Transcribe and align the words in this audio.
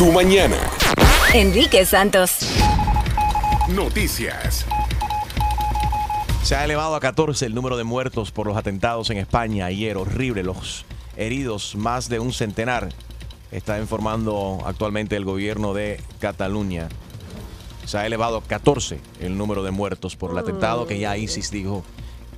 tu 0.00 0.10
mañana. 0.12 0.56
Enrique 1.34 1.84
Santos. 1.84 2.38
Noticias. 3.68 4.64
Se 6.42 6.56
ha 6.56 6.64
elevado 6.64 6.94
a 6.94 7.00
14 7.00 7.44
el 7.44 7.54
número 7.54 7.76
de 7.76 7.84
muertos 7.84 8.30
por 8.30 8.46
los 8.46 8.56
atentados 8.56 9.10
en 9.10 9.18
España 9.18 9.66
ayer. 9.66 9.98
Horrible. 9.98 10.42
Los 10.42 10.86
heridos, 11.18 11.76
más 11.76 12.08
de 12.08 12.18
un 12.18 12.32
centenar. 12.32 12.88
Está 13.52 13.78
informando 13.78 14.60
actualmente 14.64 15.16
el 15.16 15.26
gobierno 15.26 15.74
de 15.74 16.00
Cataluña. 16.18 16.88
Se 17.84 17.98
ha 17.98 18.06
elevado 18.06 18.38
a 18.38 18.42
14 18.42 19.02
el 19.20 19.36
número 19.36 19.62
de 19.62 19.70
muertos 19.70 20.16
por 20.16 20.30
el 20.30 20.38
atentado 20.38 20.86
que 20.86 20.98
ya 20.98 21.18
ISIS 21.18 21.50
dijo 21.50 21.84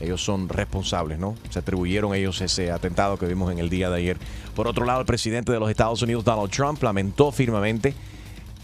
ellos 0.02 0.22
son 0.22 0.48
responsables, 0.48 1.18
¿no? 1.18 1.36
Se 1.50 1.60
atribuyeron 1.60 2.14
ellos 2.14 2.40
ese 2.40 2.70
atentado 2.70 3.16
que 3.16 3.26
vimos 3.26 3.52
en 3.52 3.58
el 3.58 3.70
día 3.70 3.88
de 3.88 3.96
ayer. 3.96 4.16
Por 4.54 4.66
otro 4.66 4.84
lado, 4.84 5.00
el 5.00 5.06
presidente 5.06 5.52
de 5.52 5.60
los 5.60 5.70
Estados 5.70 6.02
Unidos, 6.02 6.24
Donald 6.24 6.50
Trump, 6.50 6.82
lamentó 6.82 7.30
firmemente 7.30 7.94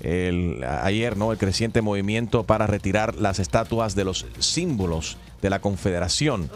ayer, 0.02 1.16
¿no? 1.16 1.32
El 1.32 1.38
creciente 1.38 1.82
movimiento 1.82 2.44
para 2.44 2.66
retirar 2.66 3.16
las 3.16 3.38
estatuas 3.38 3.94
de 3.94 4.04
los 4.04 4.26
símbolos 4.38 5.16
de 5.42 5.50
la 5.50 5.60
Confederación. 5.60 6.50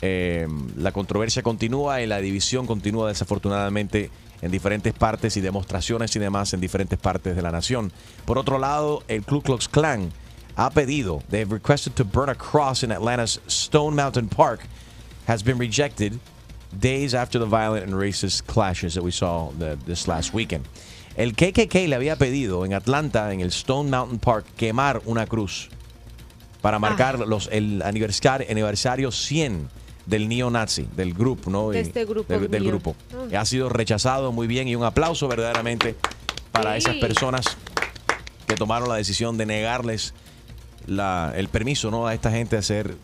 Eh, 0.00 0.46
la 0.76 0.92
controversia 0.92 1.42
continúa 1.42 2.00
y 2.02 2.06
la 2.06 2.18
división 2.20 2.66
continúa 2.66 3.08
desafortunadamente 3.08 4.10
en 4.42 4.50
diferentes 4.50 4.92
partes 4.92 5.36
y 5.36 5.40
demostraciones 5.40 6.14
y 6.14 6.18
demás 6.20 6.54
en 6.54 6.60
diferentes 6.60 6.98
partes 6.98 7.34
de 7.34 7.42
la 7.42 7.50
nación. 7.50 7.92
Por 8.24 8.38
otro 8.38 8.58
lado, 8.58 9.02
el 9.08 9.24
Ku 9.24 9.42
Klux 9.42 9.68
Klan 9.68 10.10
ha 10.58 10.70
pedido, 10.70 11.22
they 11.30 11.38
have 11.38 11.52
requested 11.52 11.94
to 11.96 12.04
burn 12.04 12.28
a 12.28 12.34
cross 12.34 12.82
in 12.82 12.90
Atlanta's 12.90 13.40
Stone 13.46 13.94
Mountain 13.94 14.28
Park, 14.28 14.60
has 15.26 15.42
been 15.42 15.56
rejected 15.56 16.18
days 16.78 17.14
after 17.14 17.38
the 17.38 17.46
violent 17.46 17.84
and 17.84 17.94
racist 17.94 18.46
clashes 18.46 18.94
that 18.94 19.02
we 19.02 19.12
saw 19.12 19.50
the, 19.58 19.78
this 19.86 20.08
last 20.08 20.34
weekend. 20.34 20.66
El 21.16 21.32
KKK 21.32 21.88
le 21.88 21.96
había 21.96 22.16
pedido 22.16 22.64
en 22.64 22.74
Atlanta, 22.74 23.32
en 23.32 23.40
el 23.40 23.48
Stone 23.48 23.90
Mountain 23.90 24.18
Park, 24.18 24.46
quemar 24.56 25.00
una 25.06 25.26
cruz 25.26 25.68
para 26.60 26.78
marcar 26.78 27.20
los, 27.20 27.48
el 27.52 27.82
aniversario, 27.82 28.46
aniversario 28.50 29.10
100 29.12 29.68
del 30.06 30.28
neo-nazi, 30.28 30.88
del 30.96 31.14
grupo, 31.14 31.50
¿no? 31.50 31.70
De 31.70 31.80
este 31.80 32.04
grupo 32.04 32.32
Del, 32.36 32.64
grupo. 32.64 32.96
Ah. 33.32 33.40
Ha 33.40 33.44
sido 33.44 33.68
rechazado 33.68 34.32
muy 34.32 34.46
bien 34.46 34.66
y 34.66 34.74
un 34.74 34.82
aplauso 34.82 35.28
verdaderamente 35.28 35.94
para 36.50 36.76
esas 36.76 36.96
personas 36.96 37.44
que 38.46 38.56
tomaron 38.56 38.88
la 38.88 38.96
decisión 38.96 39.36
de 39.36 39.46
negarles 39.46 40.14
la- 40.88 41.32
el 41.36 41.48
permiso 41.48 41.90
¿no? 41.90 42.06
a 42.06 42.14
esta 42.14 42.30
gente 42.30 42.56
a 42.56 42.60
hacer 42.60 42.96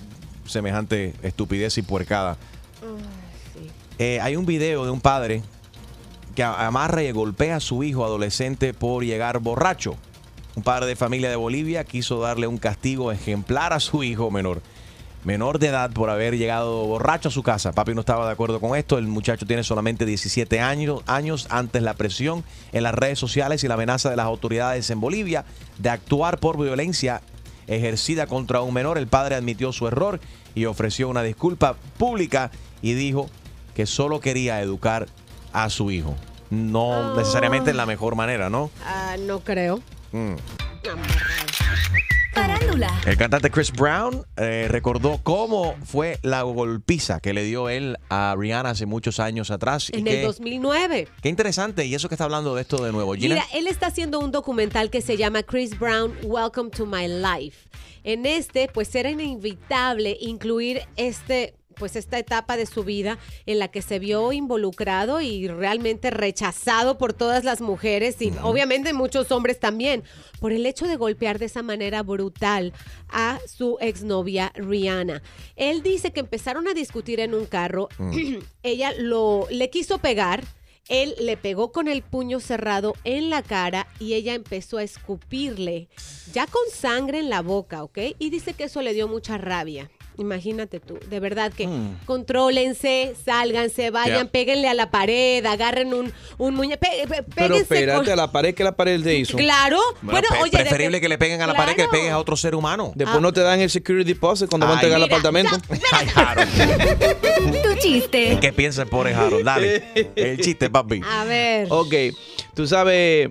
semejante 0.46 1.14
estupidez 1.22 1.78
y 1.78 1.82
puercada. 1.82 2.36
Eh, 3.98 4.18
hay 4.20 4.36
un 4.36 4.46
video 4.46 4.84
de 4.84 4.90
un 4.90 5.00
padre 5.00 5.42
que 6.34 6.42
amarra 6.42 7.02
y 7.02 7.12
golpea 7.12 7.56
a 7.56 7.60
su 7.60 7.84
hijo 7.84 8.04
adolescente 8.04 8.74
por 8.74 9.04
llegar 9.04 9.38
borracho. 9.38 9.96
Un 10.56 10.62
padre 10.62 10.86
de 10.86 10.96
familia 10.96 11.30
de 11.30 11.36
Bolivia 11.36 11.84
quiso 11.84 12.20
darle 12.20 12.46
un 12.46 12.58
castigo 12.58 13.12
ejemplar 13.12 13.72
a 13.72 13.80
su 13.80 14.02
hijo 14.02 14.30
menor. 14.30 14.60
Menor 15.24 15.58
de 15.58 15.68
edad 15.68 15.90
por 15.90 16.10
haber 16.10 16.36
llegado 16.36 16.84
borracho 16.86 17.28
a 17.28 17.32
su 17.32 17.42
casa. 17.42 17.72
Papi 17.72 17.94
no 17.94 18.00
estaba 18.00 18.26
de 18.26 18.32
acuerdo 18.32 18.60
con 18.60 18.76
esto. 18.76 18.98
El 18.98 19.06
muchacho 19.06 19.46
tiene 19.46 19.64
solamente 19.64 20.04
17 20.04 20.60
años, 20.60 21.00
años 21.06 21.46
antes 21.50 21.82
la 21.82 21.94
presión 21.94 22.44
en 22.72 22.82
las 22.82 22.94
redes 22.94 23.18
sociales 23.18 23.64
y 23.64 23.68
la 23.68 23.74
amenaza 23.74 24.10
de 24.10 24.16
las 24.16 24.26
autoridades 24.26 24.90
en 24.90 25.00
Bolivia 25.00 25.44
de 25.78 25.88
actuar 25.88 26.38
por 26.40 26.58
violencia 26.62 27.22
ejercida 27.66 28.26
contra 28.26 28.62
un 28.62 28.74
menor. 28.74 28.98
El 28.98 29.06
padre 29.06 29.34
admitió 29.34 29.72
su 29.72 29.86
error 29.86 30.20
y 30.54 30.66
ofreció 30.66 31.08
una 31.08 31.22
disculpa 31.22 31.76
pública 31.98 32.50
y 32.82 32.94
dijo 32.94 33.28
que 33.74 33.86
solo 33.86 34.20
quería 34.20 34.60
educar 34.60 35.06
a 35.52 35.70
su 35.70 35.90
hijo. 35.90 36.14
No 36.50 37.16
necesariamente 37.16 37.70
en 37.70 37.76
la 37.76 37.86
mejor 37.86 38.14
manera, 38.14 38.50
¿no? 38.50 38.70
Ah, 38.84 39.16
no 39.18 39.40
creo. 39.40 39.80
Mm. 40.12 40.34
El 42.74 43.16
cantante 43.16 43.52
Chris 43.52 43.70
Brown 43.70 44.26
eh, 44.36 44.66
recordó 44.68 45.20
cómo 45.22 45.76
fue 45.84 46.18
la 46.22 46.42
golpiza 46.42 47.20
que 47.20 47.32
le 47.32 47.44
dio 47.44 47.68
él 47.68 47.96
a 48.08 48.34
Rihanna 48.36 48.70
hace 48.70 48.84
muchos 48.84 49.20
años 49.20 49.52
atrás. 49.52 49.90
En 49.92 50.08
el 50.08 50.22
2009. 50.22 51.06
qué 51.22 51.28
interesante, 51.28 51.86
y 51.86 51.94
eso 51.94 52.08
que 52.08 52.16
está 52.16 52.24
hablando 52.24 52.52
de 52.56 52.62
esto 52.62 52.84
de 52.84 52.90
nuevo. 52.90 53.14
Gina, 53.14 53.36
Mira, 53.36 53.46
él 53.54 53.68
está 53.68 53.86
haciendo 53.86 54.18
un 54.18 54.32
documental 54.32 54.90
que 54.90 55.02
se 55.02 55.16
llama 55.16 55.44
Chris 55.44 55.78
Brown, 55.78 56.14
Welcome 56.24 56.70
to 56.70 56.84
My 56.84 57.06
Life. 57.06 57.68
En 58.02 58.26
este, 58.26 58.66
pues 58.66 58.92
era 58.96 59.08
inevitable 59.08 60.16
incluir 60.20 60.82
este 60.96 61.54
pues 61.74 61.96
esta 61.96 62.18
etapa 62.18 62.56
de 62.56 62.66
su 62.66 62.84
vida 62.84 63.18
en 63.46 63.58
la 63.58 63.68
que 63.68 63.82
se 63.82 63.98
vio 63.98 64.32
involucrado 64.32 65.20
y 65.20 65.48
realmente 65.48 66.10
rechazado 66.10 66.98
por 66.98 67.12
todas 67.12 67.44
las 67.44 67.60
mujeres 67.60 68.20
y 68.20 68.32
obviamente 68.42 68.92
muchos 68.92 69.30
hombres 69.32 69.60
también 69.60 70.02
por 70.40 70.52
el 70.52 70.66
hecho 70.66 70.86
de 70.86 70.96
golpear 70.96 71.38
de 71.38 71.46
esa 71.46 71.62
manera 71.62 72.02
brutal 72.02 72.72
a 73.08 73.38
su 73.46 73.78
exnovia 73.80 74.52
Rihanna. 74.54 75.22
Él 75.56 75.82
dice 75.82 76.12
que 76.12 76.20
empezaron 76.20 76.68
a 76.68 76.74
discutir 76.74 77.20
en 77.20 77.34
un 77.34 77.46
carro, 77.46 77.88
ella 78.62 78.92
lo 78.96 79.46
le 79.50 79.70
quiso 79.70 79.98
pegar, 79.98 80.44
él 80.88 81.14
le 81.18 81.36
pegó 81.36 81.72
con 81.72 81.88
el 81.88 82.02
puño 82.02 82.40
cerrado 82.40 82.94
en 83.04 83.30
la 83.30 83.42
cara 83.42 83.86
y 83.98 84.14
ella 84.14 84.34
empezó 84.34 84.78
a 84.78 84.82
escupirle, 84.82 85.88
ya 86.32 86.46
con 86.46 86.62
sangre 86.70 87.20
en 87.20 87.30
la 87.30 87.40
boca, 87.40 87.82
¿ok? 87.82 87.98
Y 88.18 88.30
dice 88.30 88.54
que 88.54 88.64
eso 88.64 88.82
le 88.82 88.92
dio 88.92 89.08
mucha 89.08 89.38
rabia. 89.38 89.90
Imagínate 90.16 90.78
tú, 90.78 90.98
de 91.10 91.18
verdad 91.18 91.52
que 91.52 91.68
contrólense, 92.06 93.14
sálganse, 93.24 93.90
vayan, 93.90 94.26
Ya. 94.26 94.30
péguenle 94.30 94.68
a 94.68 94.74
la 94.74 94.90
pared, 94.90 95.44
agarren 95.44 95.92
un, 95.92 96.12
un 96.38 96.54
muñeco, 96.54 96.80
Pero 97.34 97.56
espérate, 97.56 98.04
con- 98.04 98.08
a 98.12 98.16
la 98.16 98.30
pared 98.30 98.54
que 98.54 98.62
la 98.62 98.76
pared 98.76 99.00
le 99.00 99.16
hizo. 99.16 99.36
Claro, 99.36 99.80
Bueno, 100.02 100.20
bueno, 100.28 100.42
oye, 100.44 100.50
de- 100.52 100.58
preferible 100.64 101.00
que 101.00 101.08
le 101.08 101.18
peguen 101.18 101.42
a 101.42 101.46
la 101.48 101.54
pared 101.54 101.74
que 101.74 101.82
le 101.82 101.88
pegues 101.88 102.12
a 102.12 102.18
otro 102.18 102.36
ser 102.36 102.54
humano. 102.54 102.92
Después 102.94 103.20
no 103.20 103.32
te 103.32 103.40
dan 103.40 103.60
el 103.60 103.70
security 103.70 104.12
deposit 104.12 104.48
cuando 104.48 104.66
van 104.66 104.76
a 104.76 104.80
Ay. 104.80 104.86
entregar 104.86 104.98
el 104.98 105.04
apartamento. 105.04 105.56
Tu 107.62 107.74
chiste. 107.80 108.38
¿Qué 108.40 108.52
piensa 108.52 108.82
el 108.82 108.88
pobre 108.88 109.14
Harold? 109.14 109.44
Dale. 109.44 109.84
El 110.16 110.38
chiste, 110.38 110.70
papi. 110.70 111.00
A 111.04 111.24
ver. 111.24 111.66
Ok, 111.70 111.92
tú 112.54 112.66
sabes, 112.66 113.30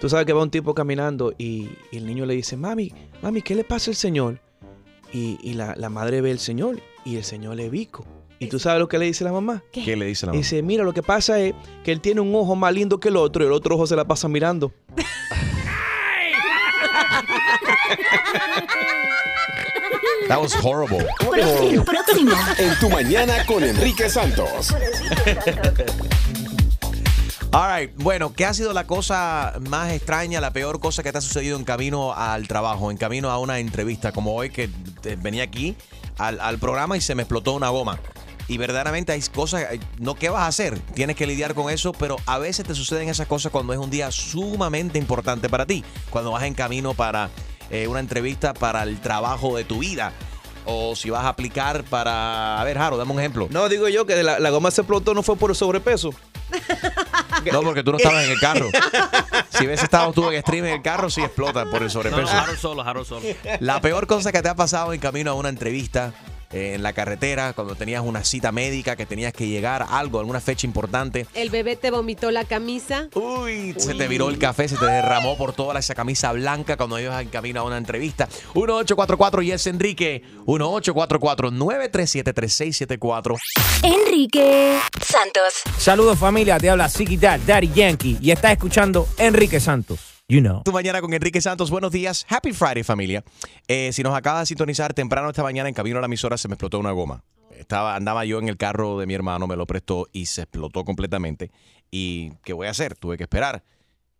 tú 0.00 0.08
sabes 0.08 0.26
que 0.26 0.32
va 0.32 0.42
un 0.42 0.50
tipo 0.50 0.74
caminando 0.74 1.32
y, 1.38 1.68
y 1.90 1.98
el 1.98 2.06
niño 2.06 2.26
le 2.26 2.34
dice, 2.34 2.56
mami, 2.56 2.92
mami, 3.22 3.42
¿qué 3.42 3.54
le 3.54 3.64
pasa 3.64 3.90
al 3.90 3.96
señor? 3.96 4.40
Y, 5.12 5.38
y 5.42 5.54
la, 5.54 5.74
la 5.76 5.88
madre 5.88 6.20
ve 6.20 6.30
al 6.32 6.38
señor 6.38 6.80
y 7.04 7.16
el 7.16 7.24
señor 7.24 7.56
le 7.56 7.70
bico. 7.70 8.06
¿Y 8.40 8.46
tú 8.48 8.58
sabes 8.58 8.78
lo 8.78 8.88
que 8.88 8.98
le 8.98 9.06
dice 9.06 9.24
la 9.24 9.32
mamá? 9.32 9.64
¿Qué, 9.72 9.96
le 9.96 10.06
dice 10.06 10.26
la 10.26 10.32
mamá? 10.32 10.38
Dice, 10.38 10.62
mira, 10.62 10.84
lo 10.84 10.92
que 10.92 11.02
pasa 11.02 11.40
es 11.40 11.54
que 11.82 11.90
él 11.90 12.00
tiene 12.00 12.20
un 12.20 12.34
ojo 12.34 12.54
más 12.54 12.72
lindo 12.72 13.00
que 13.00 13.08
el 13.08 13.16
otro 13.16 13.42
y 13.42 13.46
el 13.46 13.52
otro 13.52 13.74
ojo 13.74 13.86
se 13.86 13.96
la 13.96 14.04
pasa 14.04 14.28
mirando. 14.28 14.72
That 20.28 20.40
was 20.40 20.54
horrible. 20.62 21.06
Próximo, 21.18 21.84
próximo. 21.84 22.32
En 22.58 22.78
tu 22.78 22.90
mañana 22.90 23.46
con 23.46 23.64
Enrique 23.64 24.10
Santos. 24.10 24.74
All 27.60 27.66
right. 27.76 27.90
Bueno, 27.96 28.32
¿qué 28.32 28.44
ha 28.46 28.54
sido 28.54 28.72
la 28.72 28.86
cosa 28.86 29.54
más 29.68 29.90
extraña, 29.90 30.40
la 30.40 30.52
peor 30.52 30.78
cosa 30.78 31.02
que 31.02 31.10
te 31.10 31.18
ha 31.18 31.20
sucedido 31.20 31.56
en 31.58 31.64
camino 31.64 32.14
al 32.14 32.46
trabajo, 32.46 32.92
en 32.92 32.96
camino 32.96 33.32
a 33.32 33.38
una 33.38 33.58
entrevista, 33.58 34.12
como 34.12 34.36
hoy 34.36 34.50
que 34.50 34.68
te- 35.02 35.16
venía 35.16 35.42
aquí 35.42 35.74
al, 36.18 36.40
al 36.40 36.58
programa 36.58 36.96
y 36.96 37.00
se 37.00 37.16
me 37.16 37.22
explotó 37.24 37.54
una 37.54 37.68
goma? 37.70 37.98
Y 38.46 38.58
verdaderamente 38.58 39.10
hay 39.10 39.20
cosas, 39.22 39.62
eh, 39.72 39.80
no, 39.98 40.14
¿qué 40.14 40.28
vas 40.28 40.42
a 40.42 40.46
hacer? 40.46 40.78
Tienes 40.94 41.16
que 41.16 41.26
lidiar 41.26 41.54
con 41.54 41.68
eso, 41.68 41.90
pero 41.92 42.14
a 42.26 42.38
veces 42.38 42.64
te 42.64 42.76
suceden 42.76 43.08
esas 43.08 43.26
cosas 43.26 43.50
cuando 43.50 43.72
es 43.72 43.80
un 43.80 43.90
día 43.90 44.12
sumamente 44.12 44.96
importante 44.96 45.48
para 45.48 45.66
ti, 45.66 45.84
cuando 46.10 46.30
vas 46.30 46.44
en 46.44 46.54
camino 46.54 46.94
para 46.94 47.28
eh, 47.70 47.88
una 47.88 47.98
entrevista 47.98 48.54
para 48.54 48.84
el 48.84 49.00
trabajo 49.00 49.56
de 49.56 49.64
tu 49.64 49.80
vida. 49.80 50.12
O 50.64 50.94
si 50.94 51.10
vas 51.10 51.24
a 51.24 51.30
aplicar 51.30 51.82
para... 51.82 52.60
A 52.60 52.64
ver, 52.64 52.78
Jaro, 52.78 52.98
dame 52.98 53.10
un 53.12 53.18
ejemplo. 53.18 53.48
No, 53.50 53.68
digo 53.68 53.88
yo 53.88 54.06
que 54.06 54.22
la, 54.22 54.38
la 54.38 54.50
goma 54.50 54.70
se 54.70 54.82
explotó 54.82 55.12
no 55.12 55.24
fue 55.24 55.34
por 55.34 55.50
el 55.50 55.56
sobrepeso. 55.56 56.10
No, 57.52 57.62
porque 57.62 57.82
tú 57.82 57.92
no 57.92 57.98
estabas 57.98 58.24
en 58.24 58.30
el 58.32 58.40
carro. 58.40 58.68
Si 59.50 59.66
hubiese 59.66 59.84
estado 59.84 60.12
tú 60.12 60.30
en 60.30 60.40
stream 60.42 60.66
en 60.66 60.74
el 60.74 60.82
carro, 60.82 61.08
sí 61.10 61.20
explota 61.22 61.64
por 61.64 61.76
el 61.78 61.84
No, 61.84 61.90
sobrepeso. 61.90 62.22
no, 62.22 62.28
Harold 62.30 62.58
solo, 62.58 62.82
Harold 62.82 63.06
solo. 63.06 63.26
La 63.60 63.80
peor 63.80 64.06
cosa 64.06 64.32
que 64.32 64.42
te 64.42 64.48
ha 64.48 64.54
pasado 64.54 64.92
en 64.92 65.00
camino 65.00 65.30
a 65.30 65.34
una 65.34 65.48
entrevista 65.48 66.12
eh, 66.50 66.74
en 66.74 66.82
la 66.82 66.92
carretera, 66.92 67.52
cuando 67.52 67.74
tenías 67.74 68.02
una 68.02 68.24
cita 68.24 68.52
médica, 68.52 68.96
que 68.96 69.06
tenías 69.06 69.32
que 69.32 69.48
llegar 69.48 69.82
a 69.82 69.98
algo, 69.98 70.20
alguna 70.20 70.40
fecha 70.40 70.66
importante. 70.66 71.26
El 71.34 71.50
bebé 71.50 71.76
te 71.76 71.90
vomitó 71.90 72.30
la 72.30 72.44
camisa. 72.44 73.08
Uy, 73.14 73.74
se 73.76 73.94
te 73.94 74.08
viró 74.08 74.28
el 74.28 74.38
café, 74.38 74.68
se 74.68 74.76
te 74.76 74.86
derramó 74.86 75.36
por 75.36 75.52
toda 75.52 75.78
esa 75.78 75.94
camisa 75.94 76.32
blanca 76.32 76.76
cuando 76.76 76.98
ibas 76.98 77.22
en 77.22 77.28
camino 77.28 77.60
a 77.60 77.64
una 77.64 77.78
entrevista. 77.78 78.28
1844 78.54 79.42
y 79.42 79.52
es 79.52 79.66
Enrique. 79.66 80.22
1844-937-3674. 80.46 83.36
Enrique 83.82 84.78
Santos. 85.00 85.62
Saludos 85.78 86.18
familia, 86.18 86.58
te 86.58 86.70
habla 86.70 86.90
Dad, 87.20 87.40
Daddy 87.46 87.70
Yankee 87.74 88.18
y 88.20 88.30
estás 88.30 88.52
escuchando 88.52 89.08
Enrique 89.18 89.60
Santos. 89.60 90.17
You 90.30 90.42
know. 90.42 90.60
Tu 90.62 90.72
mañana 90.72 91.00
con 91.00 91.14
Enrique 91.14 91.40
Santos. 91.40 91.70
Buenos 91.70 91.90
días. 91.90 92.26
Happy 92.28 92.52
Friday, 92.52 92.82
familia. 92.82 93.24
Eh, 93.66 93.90
si 93.94 94.02
nos 94.02 94.14
acaba 94.14 94.40
de 94.40 94.46
sintonizar 94.46 94.92
temprano 94.92 95.30
esta 95.30 95.42
mañana 95.42 95.70
en 95.70 95.74
camino 95.74 95.96
a 95.96 96.00
la 96.02 96.06
emisora, 96.06 96.36
se 96.36 96.48
me 96.48 96.54
explotó 96.54 96.78
una 96.78 96.92
goma. 96.92 97.24
Estaba, 97.56 97.96
andaba 97.96 98.26
yo 98.26 98.38
en 98.38 98.46
el 98.50 98.58
carro 98.58 98.98
de 98.98 99.06
mi 99.06 99.14
hermano, 99.14 99.46
me 99.46 99.56
lo 99.56 99.64
prestó 99.66 100.06
y 100.12 100.26
se 100.26 100.42
explotó 100.42 100.84
completamente. 100.84 101.50
¿Y 101.90 102.32
qué 102.44 102.52
voy 102.52 102.66
a 102.66 102.70
hacer? 102.72 102.94
Tuve 102.94 103.16
que 103.16 103.22
esperar. 103.22 103.64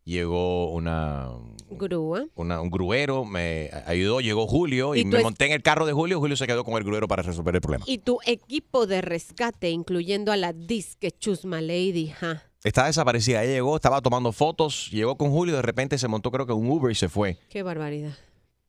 llegó 0.04 0.72
una, 0.72 1.28
Grúa. 1.68 2.24
una- 2.34 2.62
un 2.62 2.70
gruero, 2.70 3.26
me 3.26 3.68
ayudó, 3.84 4.22
llegó 4.22 4.46
Julio 4.46 4.94
y, 4.94 5.00
¿Y 5.00 5.02
tú 5.02 5.08
me 5.18 5.22
monté 5.22 5.44
en 5.44 5.52
el 5.52 5.62
carro 5.62 5.84
de 5.84 5.92
Julio. 5.92 6.18
Julio 6.20 6.34
se 6.38 6.46
quedó 6.46 6.64
con 6.64 6.78
el 6.78 6.84
gruero 6.84 7.06
para 7.06 7.22
resolver 7.22 7.54
el 7.54 7.60
problema. 7.60 7.84
Y 7.86 7.98
tu 7.98 8.18
equipo 8.24 8.86
de 8.86 9.02
rescate, 9.02 9.68
incluyendo 9.68 10.32
a 10.32 10.38
la 10.38 10.54
disque 10.54 11.10
Chusma 11.10 11.60
Lady, 11.60 12.06
ja. 12.18 12.44
Está 12.64 12.86
desaparecida. 12.86 13.42
Ella 13.44 13.52
llegó, 13.54 13.76
estaba 13.76 14.00
tomando 14.00 14.32
fotos, 14.32 14.88
llegó 14.90 15.16
con 15.16 15.30
Julio, 15.30 15.56
de 15.56 15.62
repente 15.62 15.96
se 15.98 16.08
montó 16.08 16.30
creo 16.30 16.46
que 16.46 16.52
un 16.52 16.68
Uber 16.68 16.90
y 16.90 16.94
se 16.94 17.08
fue. 17.08 17.38
Qué 17.48 17.62
barbaridad. 17.62 18.12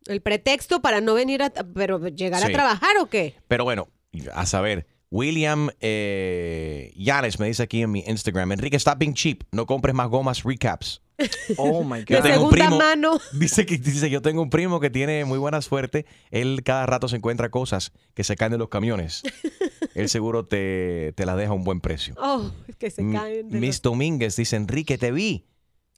¿El 0.06 0.22
pretexto 0.22 0.82
para 0.82 1.02
no 1.02 1.14
venir 1.16 1.42
a... 1.44 1.50
pero 1.52 2.08
llegar 2.08 2.42
Sí. 2.42 2.48
a 2.48 2.52
trabajar 2.54 2.98
o 3.02 3.08
qué? 3.08 3.36
Pero 3.48 3.64
bueno, 3.64 3.88
a 4.34 4.46
saber, 4.46 4.88
William 5.12 5.70
eh, 5.82 6.94
Yanes 6.96 7.40
me 7.40 7.48
dice 7.48 7.64
aquí 7.64 7.82
en 7.82 7.92
mi 7.92 8.00
Instagram, 8.08 8.52
Enrique, 8.52 8.78
stop 8.78 8.98
being 9.00 9.14
cheap, 9.14 9.44
no 9.52 9.66
compres 9.66 9.94
más 9.96 10.08
gomas 10.10 10.44
recaps. 10.44 11.02
Oh 11.58 11.84
my 11.84 12.04
De 12.06 12.16
God. 12.16 12.24
tengo 12.24 12.46
un 12.46 12.52
segunda 12.52 12.66
primo- 12.66 12.78
mano. 12.78 13.20
Dice 13.34 13.66
que 13.66 13.78
dice, 13.78 14.10
yo 14.10 14.22
tengo 14.22 14.42
un 14.42 14.50
primo 14.50 14.80
que 14.80 14.90
tiene 14.90 15.26
muy 15.26 15.38
buena 15.38 15.62
suerte, 15.62 16.06
él 16.32 16.62
cada 16.64 16.86
rato 16.86 17.08
se 17.10 17.18
encuentra 17.18 17.50
cosas 17.50 17.92
que 18.14 18.24
se 18.24 18.36
caen 18.38 18.52
de 18.54 18.58
los 18.58 18.70
camiones. 18.70 19.24
él 19.96 20.10
seguro 20.10 20.46
te, 20.46 21.14
te 21.16 21.26
las 21.26 21.38
deja 21.38 21.52
a 21.52 21.56
un 21.56 21.64
buen 21.64 21.82
precio. 21.82 22.16
Oh, 22.18 22.52
que 22.78 22.90
se 22.90 23.02
caen. 23.12 23.50
de 23.50 23.60
Miss 23.60 23.78
los- 23.78 23.82
Domínguez 23.82 24.36
dice, 24.36 24.56
Enrique, 24.56 24.98
te 24.98 25.12
vi. 25.12 25.46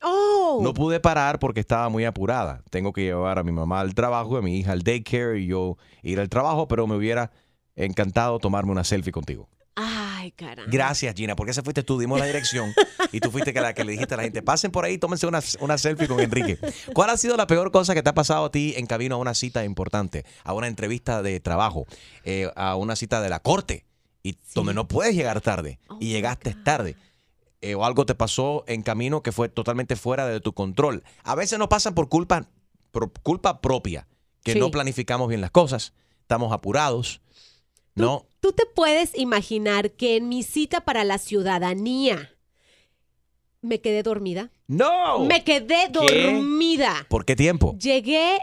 Oh. 0.03 0.59
No 0.63 0.73
pude 0.73 0.99
parar 0.99 1.38
porque 1.39 1.59
estaba 1.59 1.88
muy 1.89 2.05
apurada. 2.05 2.63
Tengo 2.71 2.91
que 2.93 3.01
llevar 3.03 3.38
a 3.39 3.43
mi 3.43 3.51
mamá 3.51 3.79
al 3.81 3.93
trabajo, 3.93 4.38
a 4.38 4.41
mi 4.41 4.57
hija 4.57 4.71
al 4.71 4.81
daycare 4.81 5.39
y 5.39 5.47
yo 5.47 5.77
ir 6.01 6.19
al 6.19 6.29
trabajo, 6.29 6.67
pero 6.67 6.88
me 6.88 6.95
hubiera 6.95 7.31
encantado 7.75 8.39
tomarme 8.39 8.71
una 8.71 8.83
selfie 8.83 9.11
contigo. 9.11 9.47
Ay, 9.75 10.31
caramba. 10.31 10.69
Gracias, 10.71 11.15
Gina, 11.15 11.35
porque 11.35 11.51
esa 11.51 11.63
fuiste 11.63 11.81
tú, 11.83 11.97
dimos 12.00 12.19
la 12.19 12.25
dirección 12.25 12.73
y 13.12 13.19
tú 13.21 13.31
fuiste 13.31 13.53
que 13.53 13.62
la 13.62 13.73
que 13.73 13.83
le 13.85 13.94
dijiste 13.94 14.13
a 14.13 14.18
la 14.18 14.23
gente, 14.23 14.41
pasen 14.41 14.69
por 14.71 14.83
ahí, 14.85 14.97
tómense 14.97 15.27
una, 15.27 15.39
una 15.62 15.77
selfie 15.77 16.07
con 16.07 16.19
Enrique. 16.19 16.57
¿Cuál 16.94 17.09
ha 17.09 17.18
sido 17.18 17.38
la 17.38 17.47
peor 17.47 17.71
cosa 17.71 17.94
que 17.94 18.03
te 18.03 18.09
ha 18.09 18.13
pasado 18.13 18.45
a 18.45 18.51
ti 18.51 18.73
en 18.77 18.85
camino 18.85 19.15
a 19.15 19.18
una 19.18 19.33
cita 19.33 19.63
importante, 19.63 20.25
a 20.44 20.53
una 20.53 20.68
entrevista 20.68 21.21
de 21.21 21.39
trabajo, 21.39 21.85
eh, 22.25 22.51
a 22.56 22.75
una 22.75 22.95
cita 22.95 23.21
de 23.21 23.29
la 23.29 23.39
corte, 23.39 23.85
y 24.23 24.38
donde 24.53 24.73
no 24.73 24.88
puedes 24.88 25.15
llegar 25.15 25.41
tarde 25.41 25.79
Oh, 25.88 25.95
y 26.00 26.06
my 26.06 26.12
llegaste 26.12 26.53
tarde? 26.53 26.95
Eh, 27.62 27.75
o 27.75 27.85
algo 27.85 28.06
te 28.06 28.13
pasó 28.15 28.63
en 28.67 28.81
camino 28.83 29.21
que 29.24 29.31
fue 29.31 29.47
totalmente 29.47 29.95
fuera 29.95 30.27
de 30.27 30.41
tu 30.41 30.53
control. 30.53 31.03
A 31.24 31.35
veces 31.35 31.57
nos 31.59 31.69
pasan 31.69 31.94
por 31.95 32.09
culpa, 32.09 32.47
por 32.91 33.12
culpa 33.21 33.62
propia, 33.62 34.07
que 34.44 34.53
Sí. 34.53 34.59
no 34.59 34.69
planificamos 34.69 35.27
bien 35.29 35.41
las 35.41 35.51
cosas, 35.51 35.94
estamos 36.21 36.51
apurados, 36.53 37.21
¿no? 37.95 38.25
¿Tú 38.39 38.53
te 38.53 38.65
puedes 38.65 39.17
imaginar 39.17 39.91
que 39.91 40.17
en 40.17 40.29
mi 40.29 40.43
cita 40.43 40.81
para 40.81 41.03
la 41.03 41.17
ciudadanía 41.17 42.31
me 43.61 43.79
quedé 43.81 44.01
dormida? 44.03 44.51
¡No! 44.67 45.19
Me 45.19 45.43
quedé 45.43 45.89
dormida. 45.89 47.05
¿Por 47.09 47.25
qué 47.25 47.35
tiempo? 47.35 47.75
Llegué, 47.77 48.39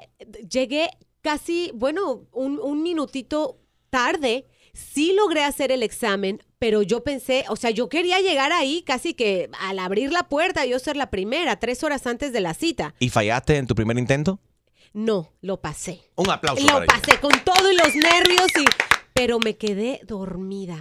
llegué 0.49 0.91
casi, 1.23 1.73
bueno, 1.75 2.27
un, 2.33 2.61
un 2.61 2.83
minutito 2.83 3.59
tarde. 3.91 4.47
Sí 4.75 5.13
logré 5.15 5.43
hacer 5.43 5.73
el 5.73 5.83
examen, 5.83 6.41
pero 6.61 6.83
yo 6.83 7.03
pensé, 7.03 7.45
o 7.49 7.57
sea, 7.57 7.71
yo 7.71 7.89
quería 7.89 8.21
llegar 8.21 8.53
ahí 8.53 8.83
casi 8.83 9.13
que 9.15 9.51
al 9.59 9.81
abrir 9.81 10.13
la 10.13 10.29
puerta, 10.29 10.65
yo 10.67 10.79
ser 10.79 10.97
la 10.97 11.11
primera, 11.11 11.59
tres 11.59 11.83
horas 11.83 12.07
antes 12.07 12.33
de 12.33 12.41
la 12.41 12.55
cita. 12.55 12.95
¿Y 13.01 13.09
fallaste 13.09 13.57
en 13.57 13.67
tu 13.67 13.75
primer 13.75 13.99
intento? 13.99 14.39
No, 14.93 15.33
lo 15.41 15.61
pasé. 15.61 16.01
Un 16.15 16.31
aplauso 16.31 16.63
Lo 16.65 16.75
para 16.75 16.85
ella. 16.85 16.95
pasé 17.01 17.19
con 17.19 17.33
todo 17.45 17.73
y 17.73 17.77
los 17.77 17.95
nervios, 17.97 18.47
y, 18.61 18.65
pero 19.19 19.39
me 19.45 19.57
quedé 19.57 20.01
dormida. 20.07 20.77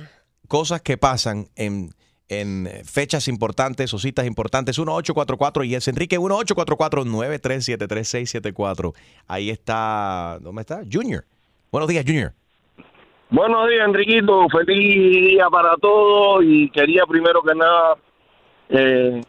Cosas 0.48 0.84
que 0.84 0.96
pasan 0.96 1.48
en, 1.56 1.90
en 2.30 2.68
fechas 2.86 3.28
importantes 3.28 3.92
o 3.96 3.98
citas 3.98 4.28
importantes. 4.28 4.78
1844 4.78 5.64
y 5.64 5.74
es 5.74 5.88
Enrique 5.88 6.20
1844-9373674. 6.20 8.94
Ahí 9.28 9.50
está, 9.50 10.38
¿dónde 10.40 10.62
está? 10.62 10.84
Junior. 10.90 11.24
Buenos 11.72 11.90
días, 11.90 12.06
Junior. 12.06 12.34
Buenos 13.32 13.70
días, 13.70 13.88
Enriquito. 13.88 14.48
Feliz 14.50 15.32
día 15.32 15.48
para 15.50 15.76
todos 15.78 16.44
y 16.46 16.70
quería 16.70 17.08
primero 17.08 17.42
que 17.42 17.56
nada 17.56 17.98
eh, 18.70 19.20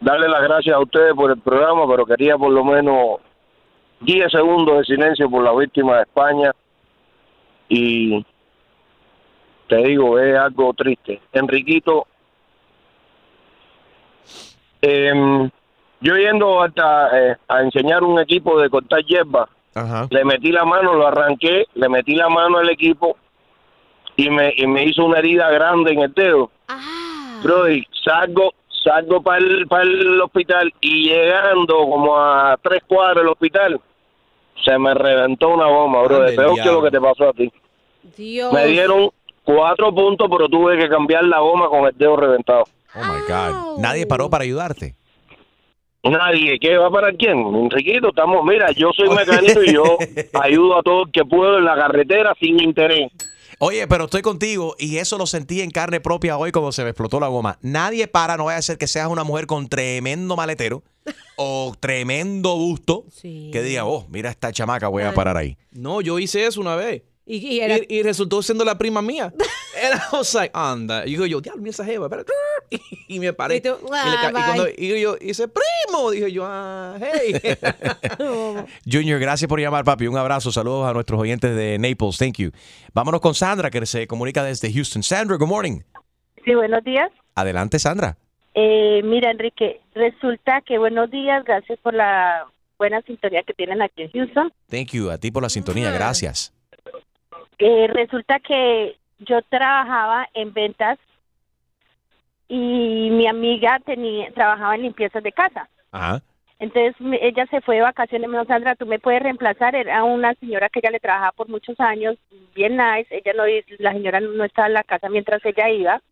darle 0.00 0.28
las 0.28 0.42
gracias 0.44 0.76
a 0.76 0.78
ustedes 0.78 1.14
por 1.14 1.32
el 1.32 1.40
programa, 1.40 1.84
pero 1.90 2.06
quería 2.06 2.38
por 2.38 2.52
lo 2.52 2.64
menos 2.64 3.16
10 4.02 4.30
segundos 4.30 4.78
de 4.78 4.84
silencio 4.84 5.28
por 5.28 5.42
la 5.42 5.52
víctima 5.52 5.96
de 5.96 6.02
España 6.02 6.52
y 7.68 8.24
te 9.68 9.76
digo, 9.76 10.18
es 10.18 10.38
algo 10.38 10.72
triste. 10.74 11.20
Enriquito, 11.32 12.06
em, 14.80 15.50
yo 16.00 16.16
yendo 16.16 16.62
hasta 16.62 17.18
eh, 17.18 17.36
a 17.48 17.62
enseñar 17.62 18.02
un 18.02 18.20
equipo 18.20 18.60
de 18.60 18.68
cortar 18.68 19.04
hierba, 19.04 19.48
Ajá. 19.74 20.06
le 20.10 20.24
metí 20.24 20.50
la 20.50 20.64
mano, 20.64 20.94
lo 20.94 21.06
arranqué, 21.06 21.66
le 21.74 21.88
metí 21.88 22.14
la 22.14 22.28
mano 22.28 22.58
al 22.58 22.68
equipo 22.70 23.16
y 24.16 24.28
me, 24.30 24.52
y 24.56 24.66
me 24.66 24.84
hizo 24.84 25.04
una 25.04 25.18
herida 25.18 25.50
grande 25.50 25.92
en 25.92 26.00
el 26.00 26.12
dedo. 26.12 26.50
Ah. 26.68 27.40
Brody, 27.42 27.84
salgo, 28.04 28.52
salgo 28.84 29.22
para 29.22 29.38
el, 29.38 29.66
para 29.66 29.84
el 29.84 30.20
hospital 30.20 30.72
y 30.80 31.08
llegando 31.08 31.78
como 31.88 32.18
a 32.18 32.56
tres 32.62 32.82
cuadras 32.86 33.16
del 33.16 33.28
hospital, 33.28 33.80
se 34.64 34.78
me 34.78 34.94
reventó 34.94 35.50
una 35.50 35.66
bomba, 35.66 36.02
bro. 36.02 36.26
Peor 36.26 36.54
que 36.54 36.70
lo 36.70 36.82
que 36.82 36.90
te 36.90 37.00
pasó 37.00 37.28
a 37.30 37.32
ti. 37.32 37.52
Dios. 38.16 38.52
Me 38.52 38.66
dieron 38.66 39.10
cuatro 39.44 39.94
puntos, 39.94 40.28
pero 40.30 40.48
tuve 40.48 40.78
que 40.78 40.88
cambiar 40.88 41.24
la 41.24 41.40
goma 41.40 41.68
con 41.68 41.86
el 41.86 41.96
dedo 41.96 42.16
reventado. 42.16 42.64
Oh 42.94 42.98
my. 42.98 43.20
God. 43.28 43.78
Nadie 43.78 44.06
paró 44.06 44.28
para 44.30 44.44
ayudarte. 44.44 44.94
Nadie, 46.04 46.58
¿qué 46.58 46.76
va 46.76 46.90
para 46.90 47.12
quién? 47.12 47.38
Enriquito, 47.38 48.08
estamos, 48.08 48.44
mira, 48.44 48.72
yo 48.72 48.90
soy 48.92 49.08
mecánico 49.08 49.62
y 49.62 49.72
yo 49.72 49.84
ayudo 50.42 50.78
a 50.78 50.82
todo 50.82 51.04
el 51.04 51.12
que 51.12 51.24
puedo 51.24 51.58
en 51.58 51.64
la 51.64 51.76
carretera 51.76 52.34
sin 52.40 52.60
interés. 52.60 53.12
Oye, 53.60 53.86
pero 53.86 54.06
estoy 54.06 54.22
contigo 54.22 54.74
y 54.80 54.96
eso 54.96 55.16
lo 55.16 55.26
sentí 55.26 55.60
en 55.60 55.70
carne 55.70 56.00
propia 56.00 56.36
hoy 56.36 56.50
cuando 56.50 56.72
se 56.72 56.82
me 56.82 56.90
explotó 56.90 57.20
la 57.20 57.28
goma. 57.28 57.58
Nadie 57.62 58.08
para, 58.08 58.36
no 58.36 58.46
vaya 58.46 58.58
a 58.58 58.62
ser 58.62 58.78
que 58.78 58.88
seas 58.88 59.06
una 59.06 59.22
mujer 59.22 59.46
con 59.46 59.68
tremendo 59.68 60.34
maletero 60.34 60.82
o 61.36 61.72
tremendo 61.78 62.56
busto 62.56 63.04
Sí. 63.12 63.50
que 63.52 63.62
diga, 63.62 63.84
oh, 63.84 64.04
mira 64.10 64.30
esta 64.30 64.50
chamaca, 64.50 64.88
voy 64.88 65.04
a 65.04 65.14
parar 65.14 65.36
ahí. 65.36 65.56
No, 65.70 66.00
yo 66.00 66.18
hice 66.18 66.44
eso 66.46 66.60
una 66.60 66.74
vez. 66.74 67.02
Y, 67.24 67.36
y 67.36 67.60
era, 67.60 67.76
Y, 67.78 67.86
y 67.88 68.02
resultó 68.02 68.42
siendo 68.42 68.64
la 68.64 68.76
prima 68.76 69.00
mía. 69.00 69.32
And 69.82 69.94
I 69.94 70.16
was 70.16 70.34
like, 70.34 70.50
anda. 70.54 71.06
Y 71.06 71.10
digo 71.10 71.24
yo, 71.26 71.40
diablo, 71.40 71.62
mira 71.62 71.70
esa 71.70 71.84
jeva. 71.84 72.06
espérate". 72.06 72.32
Y, 73.08 73.20
me 73.20 73.32
paré. 73.34 73.56
Y 73.56 73.60
tú, 73.60 73.68
y, 73.68 73.90
le 73.90 73.96
"Ah, 73.96 74.28
y 74.30 74.32
cuando 74.32 74.64
bye". 74.64 74.74
y 74.78 75.00
yo 75.00 75.16
hice, 75.20 75.46
primo, 75.48 76.10
dije 76.10 76.32
yo, 76.32 76.44
ah, 76.46 76.96
hey. 76.98 77.34
Junior, 78.90 79.20
gracias 79.20 79.46
por 79.48 79.60
llamar, 79.60 79.84
papi. 79.84 80.06
Un 80.06 80.16
abrazo, 80.16 80.50
saludos 80.50 80.88
a 80.88 80.92
nuestros 80.94 81.20
oyentes 81.20 81.54
de 81.54 81.78
Naples. 81.78 82.16
Thank 82.18 82.38
you. 82.38 82.50
Vámonos 82.94 83.20
con 83.20 83.34
Sandra, 83.34 83.70
que 83.70 83.84
se 83.86 84.06
comunica 84.06 84.42
desde 84.42 84.72
Houston. 84.72 85.02
Sandra, 85.02 85.36
good 85.36 85.46
morning. 85.46 85.80
Sí, 86.44 86.54
buenos 86.54 86.82
días. 86.84 87.10
Adelante, 87.34 87.78
Sandra. 87.78 88.16
Eh, 88.54 89.00
mira, 89.04 89.30
Enrique, 89.30 89.80
resulta 89.94 90.60
que 90.66 90.78
buenos 90.78 91.10
días, 91.10 91.44
gracias 91.44 91.78
por 91.82 91.92
la 91.94 92.46
buena 92.78 93.00
sintonía 93.02 93.42
que 93.46 93.52
tienen 93.54 93.80
aquí 93.82 94.02
en 94.02 94.10
Houston. 94.12 94.52
Thank 94.68 94.88
you. 94.92 95.10
A 95.10 95.18
ti 95.18 95.30
por 95.30 95.42
la 95.42 95.48
sintonía, 95.50 95.90
gracias. 95.90 96.52
Eh, 97.64 97.86
resulta 97.86 98.40
que 98.40 98.96
yo 99.20 99.40
trabajaba 99.42 100.28
en 100.34 100.52
ventas 100.52 100.98
y 102.48 103.08
mi 103.12 103.28
amiga 103.28 103.78
tenía 103.84 104.32
trabajaba 104.32 104.74
en 104.74 104.82
limpiezas 104.82 105.22
de 105.22 105.30
casa. 105.30 105.68
Ajá. 105.92 106.20
Entonces 106.58 106.96
ella 107.20 107.46
se 107.46 107.60
fue 107.60 107.76
de 107.76 107.82
vacaciones, 107.82 108.28
me 108.28 108.36
dijo, 108.36 108.48
Sandra, 108.48 108.74
tú 108.74 108.84
me 108.84 108.98
puedes 108.98 109.22
reemplazar. 109.22 109.76
Era 109.76 110.02
una 110.02 110.34
señora 110.34 110.68
que 110.68 110.80
ella 110.80 110.90
le 110.90 110.98
trabajaba 110.98 111.30
por 111.32 111.48
muchos 111.48 111.78
años, 111.78 112.16
bien 112.52 112.76
nice. 112.76 113.06
Ella 113.10 113.32
no, 113.36 113.44
la 113.78 113.92
señora 113.92 114.18
no 114.18 114.42
estaba 114.42 114.66
en 114.66 114.74
la 114.74 114.82
casa 114.82 115.08
mientras 115.08 115.44
ella 115.44 115.70
iba. 115.70 116.02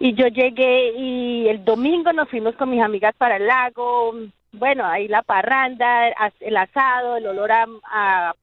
Y 0.00 0.14
yo 0.14 0.26
llegué 0.26 0.92
y 0.96 1.46
el 1.48 1.64
domingo 1.64 2.12
nos 2.12 2.28
fuimos 2.28 2.56
con 2.56 2.70
mis 2.70 2.82
amigas 2.82 3.14
para 3.16 3.36
el 3.36 3.46
lago. 3.46 4.12
Bueno, 4.50 4.84
ahí 4.84 5.06
la 5.06 5.22
parranda, 5.22 6.08
el 6.40 6.56
asado, 6.56 7.16
el 7.16 7.26
olor 7.28 7.52
a, 7.52 7.66
a, 7.84 8.34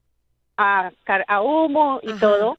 a, 0.56 0.90
car- 1.04 1.24
a 1.28 1.40
humo 1.42 2.00
y 2.02 2.10
Ajá. 2.10 2.20
todo. 2.20 2.58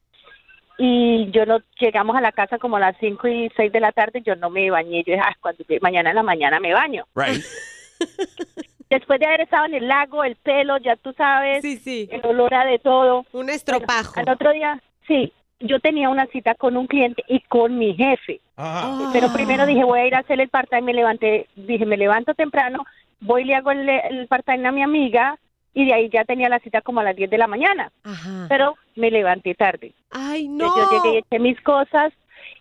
Y 0.77 1.31
yo 1.31 1.45
no 1.45 1.59
llegamos 1.79 2.15
a 2.17 2.21
la 2.21 2.31
casa 2.33 2.57
como 2.57 2.75
a 2.75 2.81
las 2.81 2.97
5 2.99 3.27
y 3.29 3.49
6 3.55 3.71
de 3.71 3.79
la 3.79 3.91
tarde. 3.93 4.21
Yo 4.25 4.35
no 4.35 4.49
me 4.49 4.69
bañé. 4.69 5.03
Yo 5.05 5.13
dije, 5.13 5.23
"Ah, 5.25 5.35
cuando 5.39 5.63
mañana 5.81 6.09
en 6.09 6.15
la 6.17 6.23
mañana 6.23 6.59
me 6.59 6.73
baño. 6.73 7.05
Right. 7.15 7.41
Después 8.89 9.19
de 9.19 9.25
haber 9.25 9.41
estado 9.41 9.65
en 9.65 9.73
el 9.75 9.87
lago, 9.87 10.23
el 10.23 10.35
pelo, 10.35 10.77
ya 10.77 10.95
tú 10.95 11.11
sabes, 11.13 11.61
sí, 11.63 11.77
sí. 11.77 12.07
el 12.11 12.25
olor 12.25 12.53
a 12.53 12.65
de 12.65 12.77
todo. 12.79 13.25
Un 13.31 13.49
estropajo. 13.49 14.19
Al 14.19 14.29
otro 14.29 14.51
día, 14.51 14.79
sí, 15.07 15.33
yo 15.59 15.79
tenía 15.79 16.09
una 16.09 16.27
cita 16.27 16.53
con 16.55 16.77
un 16.77 16.85
cliente 16.85 17.23
y 17.27 17.39
con 17.41 17.77
mi 17.77 17.95
jefe. 17.95 18.41
Ah. 18.57 19.09
Pero 19.11 19.33
primero 19.33 19.65
dije, 19.65 19.83
voy 19.83 19.99
a 20.01 20.07
ir 20.07 20.15
a 20.15 20.19
hacer 20.19 20.39
el 20.39 20.49
part-time, 20.49 20.83
me 20.83 20.93
levanté, 20.93 21.47
dije, 21.55 21.85
me 21.85 21.97
levanto 21.97 22.35
temprano, 22.35 22.85
voy 23.21 23.41
y 23.41 23.45
le 23.45 23.55
hago 23.55 23.71
el, 23.71 23.89
el 23.89 24.27
part-time 24.27 24.67
a 24.67 24.71
mi 24.71 24.83
amiga 24.83 25.39
y 25.75 25.85
de 25.85 25.93
ahí 25.93 26.09
ya 26.09 26.23
tenía 26.25 26.49
la 26.49 26.57
cita 26.59 26.81
como 26.81 27.01
a 27.01 27.03
las 27.03 27.15
10 27.15 27.29
de 27.29 27.37
la 27.37 27.45
mañana. 27.47 27.91
Ajá. 28.03 28.47
Pero 28.49 28.75
me 28.95 29.11
levanté 29.11 29.53
tarde. 29.53 29.91
Ay, 30.09 30.45
Entonces 30.45 30.83
no. 30.83 30.89
Yo 30.89 30.97
llegué 31.03 31.15
y 31.15 31.17
eché 31.17 31.37
mis 31.39 31.61
cosas 31.61 32.11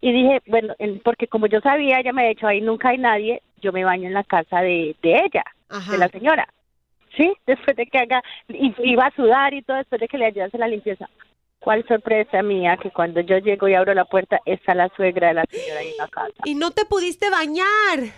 y 0.03 0.13
dije, 0.13 0.43
bueno, 0.47 0.75
en- 0.79 0.99
porque 1.01 1.27
como 1.29 1.47
yo 1.47 1.61
sabía, 1.63 2.01
ella 2.01 2.13
me 2.13 2.25
ha 2.27 2.29
dicho, 2.29 2.47
ahí 2.47 2.61
nunca 2.61 2.91
hay 2.91 2.99
nadie, 2.99 3.41
yo 3.63 3.73
me 3.73 3.85
baño 3.85 4.09
en 4.09 4.15
la 4.15 4.25
casa 4.25 4.61
de, 4.61 4.95
de 5.03 5.13
ella, 5.25 5.45
de 5.93 5.99
la 5.99 6.09
señora. 6.09 6.47
Sí, 7.17 7.33
después 7.47 7.77
de 7.77 7.87
que 7.87 7.99
haga, 7.99 8.23
y 8.49 8.75
iba 8.83 9.07
a 9.07 9.15
sudar 9.15 9.55
y 9.55 9.63
todo, 9.63 9.77
después 9.79 10.01
de 10.01 10.09
que 10.09 10.19
le 10.19 10.27
ayudase 10.27 10.59
la 10.59 10.67
limpieza. 10.69 11.09
¿Cuál 11.65 11.83
sorpresa 11.89 12.43
mía 12.43 12.77
que 12.77 12.91
cuando 12.91 13.21
yo 13.23 13.39
llego 13.39 13.67
y 13.69 13.75
abro 13.75 13.95
la 13.95 14.05
puerta 14.05 14.39
está 14.45 14.75
la 14.75 14.91
suegra 14.97 15.29
de 15.29 15.35
la 15.35 15.45
señora 15.51 15.81
ahí 15.81 15.91
en 15.93 15.97
la 15.97 16.09
casa? 16.09 16.35
Y 16.45 16.55
no 16.55 16.71
te 16.73 16.85
pudiste 16.85 17.31
bañar. 17.31 18.13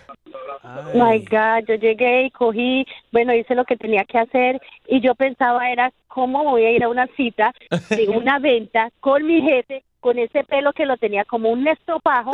My 0.93 1.19
God, 1.19 1.65
yo 1.69 1.75
llegué 1.75 2.23
y 2.25 2.31
cogí, 2.31 2.85
bueno, 3.13 3.33
hice 3.33 3.55
lo 3.55 3.63
que 3.63 3.77
tenía 3.77 4.03
que 4.03 4.17
hacer 4.17 4.61
y 4.87 4.99
yo 4.99 5.15
pensaba 5.15 5.71
era 5.71 5.93
cómo 6.09 6.43
voy 6.43 6.65
a 6.65 6.71
ir 6.71 6.83
a 6.83 6.89
una 6.89 7.07
cita 7.15 7.53
de 7.89 8.09
una 8.09 8.37
venta 8.39 8.89
con 8.99 9.25
mi 9.25 9.41
jefe, 9.41 9.81
con 10.01 10.19
ese 10.19 10.43
pelo 10.43 10.73
que 10.73 10.85
lo 10.85 10.97
tenía 10.97 11.23
como 11.23 11.49
un 11.49 11.65
estropajo. 11.69 12.33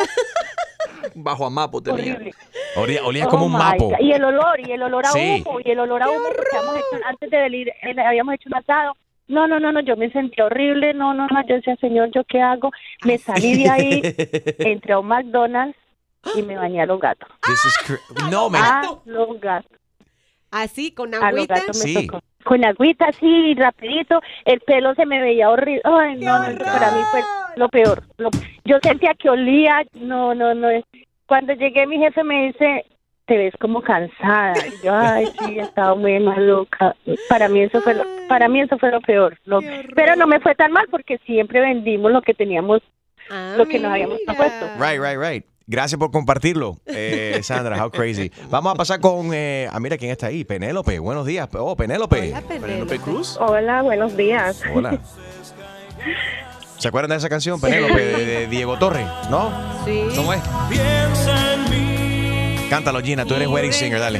Bajo 1.14 1.46
a 1.46 1.50
mapo 1.52 1.82
tenía. 1.82 2.14
Horrible. 2.16 2.32
Olía, 2.76 3.06
olía 3.06 3.26
Oh 3.28 3.30
como 3.30 3.46
un 3.46 3.52
mapo. 3.54 3.90
God. 3.90 4.00
Y 4.00 4.14
el 4.14 4.24
olor, 4.24 4.60
y 4.60 4.72
el 4.72 4.82
olor 4.82 5.06
a 5.06 5.10
Sí. 5.10 5.44
humo, 5.46 5.60
y 5.64 5.70
el 5.70 5.78
olor 5.80 6.02
a 6.02 6.10
humo, 6.10 6.28
porque 6.36 6.58
habíamos 6.58 6.78
hecho- 6.78 7.06
antes 7.06 7.30
de 7.30 7.38
venir 7.38 7.68
eh, 7.70 7.96
habíamos 8.04 8.34
hecho 8.34 8.50
un 8.50 8.56
asado. 8.56 8.94
No, 9.34 9.48
no, 9.48 9.60
no, 9.60 9.72
no, 9.72 9.80
yo 9.82 9.96
me 9.98 10.10
sentí 10.12 10.40
horrible, 10.42 10.94
no, 10.94 11.14
no, 11.14 11.28
no, 11.28 11.48
yo 11.48 11.56
decía, 11.56 11.76
señor, 11.78 12.10
¿yo 12.14 12.24
qué 12.26 12.42
hago? 12.42 12.72
Me 13.04 13.18
salí 13.18 13.64
de 13.64 13.70
ahí, 13.70 14.02
entré 14.60 14.94
a 14.94 15.00
un 15.00 15.08
McDonald's 15.08 15.78
y 16.36 16.42
me 16.44 16.56
bañé 16.56 16.82
a 16.82 16.86
los 16.86 17.00
gatos. 17.00 17.28
This 17.46 17.66
is 17.66 17.78
cr- 17.86 18.30
no, 18.32 18.50
man. 18.50 18.62
A 18.64 18.82
los 19.06 19.40
gatos. 19.42 19.72
Así, 20.52 20.92
con 20.94 21.14
A 21.16 21.18
los 21.18 21.26
agüita. 21.26 21.56
gatos 21.56 21.78
me 21.84 21.84
Sí. 21.92 22.08
tocó. 22.08 22.20
Con 22.44 22.64
agüita 22.66 23.06
así, 23.08 23.54
rapidito, 23.56 24.22
el 24.46 24.60
pelo 24.62 24.94
se 24.96 25.06
me 25.06 25.20
veía 25.22 25.50
horrible. 25.50 25.82
Ay, 25.86 26.18
no, 26.18 26.38
no, 26.40 26.58
para 26.60 26.92
mí 26.92 27.02
fue 27.10 27.22
lo 27.56 27.70
peor. 27.70 28.04
Lo- 28.18 28.30
yo 28.66 28.78
sentía 28.84 29.14
que 29.16 29.30
olía, 29.30 29.84
no, 29.94 30.36
no, 30.36 30.54
no. 30.54 30.68
Cuando 31.26 31.54
llegué 31.54 31.88
mi 31.88 31.98
jefe 31.98 32.24
me 32.24 32.48
dice, 32.48 32.86
te 33.26 33.38
ves 33.38 33.54
como 33.60 33.82
cansada. 33.82 34.54
Y 34.68 34.86
yo, 34.86 34.94
ay, 34.94 35.28
sí, 35.46 35.60
estaba 35.60 35.96
muy 35.96 36.20
maluca. 36.20 36.96
Para 37.30 37.48
mí 37.48 37.62
eso 37.62 37.82
fue 37.82 37.94
lo, 37.94 38.04
para 38.28 38.48
mí 38.50 38.62
eso 38.62 38.78
fue 38.78 38.92
lo 38.92 39.02
peor. 39.02 39.38
Lo- 39.46 39.62
pero 39.96 40.16
no 40.16 40.28
me 40.28 40.40
fue 40.40 40.56
tan 40.56 40.72
mal 40.72 40.86
porque 40.92 41.18
siempre 41.26 41.62
vendimos 41.62 42.12
lo 42.12 42.22
que 42.22 42.34
teníamos, 42.34 42.82
lo 43.58 43.66
que 43.66 43.80
nos 43.80 43.92
habíamos 43.92 44.20
propuesto. 44.26 44.66
Right, 44.80 45.00
right, 45.02 45.18
right. 45.20 45.46
Gracias 45.66 45.98
por 45.98 46.12
compartirlo, 46.12 46.76
eh, 46.86 47.40
Sandra. 47.42 47.82
How 47.82 47.90
crazy. 47.90 48.30
Vamos 48.50 48.74
a 48.74 48.76
pasar 48.76 49.00
con. 49.00 49.30
Eh, 49.34 49.70
ah, 49.72 49.80
mira 49.80 49.98
quién 49.98 50.12
está 50.12 50.28
ahí. 50.28 50.44
Penélope. 50.44 51.00
Buenos 51.00 51.26
días. 51.26 51.48
Oh, 51.54 51.78
Penélope. 51.78 52.34
Penélope 52.50 53.00
Cruz. 53.00 53.38
Hola, 53.40 53.82
buenos 53.82 54.18
días. 54.18 54.62
Hola. 54.76 55.00
¿Se 56.78 56.90
acuerdan 56.90 57.12
de 57.12 57.16
esa 57.16 57.30
canción, 57.30 57.62
Penélope, 57.62 57.94
de, 57.98 58.26
de 58.26 58.48
Diego 58.48 58.78
Torre? 58.78 59.06
¿No? 59.30 59.54
Sí. 59.86 60.04
¿Cómo 60.18 60.34
es? 60.34 60.42
Cántalo, 62.74 63.02
Gina. 63.02 63.24
Tú 63.24 63.36
eres 63.36 63.48
wedding 63.48 63.72
singer, 63.72 64.00
dale. 64.00 64.20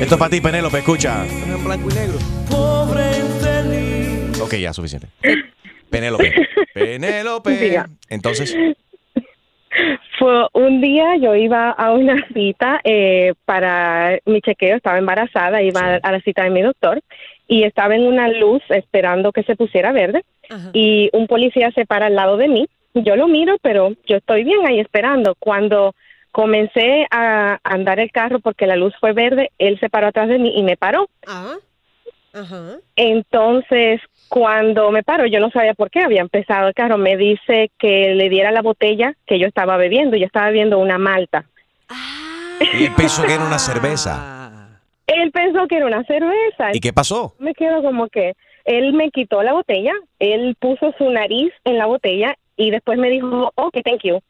Esto 0.00 0.14
es 0.14 0.18
para 0.18 0.30
ti, 0.30 0.40
Penélope. 0.40 0.78
Escucha. 0.78 1.26
En 1.26 1.62
blanco 1.62 1.90
y 1.90 1.94
negro. 1.94 2.18
Ok, 4.42 4.54
ya, 4.54 4.72
suficiente. 4.72 5.08
Penélope. 5.90 6.32
Penélope. 6.72 7.50
Diga. 7.58 7.90
Entonces, 8.08 8.56
Fue 10.18 10.46
un 10.54 10.80
día 10.80 11.14
yo 11.16 11.34
iba 11.34 11.72
a 11.72 11.92
una 11.92 12.16
cita 12.32 12.80
eh, 12.82 13.34
para 13.44 14.18
mi 14.24 14.40
chequeo, 14.40 14.76
estaba 14.76 14.96
embarazada, 14.96 15.60
iba 15.60 15.96
a 16.02 16.10
la 16.10 16.20
cita 16.22 16.44
de 16.44 16.50
mi 16.50 16.62
doctor 16.62 17.02
y 17.46 17.64
estaba 17.64 17.96
en 17.96 18.06
una 18.06 18.28
luz 18.28 18.62
esperando 18.70 19.30
que 19.32 19.42
se 19.42 19.56
pusiera 19.56 19.92
verde 19.92 20.24
y 20.72 21.10
un 21.12 21.26
policía 21.26 21.70
se 21.72 21.84
para 21.84 22.06
al 22.06 22.14
lado 22.16 22.38
de 22.38 22.48
mí. 22.48 22.66
Yo 22.94 23.16
lo 23.16 23.28
miro, 23.28 23.56
pero 23.62 23.90
yo 24.06 24.16
estoy 24.16 24.44
bien 24.44 24.66
ahí 24.66 24.80
esperando. 24.80 25.34
Cuando 25.38 25.94
comencé 26.32 27.06
a 27.10 27.58
andar 27.62 28.00
el 28.00 28.10
carro 28.10 28.40
porque 28.40 28.66
la 28.66 28.76
luz 28.76 28.94
fue 29.00 29.12
verde, 29.12 29.50
él 29.58 29.78
se 29.80 29.88
paró 29.88 30.08
atrás 30.08 30.28
de 30.28 30.38
mí 30.38 30.52
y 30.56 30.62
me 30.62 30.76
paró. 30.76 31.08
Ah, 31.26 31.56
ajá. 32.32 32.78
Entonces, 32.96 34.00
cuando 34.28 34.90
me 34.90 35.02
paro, 35.02 35.26
yo 35.26 35.40
no 35.40 35.50
sabía 35.50 35.74
por 35.74 35.90
qué 35.90 36.00
había 36.00 36.20
empezado 36.20 36.68
el 36.68 36.74
carro. 36.74 36.98
Me 36.98 37.16
dice 37.16 37.70
que 37.78 38.14
le 38.14 38.28
diera 38.28 38.50
la 38.50 38.62
botella 38.62 39.14
que 39.26 39.38
yo 39.38 39.46
estaba 39.46 39.76
bebiendo. 39.76 40.16
Yo 40.16 40.26
estaba 40.26 40.46
bebiendo 40.46 40.78
una 40.78 40.98
malta. 40.98 41.44
y 42.60 42.84
él 42.84 42.92
pensó 42.96 43.24
que 43.24 43.34
era 43.34 43.44
una 43.44 43.58
cerveza. 43.58 44.78
Él 45.06 45.32
pensó 45.32 45.66
que 45.66 45.76
era 45.76 45.86
una 45.86 46.04
cerveza. 46.04 46.70
¿Y 46.72 46.80
qué 46.80 46.92
pasó? 46.92 47.34
Me 47.38 47.54
quedo 47.54 47.82
como 47.82 48.08
que 48.08 48.34
él 48.64 48.92
me 48.92 49.10
quitó 49.10 49.42
la 49.42 49.52
botella, 49.52 49.92
él 50.18 50.56
puso 50.60 50.94
su 50.98 51.10
nariz 51.10 51.52
en 51.64 51.78
la 51.78 51.86
botella 51.86 52.36
y 52.66 52.70
después 52.70 52.98
me 52.98 53.08
dijo, 53.10 53.52
ok, 53.54 53.78
thank 53.84 54.02
you. 54.04 54.20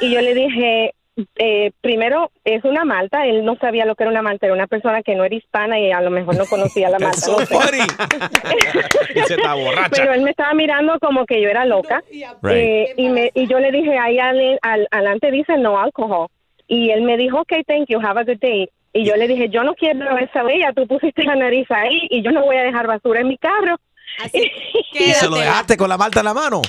Y 0.00 0.10
yo 0.12 0.20
le 0.20 0.34
dije, 0.34 0.94
eh, 1.36 1.70
primero, 1.80 2.30
es 2.44 2.64
una 2.64 2.84
malta, 2.84 3.26
él 3.26 3.44
no 3.44 3.56
sabía 3.56 3.84
lo 3.86 3.94
que 3.94 4.02
era 4.04 4.10
una 4.10 4.22
malta, 4.22 4.46
era 4.46 4.54
una 4.54 4.66
persona 4.66 5.02
que 5.02 5.14
no 5.14 5.24
era 5.24 5.34
hispana 5.34 5.78
y 5.78 5.90
a 5.92 6.00
lo 6.00 6.10
mejor 6.10 6.36
no 6.36 6.44
conocía 6.46 6.90
la 6.90 6.98
malta. 6.98 7.18
no 7.26 7.38
sé. 7.46 7.54
Y 9.14 9.20
se 9.20 9.34
está 9.34 9.54
borracha. 9.54 9.88
Pero 9.90 10.12
él 10.12 10.22
me 10.22 10.30
estaba 10.30 10.52
mirando 10.54 10.98
como 11.00 11.24
que 11.26 11.40
yo 11.40 11.48
era 11.48 11.64
loca. 11.64 12.02
Right. 12.42 12.56
Eh, 12.56 12.94
y, 12.96 13.08
me, 13.08 13.30
y 13.34 13.46
yo 13.46 13.60
le 13.60 13.70
dije, 13.70 13.96
ahí 13.98 14.18
al, 14.18 14.58
al- 14.62 14.88
adelante 14.90 15.30
dice 15.30 15.56
no 15.58 15.78
alcohol. 15.80 16.28
Y 16.68 16.90
él 16.90 17.02
me 17.02 17.16
dijo, 17.16 17.40
ok, 17.40 17.52
thank 17.66 17.86
you, 17.88 18.00
have 18.00 18.20
a 18.20 18.24
good 18.24 18.40
day. 18.40 18.68
Y 18.92 19.04
yo 19.04 19.14
le 19.16 19.28
dije, 19.28 19.48
yo 19.50 19.62
no 19.62 19.74
quiero 19.74 20.16
esa 20.18 20.42
bella, 20.42 20.72
tú 20.74 20.86
pusiste 20.86 21.22
la 21.24 21.36
nariz 21.36 21.70
ahí 21.70 22.06
y 22.10 22.22
yo 22.22 22.30
no 22.32 22.42
voy 22.44 22.56
a 22.56 22.62
dejar 22.62 22.86
basura 22.86 23.20
en 23.20 23.28
mi 23.28 23.38
carro. 23.38 23.76
¿Y 24.92 25.12
se 25.12 25.28
lo 25.28 25.36
dejaste 25.36 25.76
con 25.76 25.88
la 25.88 25.98
malta 25.98 26.20
en 26.20 26.24
la 26.24 26.34
mano? 26.34 26.62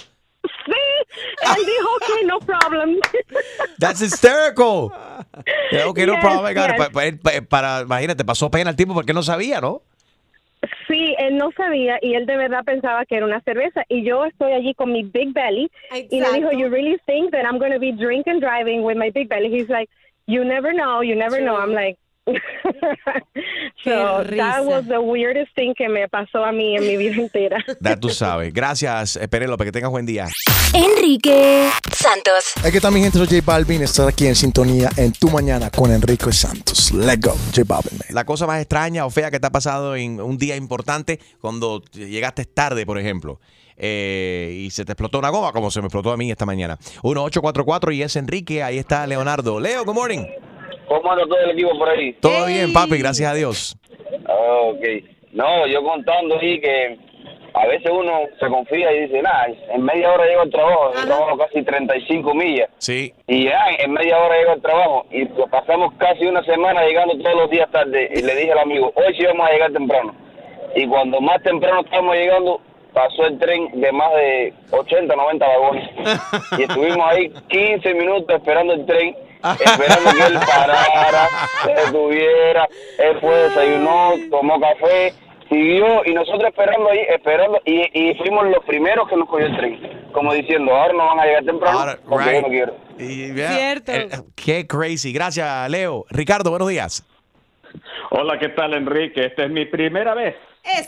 Él 1.58 1.66
dijo, 1.66 1.90
ok, 1.96 2.26
no 2.26 2.40
problem. 2.40 2.98
That's 3.80 4.00
hysterical. 4.02 4.92
Yeah, 5.72 5.88
ok, 5.88 6.00
no 6.00 6.14
Yes, 6.14 6.22
problem. 6.22 6.46
I 6.46 6.54
got 6.54 6.70
it. 6.70 6.78
yes. 6.78 6.88
Pa- 6.88 6.90
pa- 6.92 7.06
él, 7.06 7.20
pa- 7.20 7.42
para, 7.48 7.82
imagínate, 7.82 8.24
pasó 8.26 8.50
pena 8.52 8.70
el 8.72 8.76
tipo 8.76 8.94
porque 8.94 9.14
no 9.14 9.24
sabía, 9.24 9.62
¿no? 9.62 9.82
Sí, 10.88 11.16
él 11.20 11.38
no 11.38 11.52
sabía 11.56 12.00
y 12.02 12.16
él 12.16 12.26
de 12.26 12.36
verdad 12.36 12.64
pensaba 12.66 13.06
que 13.06 13.16
era 13.18 13.26
una 13.26 13.42
cerveza 13.42 13.84
y 13.90 14.04
yo 14.04 14.26
estoy 14.26 14.54
allí 14.54 14.74
con 14.74 14.92
mi 14.92 15.04
big 15.04 15.32
belly 15.34 15.70
y 16.10 16.20
me 16.20 16.32
dijo, 16.34 16.52
you 16.52 16.68
really 16.70 16.98
think 17.06 17.32
that 17.32 17.46
I'm 17.46 17.60
going 17.60 17.72
to 17.74 17.80
be 17.80 17.92
drinking 17.92 18.40
driving 18.40 18.84
with 18.84 18.98
my 18.98 19.12
big 19.12 19.30
belly? 19.30 19.50
He's 19.52 19.70
like, 19.70 19.90
you 20.26 20.44
never 20.44 20.74
know, 20.74 21.02
you 21.02 21.16
never 21.16 21.40
know. 21.42 21.56
I'm 21.58 21.74
like, 21.74 21.98
so 23.84 24.24
that 24.24 24.66
was 24.66 24.86
the 24.88 25.00
weirdest 25.00 25.54
thing 25.56 25.74
que 25.74 25.88
me 25.90 26.08
pasó 26.08 26.44
a 26.44 26.52
mí 26.52 26.76
en 26.76 26.84
mi 26.86 26.98
vida 26.98 27.16
entera. 27.16 27.64
Ya 27.82 27.96
tú 27.96 28.10
sabes. 28.10 28.54
Gracias, 28.54 29.16
eh, 29.16 29.28
Penélope, 29.28 29.66
que 29.66 29.72
tengas 29.72 29.92
buen 29.92 30.06
día. 30.06 30.28
Enrique 30.74 31.70
Santos. 31.94 32.54
Es 32.64 32.72
que 32.72 32.82
también 32.82 33.04
gente, 33.06 33.18
soy 33.18 33.28
J 33.28 33.42
Balvin, 33.46 33.82
estar 33.84 34.08
aquí 34.08 34.28
en 34.28 34.36
sintonía 34.36 34.90
en 34.98 35.14
Tu 35.14 35.30
Mañana 35.30 35.70
con 35.70 35.92
Enrique 35.92 36.32
Santos. 36.32 36.92
Let's 36.92 37.22
go, 37.22 37.36
J 37.56 37.64
Balvin. 37.66 38.00
La 38.10 38.26
cosa 38.26 38.46
más 38.48 38.60
extraña 38.60 39.06
o 39.06 39.10
fea 39.10 39.32
que 39.32 39.40
te 39.40 39.48
ha 39.48 39.52
pasado 39.52 39.96
en 39.96 40.20
un 40.20 40.38
día 40.38 40.56
importante 40.56 41.20
cuando 41.40 41.82
llegaste 41.94 42.46
tarde, 42.46 42.86
por 42.86 42.98
ejemplo. 42.98 43.40
eh, 43.80 44.64
y 44.66 44.72
se 44.72 44.84
te 44.86 44.94
explotó 44.94 45.20
una 45.20 45.30
goma, 45.30 45.52
como 45.54 45.70
se 45.70 45.82
me 45.82 45.86
explotó 45.88 46.12
a 46.12 46.18
mí 46.18 46.32
esta 46.32 46.46
mañana. 46.46 46.78
1844 47.04 47.92
y 47.92 48.02
es 48.02 48.16
Enrique, 48.16 48.64
ahí 48.64 48.80
está 48.80 49.06
Leonardo. 49.06 49.60
Leo, 49.60 49.86
good 49.86 49.94
morning. 49.94 50.26
¿Cómo 50.88 51.12
anda 51.12 51.26
todo 51.26 51.40
el 51.40 51.52
equipo 51.52 51.78
por 51.78 51.90
ahí? 51.90 52.14
Todo 52.14 52.46
bien, 52.48 52.72
papi, 52.74 52.98
gracias 52.98 53.32
a 53.32 53.34
Dios. 53.34 53.78
Ah, 54.28 54.62
ok. 54.64 54.84
No, 55.34 55.68
yo 55.68 55.84
contando 55.84 56.40
ahí 56.40 56.60
que 56.60 56.98
a 57.54 57.66
veces 57.68 57.92
uno 57.92 58.22
se 58.40 58.48
confía 58.48 58.92
y 58.94 59.02
dice, 59.08 59.22
nada, 59.22 59.48
en 59.74 59.84
media 59.84 60.12
hora 60.14 60.26
llego 60.26 60.42
al 60.42 60.52
trabajo, 60.52 60.94
yo 60.94 61.06
trabajo 61.06 61.38
casi 61.38 61.64
35 61.64 62.34
millas. 62.34 62.70
Sí. 62.78 63.14
Y 63.28 63.46
ya, 63.46 63.60
en 63.80 63.92
media 63.92 64.18
hora 64.20 64.38
llego 64.38 64.52
al 64.52 64.62
trabajo. 64.62 65.06
Y 65.12 65.26
pues 65.26 65.50
pasamos 65.50 65.94
casi 65.98 66.26
una 66.26 66.44
semana 66.44 66.84
llegando 66.86 67.18
todos 67.18 67.36
los 67.36 67.50
días 67.50 67.70
tarde. 67.72 68.10
Y 68.14 68.22
le 68.22 68.36
dije 68.36 68.52
al 68.52 68.60
amigo, 68.60 68.92
hoy 68.96 69.16
sí 69.18 69.26
vamos 69.26 69.48
a 69.48 69.52
llegar 69.52 69.72
temprano. 69.74 70.16
Y 70.76 70.88
cuando 70.88 71.20
más 71.20 71.42
temprano 71.42 71.82
estábamos 71.82 72.16
llegando, 72.16 72.62
pasó 72.94 73.26
el 73.26 73.40
tren 73.40 73.70
de 73.80 73.92
más 73.92 74.14
de 74.14 74.54
80, 74.72 75.16
90 75.16 75.48
vagones. 75.48 75.90
Y 76.60 76.64
estuvimos 76.64 77.12
ahí 77.12 77.32
15 77.50 77.94
minutos 77.96 78.36
esperando 78.36 78.74
el 78.74 78.86
tren, 78.86 79.16
esperando 79.44 80.12
que 80.12 80.24
él 80.34 80.40
parara, 80.46 81.28
se 81.64 81.72
detuviera. 81.74 82.68
Él 83.00 83.18
fue, 83.22 83.36
desayunó, 83.36 84.14
tomó 84.30 84.60
café, 84.60 85.14
siguió 85.50 86.04
y 86.06 86.14
nosotros 86.14 86.44
esperando 86.50 86.90
ahí, 86.90 87.00
esperando. 87.10 87.60
Y, 87.66 87.90
y 87.94 88.16
fuimos 88.16 88.48
los 88.48 88.64
primeros 88.66 89.08
que 89.10 89.16
nos 89.16 89.28
cogió 89.30 89.46
el 89.48 89.58
tren. 89.58 90.10
Como 90.12 90.34
diciendo, 90.34 90.76
ahora 90.76 90.94
no 90.94 91.06
van 91.06 91.20
a 91.20 91.26
llegar 91.26 91.44
temprano 91.46 91.80
Ahora, 91.80 92.00
porque 92.08 92.34
yo 92.34 92.42
no 92.42 92.48
quiero. 92.48 92.76
Y, 92.98 93.32
Cierto. 93.34 93.92
eh, 93.92 94.10
qué 94.36 94.66
crazy. 94.66 95.14
Gracias, 95.14 95.70
Leo. 95.70 96.06
Ricardo, 96.10 96.50
buenos 96.50 96.68
días. 96.70 97.06
Hola, 98.10 98.40
¿qué 98.40 98.50
tal, 98.50 98.74
Enrique? 98.74 99.26
Esta 99.26 99.44
es 99.44 99.52
mi 99.52 99.66
primera 99.66 100.14
vez. 100.16 100.36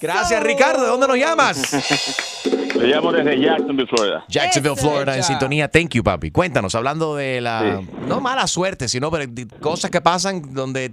Gracias, 0.02 0.44
Ricardo. 0.44 0.84
¿De 0.84 0.88
dónde 0.90 1.08
nos 1.08 1.18
llamas? 1.18 2.46
Le 2.76 2.88
llamo 2.88 3.12
desde 3.12 3.40
Jacksonville, 3.40 3.88
Florida. 3.88 4.24
Jacksonville, 4.28 4.74
Eso, 4.76 4.90
Florida, 4.90 5.16
en 5.18 5.24
sintonía. 5.24 5.68
Thank 5.68 5.90
you, 5.96 6.04
papi. 6.04 6.32
Cuéntanos, 6.32 6.76
hablando 6.76 7.16
de 7.16 7.42
la, 7.42 7.82
no 8.08 8.22
mala 8.22 8.48
suerte, 8.48 8.88
sino 8.88 9.12
pero 9.12 9.26
de 9.28 9.48
cosas 9.60 9.92
que 9.92 10.02
pasan 10.02 10.54
donde 10.54 10.92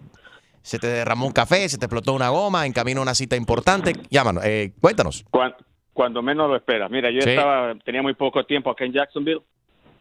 se 0.62 0.78
te 0.78 0.88
derramó 0.88 1.26
un 1.26 1.33
café, 1.33 1.69
se 1.69 1.78
te 1.78 1.87
explotó 1.87 2.12
una 2.12 2.28
goma, 2.31 2.66
en 2.66 2.73
camino 2.73 3.00
a 3.00 3.02
una 3.02 3.14
cita 3.14 3.37
importante. 3.37 3.93
Llámanos, 4.11 4.45
eh, 4.45 4.73
cuéntanos. 4.81 5.25
Cuan- 5.31 5.55
Cuando 5.93 6.21
menos 6.23 6.50
lo 6.50 6.57
esperas. 6.57 6.90
Mira, 6.90 7.11
yo 7.11 7.23
Sí. 7.23 7.31
estaba, 7.31 7.73
tenía 7.85 8.02
muy 8.02 8.12
poco 8.14 8.45
tiempo 8.45 8.71
acá 8.71 8.85
en 8.85 8.93
Jacksonville 8.93 9.40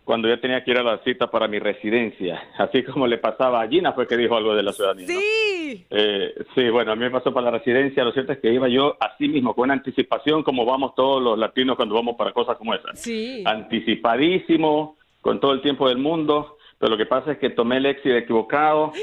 cuando 0.05 0.29
yo 0.29 0.39
tenía 0.39 0.63
que 0.63 0.71
ir 0.71 0.77
a 0.77 0.83
la 0.83 0.99
cita 1.03 1.29
para 1.29 1.47
mi 1.47 1.59
residencia. 1.59 2.41
Así 2.57 2.83
como 2.83 3.07
le 3.07 3.17
pasaba 3.17 3.61
a 3.61 3.67
Gina, 3.67 3.91
fue 3.91 4.07
que 4.07 4.15
dijo 4.15 4.37
algo 4.37 4.55
de 4.55 4.63
la 4.63 4.71
ciudadanía. 4.71 5.07
¿no? 5.07 5.19
Sí. 5.19 5.85
Eh, 5.89 6.33
sí, 6.53 6.69
bueno, 6.69 6.91
a 6.91 6.95
mí 6.95 7.01
me 7.01 7.11
pasó 7.11 7.33
para 7.33 7.51
la 7.51 7.57
residencia. 7.57 8.03
Lo 8.03 8.13
cierto 8.13 8.31
es 8.31 8.39
que 8.39 8.53
iba 8.53 8.69
yo 8.69 8.95
así 8.99 9.27
mismo, 9.27 9.55
con 9.55 9.71
anticipación, 9.71 10.43
como 10.43 10.63
vamos 10.63 10.93
todos 10.95 11.21
los 11.21 11.37
latinos 11.37 11.75
cuando 11.75 11.95
vamos 11.95 12.15
para 12.15 12.31
cosas 12.31 12.55
como 12.57 12.75
esas. 12.75 12.99
Sí. 12.99 13.43
Anticipadísimo, 13.45 14.95
con 15.21 15.39
todo 15.39 15.53
el 15.53 15.61
tiempo 15.61 15.89
del 15.89 15.97
mundo. 15.97 16.57
Pero 16.77 16.91
lo 16.91 16.97
que 16.97 17.07
pasa 17.07 17.31
es 17.31 17.37
que 17.39 17.49
tomé 17.49 17.77
el 17.77 17.87
éxito 17.87 18.15
equivocado. 18.15 18.93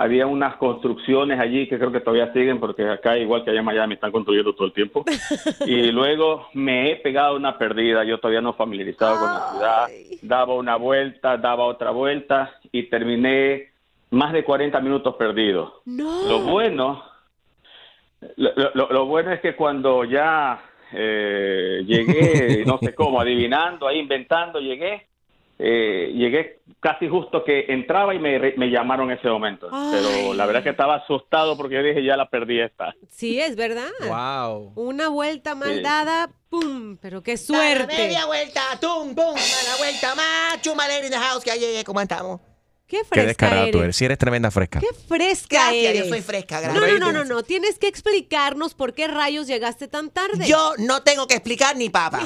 Había 0.00 0.28
unas 0.28 0.54
construcciones 0.56 1.40
allí 1.40 1.66
que 1.68 1.76
creo 1.76 1.90
que 1.90 1.98
todavía 1.98 2.32
siguen, 2.32 2.60
porque 2.60 2.88
acá, 2.88 3.18
igual 3.18 3.42
que 3.42 3.50
allá 3.50 3.58
en 3.58 3.64
Miami, 3.64 3.94
están 3.94 4.12
construyendo 4.12 4.54
todo 4.54 4.66
el 4.68 4.72
tiempo. 4.72 5.04
Y 5.66 5.90
luego 5.90 6.46
me 6.54 6.92
he 6.92 6.96
pegado 6.96 7.34
una 7.36 7.58
perdida. 7.58 8.04
Yo 8.04 8.18
todavía 8.18 8.40
no 8.40 8.52
familiarizado 8.52 9.18
con 9.18 9.28
la 9.28 9.50
ciudad. 9.50 9.88
Daba 10.22 10.54
una 10.54 10.76
vuelta, 10.76 11.36
daba 11.36 11.64
otra 11.64 11.90
vuelta 11.90 12.54
y 12.70 12.84
terminé 12.84 13.70
más 14.10 14.32
de 14.32 14.44
40 14.44 14.78
minutos 14.80 15.16
perdidos. 15.16 15.72
Lo 16.28 16.40
bueno, 16.42 17.02
lo, 18.36 18.50
lo- 18.74 18.88
lo 18.90 19.06
bueno 19.06 19.32
es 19.32 19.40
que 19.40 19.56
cuando 19.56 20.04
ya 20.04 20.60
eh, 20.92 21.82
llegué, 21.84 22.64
no 22.64 22.78
sé 22.78 22.94
cómo, 22.94 23.20
adivinando, 23.20 23.88
ahí 23.88 23.98
inventando, 23.98 24.60
llegué, 24.60 25.07
eh, 25.58 26.12
llegué 26.14 26.60
casi 26.80 27.08
justo 27.08 27.42
que 27.42 27.66
entraba 27.68 28.14
y 28.14 28.18
me, 28.18 28.70
llamaron 28.70 29.10
en 29.10 29.18
ese 29.18 29.28
momento. 29.28 29.68
Pero 29.70 30.34
la 30.34 30.46
verdad 30.46 30.60
es 30.60 30.64
que 30.64 30.70
estaba 30.70 30.96
asustado 30.96 31.56
porque 31.56 31.74
yo 31.74 31.82
dije, 31.82 32.04
ya 32.04 32.16
la 32.16 32.28
perdí 32.28 32.60
esta. 32.60 32.94
Sí, 33.08 33.40
es 33.40 33.56
verdad. 33.56 33.88
Wow. 34.06 34.72
Una 34.76 35.08
vuelta 35.08 35.54
mal 35.54 35.76
Sí. 35.76 35.82
dada, 35.82 36.30
¡pum! 36.48 36.96
Pero 37.00 37.22
qué 37.22 37.32
Dale, 37.32 37.38
suerte. 37.38 37.96
Media 37.96 38.26
vuelta, 38.26 38.60
tum, 38.80 39.14
pum, 39.14 39.34
la 39.34 39.76
vuelta 39.78 40.14
más, 40.14 40.62
chumalera 40.62 41.04
in 41.04 41.12
the 41.12 41.18
house, 41.18 41.42
que 41.42 41.50
ayer, 41.50 41.84
¿cómo 41.84 42.00
estamos? 42.00 42.40
Qué 42.88 42.96
Qué 42.98 43.04
fresca 43.04 43.26
descarado 43.28 43.64
tú 43.70 43.78
eres. 43.78 43.82
eres. 43.84 43.96
Si 43.96 44.04
eres 44.06 44.16
tremenda 44.18 44.50
fresca. 44.50 44.80
Qué 44.80 44.86
fresca 45.06 45.56
Gracias, 45.64 45.84
eres. 45.84 46.02
yo 46.04 46.08
soy 46.08 46.22
fresca, 46.22 46.56
No, 46.56 46.72
gracias. 46.80 47.00
no, 47.00 47.12
no, 47.12 47.18
no, 47.18 47.24
no. 47.26 47.42
Tienes 47.42 47.78
que 47.78 47.86
explicarnos 47.86 48.72
por 48.74 48.94
qué 48.94 49.06
rayos 49.08 49.46
llegaste 49.46 49.88
tan 49.88 50.10
tarde. 50.10 50.46
Yo 50.46 50.72
no 50.78 51.02
tengo 51.02 51.26
que 51.26 51.34
explicar 51.34 51.76
ni 51.76 51.90
papa. 51.90 52.20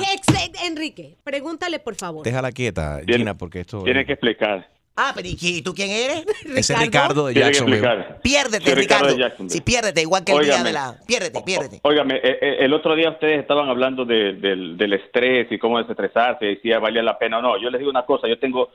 Enrique, 0.65 1.17
pregúntale, 1.25 1.79
por 1.81 1.95
favor. 1.97 2.25
Déjala 2.25 2.53
quieta, 2.53 3.01
Gina, 3.07 3.37
porque 3.37 3.61
esto. 3.61 3.83
Tiene 3.83 4.07
que 4.07 4.13
explicar. 4.13 4.69
Ah, 4.95 5.13
pero 5.15 5.27
¿y 5.27 5.37
qué- 5.37 5.63
tú 5.63 5.73
quién 5.75 5.89
eres? 5.91 6.25
Ese 6.55 6.75
es 6.75 6.79
Ricardo 6.79 7.27
de 7.27 7.33
Tiene 7.33 7.49
que 7.49 7.55
Jacksonville. 7.55 7.79
explicar. 7.87 8.21
Piérdete, 8.23 8.65
Soy 8.67 8.75
Ricardo 8.75 9.05
Ricardo. 9.07 9.17
de 9.17 9.23
Jacksonville. 9.23 9.55
Sí, 9.55 9.61
piérdete, 9.63 10.03
igual 10.03 10.23
que 10.25 10.33
el 10.33 10.45
día 10.45 10.63
de 10.63 10.73
la... 10.73 10.97
Piérdete, 11.07 11.43
piérdete. 11.43 11.81
Óigame, 11.83 12.17
eh, 12.17 12.39
eh, 12.43 12.57
el 12.61 12.75
otro 12.75 12.95
día 12.95 13.09
ustedes 13.11 13.41
estaban 13.41 13.69
hablando 13.71 14.05
de- 14.05 14.35
del, 14.35 14.77
del 14.77 14.93
estrés 14.93 15.51
y 15.51 15.59
cómo 15.59 15.79
desestresarse 15.79 16.53
y 16.53 16.57
si 16.57 16.69
valía 16.73 17.03
la 17.03 17.19
pena 17.19 17.39
o 17.39 17.43
no. 17.43 17.61
Yo 17.61 17.71
les 17.71 17.79
digo 17.79 17.91
una 17.91 18.05
cosa, 18.05 18.29
yo 18.29 18.39
tengo 18.39 18.69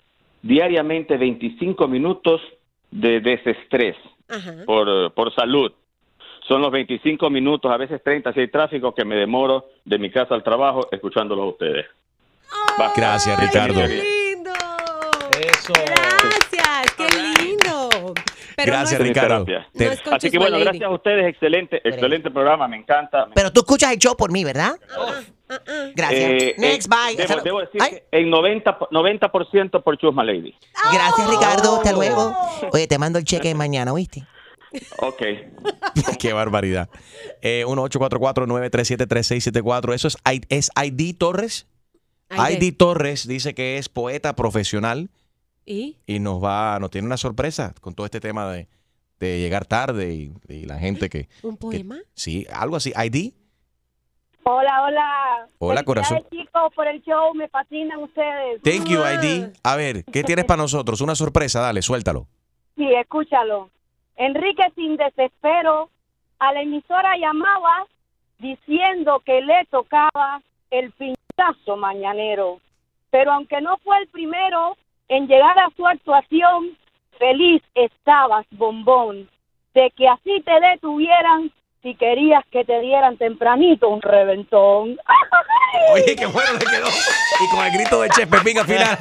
diariamente 0.47 1.17
25 1.17 1.87
minutos 1.87 2.41
de 2.89 3.19
desestrés 3.19 3.95
por, 4.65 4.87
eh, 4.87 5.09
por 5.13 5.33
salud. 5.35 5.71
Son 6.47 6.61
los 6.61 6.71
25 6.71 7.29
minutos, 7.29 7.69
a 7.69 7.77
veces 7.77 8.01
30 8.01 8.31
si 8.33 8.39
hay 8.39 8.47
tráfico, 8.47 8.95
que 8.95 9.03
me 9.03 9.15
demoro 9.15 9.65
de 9.83 9.99
mi 9.99 10.09
casa 10.09 10.33
al 10.33 10.43
trabajo 10.43 10.87
escuchándolos 10.91 11.43
a 11.43 11.49
ustedes. 11.49 11.85
Gracias, 12.95 13.39
Ricardo. 13.39 13.81
lindo! 13.85 14.51
Eso. 15.37 15.73
Gracias, 15.73 16.95
qué. 16.95 16.96
Pero 18.57 18.71
Gracias, 18.71 18.99
no 18.99 19.05
es- 19.05 19.09
Ricardo. 19.13 19.45
Te- 19.45 19.85
No 19.85 19.91
Así 20.15 20.31
que 20.31 20.39
bueno, 20.39 20.57
gracias 20.57 20.83
a 20.83 20.89
ustedes, 20.89 21.27
excelente, 21.27 21.79
excelente 21.87 22.31
programa, 22.31 22.67
me 22.67 22.77
encanta. 22.77 23.27
Pero 23.35 23.53
tú 23.53 23.59
escuchas 23.59 23.91
el 23.93 23.99
show 23.99 24.17
por 24.17 24.31
mí, 24.31 24.43
¿verdad? 24.43 24.71
Gracias. 25.95 26.31
Eh, 26.41 26.55
Next, 26.57 26.91
eh, 26.91 26.95
bye. 27.15 27.25
Debo, 27.43 27.59
decir 27.61 27.79
Ay, 27.81 27.91
que 27.91 28.07
el 28.11 28.31
90%, 28.31 28.87
90 28.89 29.31
por 29.83 29.95
Chusma 29.99 30.23
Lady. 30.23 30.55
Gracias, 30.91 31.29
Ricardo. 31.29 31.75
Hasta 31.77 31.91
luego. 31.93 32.35
Oye, 32.73 32.87
te 32.87 32.97
mando 32.97 33.19
el 33.19 33.25
cheque 33.25 33.53
mañana, 33.53 33.93
¿oíste? 33.93 34.25
Ok. 34.97 35.21
Qué 36.19 36.33
barbaridad. 36.33 36.89
Eh, 37.43 37.63
1-844-937-3674. 37.67 39.93
¿Eso 39.93 40.07
es, 40.07 40.17
es 40.49 40.71
ID 40.83 41.15
Torres? 41.15 41.67
ID 42.31 42.75
Torres 42.75 43.27
dice 43.27 43.53
que 43.53 43.77
es 43.77 43.87
poeta 43.87 44.35
profesional 44.35 45.11
¿Y? 45.69 45.97
y 46.07 46.19
nos 46.19 46.41
va, 46.41 46.79
nos 46.79 46.89
tiene 46.89 47.05
una 47.05 47.17
sorpresa 47.17 47.73
con 47.81 47.93
todo 47.93 48.05
este 48.05 48.21
tema 48.21 48.49
de, 48.49 48.69
de 49.19 49.39
llegar 49.39 49.65
tarde 49.65 50.13
y, 50.13 50.31
y 50.47 50.65
la 50.65 50.79
gente 50.79 51.09
que, 51.09 51.27
¿Un 51.43 51.57
poema? 51.57 51.97
sí, 52.13 52.47
algo 52.53 52.77
así. 52.77 52.93
ID. 52.95 53.33
Hola, 54.43 54.83
hola. 54.83 55.47
Hola, 55.59 55.83
corazón. 55.83 56.23
Chicos, 56.31 56.73
por 56.73 56.87
el 56.87 57.03
show. 57.03 57.33
Me 57.35 57.49
fascinan 57.49 57.99
ustedes. 58.01 58.61
Thank 58.61 58.87
you, 58.87 58.99
ID. 59.01 59.49
A 59.61 59.75
ver, 59.75 60.05
¿qué 60.05 60.23
tienes 60.23 60.45
para 60.45 60.61
nosotros? 60.61 61.01
Una 61.01 61.15
sorpresa, 61.15 61.59
dale, 61.59 61.81
suéltalo. 61.81 62.27
Sí, 62.77 62.87
escúchalo. 62.93 63.69
Enrique, 64.15 64.63
sin 64.75 64.95
desespero, 64.95 65.89
a 66.39 66.53
la 66.53 66.61
emisora 66.61 67.17
llamaba 67.17 67.85
diciendo 68.39 69.21
que 69.25 69.41
le 69.41 69.65
tocaba 69.69 70.41
el 70.71 70.93
pinchazo 70.93 71.75
mañanero. 71.75 72.61
Pero 73.11 73.33
aunque 73.33 73.59
no 73.59 73.77
fue 73.83 73.97
el 73.97 74.07
primero 74.07 74.77
en 75.09 75.27
llegar 75.27 75.57
a 75.59 75.69
su 75.75 75.85
actuación, 75.87 76.77
feliz 77.17 77.61
estabas, 77.75 78.45
bombón, 78.51 79.29
de 79.73 79.91
que 79.95 80.07
así 80.07 80.41
te 80.41 80.59
detuvieran 80.59 81.51
si 81.83 81.95
querías 81.95 82.43
que 82.51 82.65
te 82.65 82.79
dieran 82.81 83.17
tempranito 83.17 83.87
un 83.87 84.01
reventón. 84.01 84.97
Oye, 85.93 86.15
qué 86.15 86.25
bueno 86.25 86.51
le 86.53 86.59
quedó. 86.59 86.87
Y 86.87 87.55
con 87.55 87.65
el 87.65 87.71
grito 87.71 88.01
de 88.01 88.09
Chef 88.09 88.29
Pepín 88.29 88.57
al 88.57 88.65
final. 88.65 88.97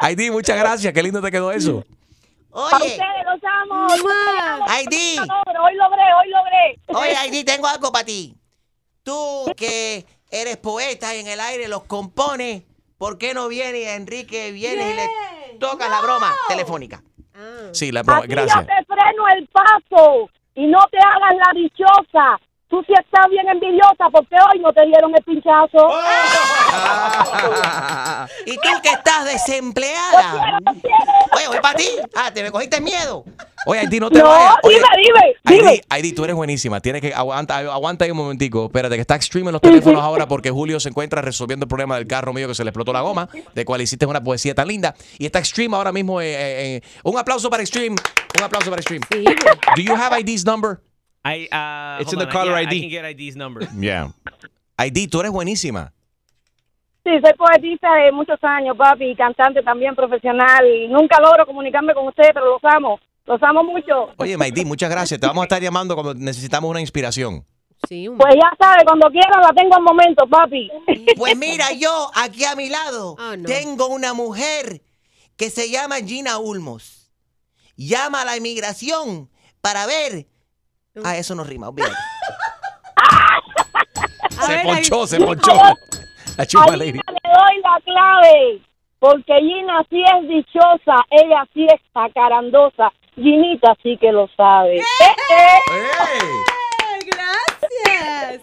ID, 0.10 0.30
muchas 0.30 0.58
gracias. 0.58 0.92
Qué 0.92 1.02
lindo 1.02 1.20
te 1.20 1.30
quedó 1.30 1.50
eso. 1.50 1.84
A 2.52 2.76
ustedes 2.76 3.00
los 3.26 3.40
amo. 3.42 3.88
ID. 4.80 5.18
Hoy 5.20 5.74
logré, 5.74 6.02
hoy 6.20 6.30
logré. 6.30 6.78
Oye, 6.86 7.16
ID, 7.28 7.44
tengo 7.44 7.66
algo 7.66 7.90
para 7.90 8.04
ti. 8.04 8.36
Tú 9.02 9.52
que 9.56 10.06
eres 10.30 10.56
poeta 10.56 11.14
y 11.14 11.20
en 11.20 11.26
el 11.26 11.40
aire 11.40 11.68
los 11.68 11.84
compones, 11.84 12.62
¿por 13.04 13.18
qué 13.18 13.34
no 13.34 13.48
vienes, 13.48 13.86
Enrique, 13.88 14.50
vienes 14.50 14.94
y 14.94 14.96
le 14.96 15.58
tocas 15.58 15.90
la 15.90 16.00
broma 16.00 16.32
telefónica? 16.48 17.02
Sí, 17.72 17.92
la 17.92 18.02
broma, 18.02 18.20
Así 18.20 18.28
gracias. 18.28 18.60
yo 18.60 18.66
te 18.66 18.84
freno 18.86 19.28
el 19.36 19.46
paso 19.48 20.30
y 20.54 20.66
no 20.66 20.78
te 20.90 20.96
hagas 20.96 21.34
la 21.36 21.60
dichosa. 21.60 22.40
Tú 22.74 22.82
sí 22.88 22.92
estás 22.92 23.30
bien 23.30 23.48
envidiosa 23.48 24.10
porque 24.10 24.34
hoy 24.34 24.58
no 24.58 24.72
te 24.72 24.84
dieron 24.86 25.14
el 25.14 25.22
pinchazo. 25.22 25.78
Y 28.46 28.54
tú 28.56 28.68
que 28.82 28.88
estás 28.88 29.24
desempleada. 29.26 30.58
Oye, 31.36 31.46
voy 31.48 31.58
para 31.62 31.76
ti. 31.76 31.86
Ah, 32.16 32.32
te 32.34 32.42
me 32.42 32.50
cogiste 32.50 32.80
miedo. 32.80 33.24
Oye, 33.66 33.84
ID, 33.84 34.00
no 34.00 34.10
te 34.10 34.18
No, 34.18 34.28
vayas. 34.28 34.56
Oye, 34.64 34.80
dime, 35.44 35.44
dime, 35.44 35.74
ID, 35.74 36.04
ID, 36.04 36.14
tú 36.16 36.24
eres 36.24 36.34
buenísima. 36.34 36.80
Tienes 36.80 37.00
que 37.00 37.14
aguanta, 37.14 37.58
aguanta 37.58 38.06
ahí 38.06 38.10
un 38.10 38.16
momentico. 38.16 38.66
Espérate, 38.66 38.96
que 38.96 39.02
está 39.02 39.14
Extreme 39.14 39.50
en 39.50 39.52
los 39.52 39.62
teléfonos 39.62 40.02
ahora 40.02 40.26
porque 40.26 40.50
Julio 40.50 40.80
se 40.80 40.88
encuentra 40.88 41.22
resolviendo 41.22 41.64
el 41.64 41.68
problema 41.68 41.94
del 41.96 42.08
carro 42.08 42.32
mío 42.32 42.48
que 42.48 42.54
se 42.56 42.64
le 42.64 42.70
explotó 42.70 42.92
la 42.92 43.02
goma, 43.02 43.28
de 43.54 43.64
cual 43.64 43.82
hiciste 43.82 44.04
una 44.04 44.22
poesía 44.22 44.54
tan 44.54 44.66
linda. 44.66 44.96
Y 45.18 45.26
está 45.26 45.38
Extreme 45.38 45.76
ahora 45.76 45.92
mismo. 45.92 46.20
eh, 46.20 46.34
eh, 46.34 46.76
eh, 46.76 46.80
un 47.04 47.16
aplauso 47.18 47.48
para 47.50 47.62
Extreme. 47.62 47.94
Un 48.36 48.42
aplauso 48.44 48.68
para 48.68 48.80
Extreme. 48.80 49.06
Do 49.76 49.82
you 49.82 49.94
have 49.94 50.18
ID's 50.18 50.44
number? 50.44 50.80
I, 51.24 51.48
uh, 51.50 52.02
It's 52.02 52.12
in 52.12 52.18
the 52.18 52.26
on, 52.26 52.32
caller 52.32 52.52
yeah, 52.52 52.68
ID. 52.68 52.76
I 52.76 52.80
can 52.80 52.90
get 52.90 53.04
ID's 53.04 53.36
number. 53.36 53.66
Yeah. 53.78 54.10
ID, 54.78 55.08
tú 55.08 55.20
eres 55.20 55.32
buenísima. 55.32 55.92
Sí, 57.02 57.10
soy 57.22 57.32
poetista 57.34 57.92
de 57.94 58.12
muchos 58.12 58.38
años, 58.42 58.76
papi, 58.76 59.14
cantante 59.14 59.62
también 59.62 59.94
profesional. 59.94 60.64
Nunca 60.88 61.20
logro 61.20 61.46
comunicarme 61.46 61.94
con 61.94 62.06
ustedes, 62.08 62.30
pero 62.32 62.46
los 62.46 62.64
amo. 62.64 62.98
Los 63.26 63.42
amo 63.42 63.62
mucho. 63.62 64.10
Oye, 64.18 64.36
Maidí, 64.36 64.64
muchas 64.64 64.90
gracias. 64.90 65.20
Te 65.20 65.26
vamos 65.26 65.42
a 65.42 65.44
estar 65.44 65.62
llamando 65.62 65.94
cuando 65.94 66.14
necesitamos 66.14 66.70
una 66.70 66.80
inspiración. 66.80 67.44
Pues 67.88 68.34
ya 68.34 68.50
sabes, 68.58 68.84
cuando 68.86 69.08
quieras 69.10 69.36
la 69.42 69.52
tengo 69.54 69.76
al 69.76 69.82
momento, 69.82 70.26
papi. 70.26 70.70
Pues 71.16 71.36
mira, 71.36 71.72
yo 71.72 72.10
aquí 72.14 72.44
a 72.44 72.56
mi 72.56 72.68
lado 72.68 73.16
tengo 73.44 73.88
una 73.88 74.14
mujer 74.14 74.82
que 75.36 75.50
se 75.50 75.70
llama 75.70 75.96
Gina 75.96 76.38
Ulmos. 76.38 77.12
Llama 77.76 78.22
a 78.22 78.24
la 78.24 78.36
inmigración 78.36 79.30
para 79.60 79.86
ver. 79.86 80.26
Ah, 81.02 81.16
eso 81.16 81.34
no 81.34 81.42
rima, 81.42 81.68
olvídate. 81.68 81.94
Se 84.46 84.58
ponchó, 84.58 85.06
se 85.06 85.18
ponchó. 85.18 85.52
La 86.36 86.44
chupa 86.46 86.72
A 86.72 86.76
lady. 86.76 86.92
Le 86.92 87.00
doy 87.00 87.60
la 87.62 87.80
clave, 87.84 88.60
porque 88.98 89.32
Gina 89.38 89.82
sí 89.88 90.02
es 90.02 90.28
dichosa, 90.28 90.96
ella 91.10 91.46
sí 91.54 91.66
es 91.66 91.80
acarandosa. 91.94 92.92
Ginita 93.14 93.74
sí 93.82 93.96
que 94.00 94.10
lo 94.10 94.28
sabe. 94.36 94.80
Gracias. 97.06 98.42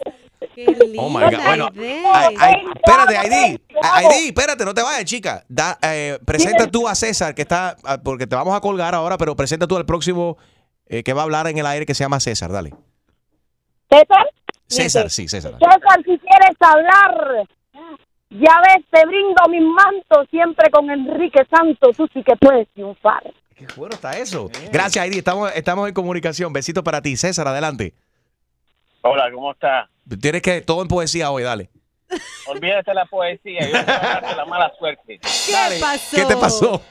Qué 0.54 0.66
Oh 0.98 1.08
my 1.08 1.24
God. 1.24 1.44
Bueno, 1.44 1.68
ay, 2.14 2.36
ay, 2.38 2.54
espérate, 2.74 3.14
ID. 3.26 3.60
ID, 4.04 4.26
espérate, 4.26 4.64
no 4.64 4.74
te 4.74 4.82
vayas, 4.82 5.04
chica. 5.04 5.44
Da, 5.48 5.78
eh, 5.82 6.18
presenta 6.24 6.70
tú 6.70 6.88
a 6.88 6.94
César, 6.94 7.34
que 7.34 7.42
está, 7.42 7.76
ah, 7.84 7.98
porque 8.02 8.26
te 8.26 8.34
vamos 8.34 8.54
a 8.54 8.60
colgar 8.60 8.94
ahora, 8.94 9.16
pero 9.18 9.36
presenta 9.36 9.66
tú 9.66 9.76
al 9.76 9.86
próximo 9.86 10.36
eh, 10.92 11.02
que 11.02 11.14
va 11.14 11.22
a 11.22 11.24
hablar 11.24 11.46
en 11.46 11.56
el 11.56 11.64
aire 11.64 11.86
que 11.86 11.94
se 11.94 12.04
llama 12.04 12.20
César, 12.20 12.52
dale. 12.52 12.70
César, 13.90 14.26
César, 14.66 15.10
sí, 15.10 15.26
César. 15.26 15.54
César, 15.54 16.02
si 16.04 16.18
quieres 16.18 16.56
hablar, 16.60 17.46
Ya 18.28 18.60
ves, 18.62 18.84
te 18.90 19.06
brindo 19.06 19.42
mi 19.48 19.60
manto 19.60 20.24
siempre 20.30 20.70
con 20.70 20.90
Enrique 20.90 21.46
Santos. 21.50 21.96
Tú 21.96 22.06
sí 22.12 22.22
que 22.22 22.36
puedes 22.36 22.68
triunfar. 22.74 23.22
Qué 23.54 23.66
bueno 23.76 23.94
está 23.94 24.18
eso. 24.18 24.50
Gracias, 24.70 25.04
Heidi. 25.04 25.18
Estamos, 25.18 25.50
estamos 25.54 25.88
en 25.88 25.94
comunicación. 25.94 26.52
Besito 26.52 26.84
para 26.84 27.00
ti. 27.02 27.16
César, 27.16 27.48
adelante. 27.48 27.94
Hola, 29.02 29.30
¿cómo 29.32 29.52
está? 29.52 29.88
Tienes 30.20 30.42
que 30.42 30.60
todo 30.60 30.82
en 30.82 30.88
poesía 30.88 31.30
hoy, 31.30 31.42
dale. 31.42 31.70
Olvídate 32.46 32.92
la 32.92 33.06
poesía, 33.06 33.60
yo 33.60 33.84
te 33.84 33.92
voy 33.92 34.30
a 34.30 34.36
la 34.36 34.44
mala 34.44 34.72
suerte. 34.78 35.18
¿Qué 35.18 35.78
pasó? 35.80 36.16
¿Qué 36.16 36.24
te 36.26 36.36
pasó? 36.36 36.82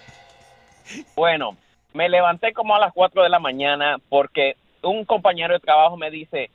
Bueno, 1.16 1.56
me 1.94 2.10
levanté 2.10 2.54
como 2.54 2.76
a 2.76 2.80
las 2.80 2.94
4 2.94 3.24
de 3.24 3.30
la 3.30 3.40
mañana 3.40 3.98
porque 4.10 4.56
un 4.84 5.06
compañero 5.06 5.54
de 5.54 5.60
trabajo 5.60 5.98
me 5.98 6.10
dice, 6.10 6.50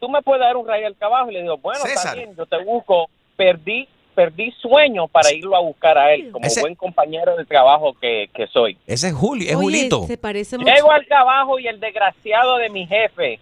¿tú 0.00 0.08
me 0.08 0.22
puedes 0.22 0.40
dar 0.40 0.56
un 0.56 0.66
rayo 0.66 0.86
al 0.86 0.96
trabajo? 0.96 1.30
Y 1.30 1.34
le 1.34 1.42
digo, 1.42 1.58
bueno, 1.58 1.84
está 1.84 2.00
César. 2.00 2.16
bien, 2.16 2.34
yo 2.36 2.46
te 2.46 2.62
busco. 2.64 3.08
Perdí 3.36 3.88
perdí 4.12 4.50
sueño 4.60 5.06
para 5.08 5.32
irlo 5.32 5.56
a 5.56 5.60
buscar 5.60 5.96
a 5.96 6.12
él, 6.12 6.30
como 6.32 6.44
Ese- 6.44 6.60
buen 6.60 6.74
compañero 6.74 7.36
de 7.36 7.44
trabajo 7.46 7.94
que, 7.98 8.28
que 8.34 8.46
soy. 8.48 8.76
Ese 8.86 9.08
es 9.08 9.14
Julio, 9.14 9.48
es 9.48 9.54
Oye, 9.54 9.62
Julito. 9.64 10.02
se 10.02 10.18
parece 10.18 10.58
mucho. 10.58 10.70
Llego 10.70 10.90
al 10.90 11.06
trabajo 11.06 11.58
y 11.58 11.68
el 11.68 11.78
desgraciado 11.80 12.58
de 12.58 12.68
mi 12.68 12.86
jefe 12.86 13.38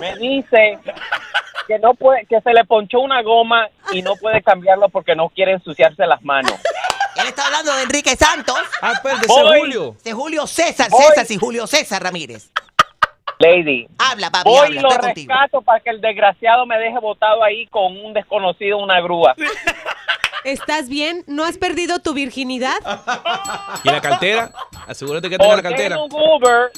me 0.00 0.14
dice 0.16 0.78
que 1.66 1.78
no 1.78 1.94
puede, 1.94 2.26
que 2.26 2.40
se 2.42 2.52
le 2.52 2.64
ponchó 2.64 3.00
una 3.00 3.22
goma 3.22 3.68
y 3.92 4.02
no 4.02 4.14
puede 4.16 4.42
cambiarlo 4.42 4.90
porque 4.90 5.16
no 5.16 5.28
quiere 5.30 5.52
ensuciarse 5.52 6.06
las 6.06 6.22
manos. 6.22 6.54
Él 7.16 7.26
está 7.28 7.46
hablando 7.46 7.74
de 7.76 7.82
Enrique 7.82 8.16
Santos. 8.16 8.58
Ah, 8.82 8.92
espérate, 8.92 9.26
Voy. 9.26 9.40
ese 9.50 9.60
Julio. 9.60 9.96
De 10.04 10.12
Julio 10.12 10.46
César, 10.46 10.90
Voy. 10.90 11.02
César, 11.04 11.26
sí, 11.26 11.36
Julio 11.36 11.66
César 11.66 12.02
Ramírez. 12.02 12.50
Lady, 13.38 13.88
Habla, 13.98 14.30
papi, 14.30 14.48
voy 14.48 14.74
y 14.74 14.78
habla, 14.78 14.82
lo 14.82 15.00
contigo. 15.00 15.32
rescato 15.34 15.62
para 15.62 15.80
que 15.80 15.90
el 15.90 16.00
desgraciado 16.00 16.66
me 16.66 16.78
deje 16.78 16.98
botado 17.00 17.42
ahí 17.42 17.66
con 17.66 17.96
un 18.04 18.12
desconocido 18.12 18.78
en 18.78 18.84
una 18.84 19.00
grúa. 19.00 19.34
¿Estás 20.44 20.88
bien? 20.88 21.24
¿No 21.26 21.44
has 21.44 21.58
perdido 21.58 21.98
tu 21.98 22.12
virginidad? 22.14 22.76
¿Y 23.82 23.88
la 23.88 24.00
cartera? 24.00 24.52
Asegúrate 24.86 25.28
que 25.30 25.38
tenga 25.38 25.56
la 25.56 25.62
cartera. 25.62 25.98
Ordeno 25.98 26.16
un 26.16 26.42
Uber, 26.42 26.70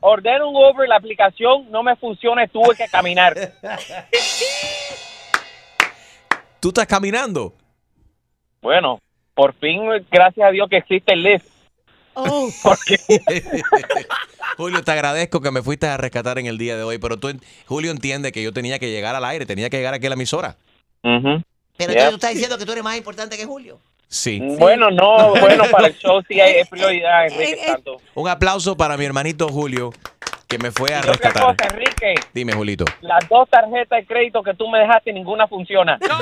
ordeno 0.00 0.48
un 0.50 0.56
Uber, 0.56 0.88
la 0.88 0.96
aplicación 0.96 1.70
no 1.70 1.82
me 1.82 1.96
funciona 1.96 2.46
tuve 2.48 2.76
que 2.76 2.88
caminar. 2.88 3.34
¿Tú 6.60 6.68
estás 6.68 6.86
caminando? 6.86 7.54
Bueno, 8.60 8.98
por 9.34 9.54
fin, 9.54 9.82
gracias 10.10 10.46
a 10.46 10.50
Dios 10.50 10.68
que 10.68 10.76
existe 10.78 11.12
el 11.14 11.22
Lyft. 11.22 11.46
Oh, 12.14 12.50
Porque 12.62 12.98
Julio, 14.56 14.82
te 14.82 14.92
agradezco 14.92 15.40
que 15.40 15.50
me 15.50 15.62
fuiste 15.62 15.86
a 15.86 15.96
rescatar 15.96 16.38
en 16.38 16.46
el 16.46 16.58
día 16.58 16.76
de 16.76 16.82
hoy, 16.82 16.98
pero 16.98 17.16
tú, 17.18 17.30
Julio 17.66 17.90
entiende 17.90 18.32
que 18.32 18.42
yo 18.42 18.52
tenía 18.52 18.78
que 18.78 18.90
llegar 18.90 19.14
al 19.14 19.24
aire, 19.24 19.46
tenía 19.46 19.70
que 19.70 19.78
llegar 19.78 19.94
aquí 19.94 20.06
a 20.06 20.10
la 20.10 20.14
emisora. 20.14 20.56
Pero 21.02 21.92
Yeah. 21.94 22.10
tú 22.10 22.16
estás 22.16 22.32
diciendo 22.34 22.58
que 22.58 22.66
tú 22.66 22.72
eres 22.72 22.84
más 22.84 22.96
importante 22.96 23.36
que 23.36 23.44
Julio. 23.46 23.78
Sí. 24.08 24.40
Bueno, 24.58 24.90
no, 24.90 25.30
bueno, 25.40 25.64
para 25.72 25.86
el 25.88 25.94
show 25.98 26.20
sí 26.28 26.38
hay 26.38 26.56
es 26.60 26.68
prioridad, 26.68 27.26
Enrique 27.26 27.54
Eh, 27.66 27.76
eh. 27.86 27.96
Un 28.14 28.28
aplauso 28.28 28.76
para 28.76 28.96
mi 28.98 29.06
hermanito 29.06 29.48
Julio, 29.48 29.90
que 30.48 30.58
me 30.58 30.70
fue 30.70 30.90
a 30.94 30.98
Y 30.98 31.00
otra 31.00 31.12
rescatar. 31.12 31.42
cosa, 31.44 31.64
Enrique, 31.72 32.14
Dime, 32.34 32.52
Julito. 32.52 32.84
las 33.00 33.26
dos 33.30 33.48
tarjetas 33.48 34.00
de 34.00 34.06
crédito 34.06 34.42
que 34.42 34.52
tú 34.52 34.68
me 34.68 34.80
dejaste, 34.80 35.14
ninguna 35.14 35.48
funciona. 35.48 35.94
Este, 35.98 36.12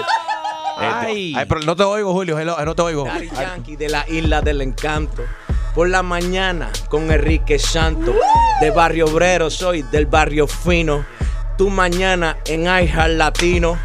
ay, 0.81 1.37
pero 1.49 1.61
no 1.61 1.77
te 1.77 1.83
oigo, 1.83 2.13
Julio, 2.13 2.39
hello, 2.39 2.57
no 2.65 2.75
te 2.75 2.83
oigo. 2.83 3.05
Daddy 3.05 3.31
Yankee 3.31 3.77
de 3.77 3.89
la 3.89 4.05
Isla 4.09 4.41
del 4.41 4.63
Encanto. 4.63 5.23
Por 5.75 5.89
la 5.89 6.03
mañana 6.03 6.71
con 6.89 7.11
Enrique 7.11 7.59
Santo. 7.59 8.15
De 8.61 8.71
Barrio 8.71 9.07
Obrero 9.07 9.51
soy, 9.51 9.83
del 9.83 10.07
Barrio 10.07 10.47
Fino. 10.47 11.05
Tu 11.57 11.71
mañana 11.71 12.39
en 12.47 12.63
iHeart 12.63 13.13
Latino. 13.13 13.79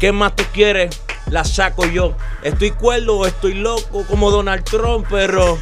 ¿Qué 0.00 0.12
más 0.12 0.34
tú 0.34 0.44
quieres? 0.52 1.00
La 1.28 1.44
saco 1.44 1.86
yo. 1.86 2.14
Estoy 2.42 2.72
cuerdo 2.72 3.18
o 3.18 3.26
estoy 3.26 3.54
loco 3.54 4.04
como 4.08 4.30
Donald 4.30 4.64
Trump, 4.64 5.06
pero 5.08 5.58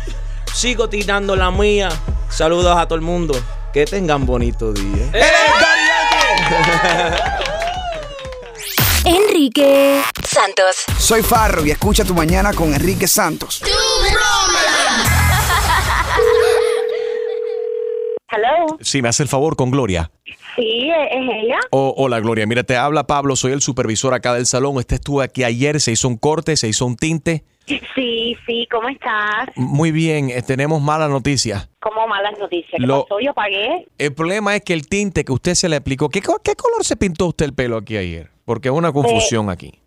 sigo 0.52 0.88
tirando 0.88 1.36
la 1.36 1.50
mía. 1.50 1.90
Saludos 2.30 2.76
a 2.76 2.86
todo 2.86 2.96
el 2.96 3.02
mundo. 3.02 3.34
Que 3.72 3.84
tengan 3.84 4.24
bonito 4.24 4.72
día. 4.72 5.12
Enrique 9.08 10.02
Santos. 10.22 10.84
Soy 10.98 11.22
Farro 11.22 11.64
y 11.64 11.70
escucha 11.70 12.04
tu 12.04 12.12
mañana 12.12 12.52
con 12.52 12.74
Enrique 12.74 13.08
Santos. 13.08 13.62
Hello. 18.30 18.76
Sí, 18.82 19.00
me 19.00 19.08
hace 19.08 19.22
el 19.22 19.28
favor 19.30 19.56
con 19.56 19.70
Gloria. 19.70 20.10
Sí, 20.56 20.90
es 20.90 21.22
ella. 21.44 21.58
Oh, 21.70 21.94
hola, 21.96 22.20
Gloria. 22.20 22.46
Mira, 22.46 22.64
te 22.64 22.76
habla 22.76 23.06
Pablo, 23.06 23.34
soy 23.36 23.52
el 23.52 23.62
supervisor 23.62 24.12
acá 24.12 24.34
del 24.34 24.44
salón. 24.44 24.76
Este 24.78 24.96
estuvo 24.96 25.22
aquí 25.22 25.42
ayer, 25.42 25.80
se 25.80 25.92
hizo 25.92 26.06
un 26.08 26.18
corte, 26.18 26.56
se 26.58 26.68
hizo 26.68 26.84
un 26.84 26.96
tinte. 26.96 27.44
Sí, 27.66 28.36
sí, 28.46 28.68
¿cómo 28.70 28.90
estás? 28.90 29.48
Muy 29.56 29.90
bien, 29.90 30.28
eh, 30.30 30.42
tenemos 30.42 30.82
malas 30.82 31.08
noticias. 31.08 31.68
¿Cómo 31.80 32.06
malas 32.06 32.38
noticias? 32.38 32.72
¿Qué 32.78 32.86
Lo- 32.86 33.04
pasó? 33.04 33.20
Yo 33.20 33.32
pagué. 33.32 33.86
El 33.96 34.12
problema 34.14 34.54
es 34.54 34.62
que 34.62 34.74
el 34.74 34.86
tinte 34.86 35.24
que 35.24 35.32
usted 35.32 35.54
se 35.54 35.68
le 35.70 35.76
aplicó, 35.76 36.10
¿qué, 36.10 36.20
co- 36.20 36.40
qué 36.44 36.54
color 36.56 36.84
se 36.84 36.96
pintó 36.96 37.26
usted 37.28 37.46
el 37.46 37.54
pelo 37.54 37.78
aquí 37.78 37.96
ayer? 37.96 38.30
Porque 38.48 38.68
hay 38.70 38.74
una 38.74 38.90
confusión 38.92 39.50
aquí. 39.50 39.78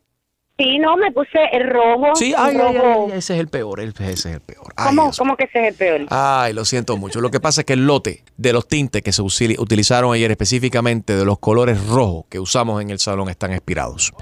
Sí, 0.60 0.78
no, 0.78 0.96
me 0.96 1.12
puse 1.12 1.40
el 1.54 1.68
rojo. 1.68 2.16
Sí, 2.16 2.36
ay, 2.38 2.56
rojo. 2.56 3.08
ay, 3.12 3.18
ese 3.18 3.34
es 3.34 3.40
el 3.40 3.48
peor, 3.48 3.80
el- 3.80 3.90
ese 3.98 4.12
es 4.12 4.26
el 4.28 4.42
peor. 4.42 4.72
¿Cómo, 4.76 5.10
¿Cómo 5.18 5.36
que 5.36 5.46
ese 5.46 5.60
es 5.60 5.68
el 5.70 5.74
peor? 5.74 6.02
Ay, 6.12 6.54
lo 6.54 6.64
siento 6.66 6.96
mucho. 6.98 7.20
Lo 7.20 7.32
que 7.32 7.40
pasa 7.40 7.62
es 7.62 7.66
que 7.66 7.74
el 7.74 7.88
lote 7.88 8.24
de 8.38 8.54
los 8.54 8.68
tintes 8.68 9.02
que 9.02 9.12
se 9.12 9.24
utilizaron 9.24 10.14
ayer, 10.14 10.30
específicamente 10.30 11.16
de 11.16 11.26
los 11.26 11.40
colores 11.40 11.84
rojos 11.88 12.26
que 12.30 12.40
usamos 12.40 12.80
en 12.82 12.92
el 12.92 13.00
salón, 13.00 13.28
están 13.30 13.52
expirados. 13.54 14.14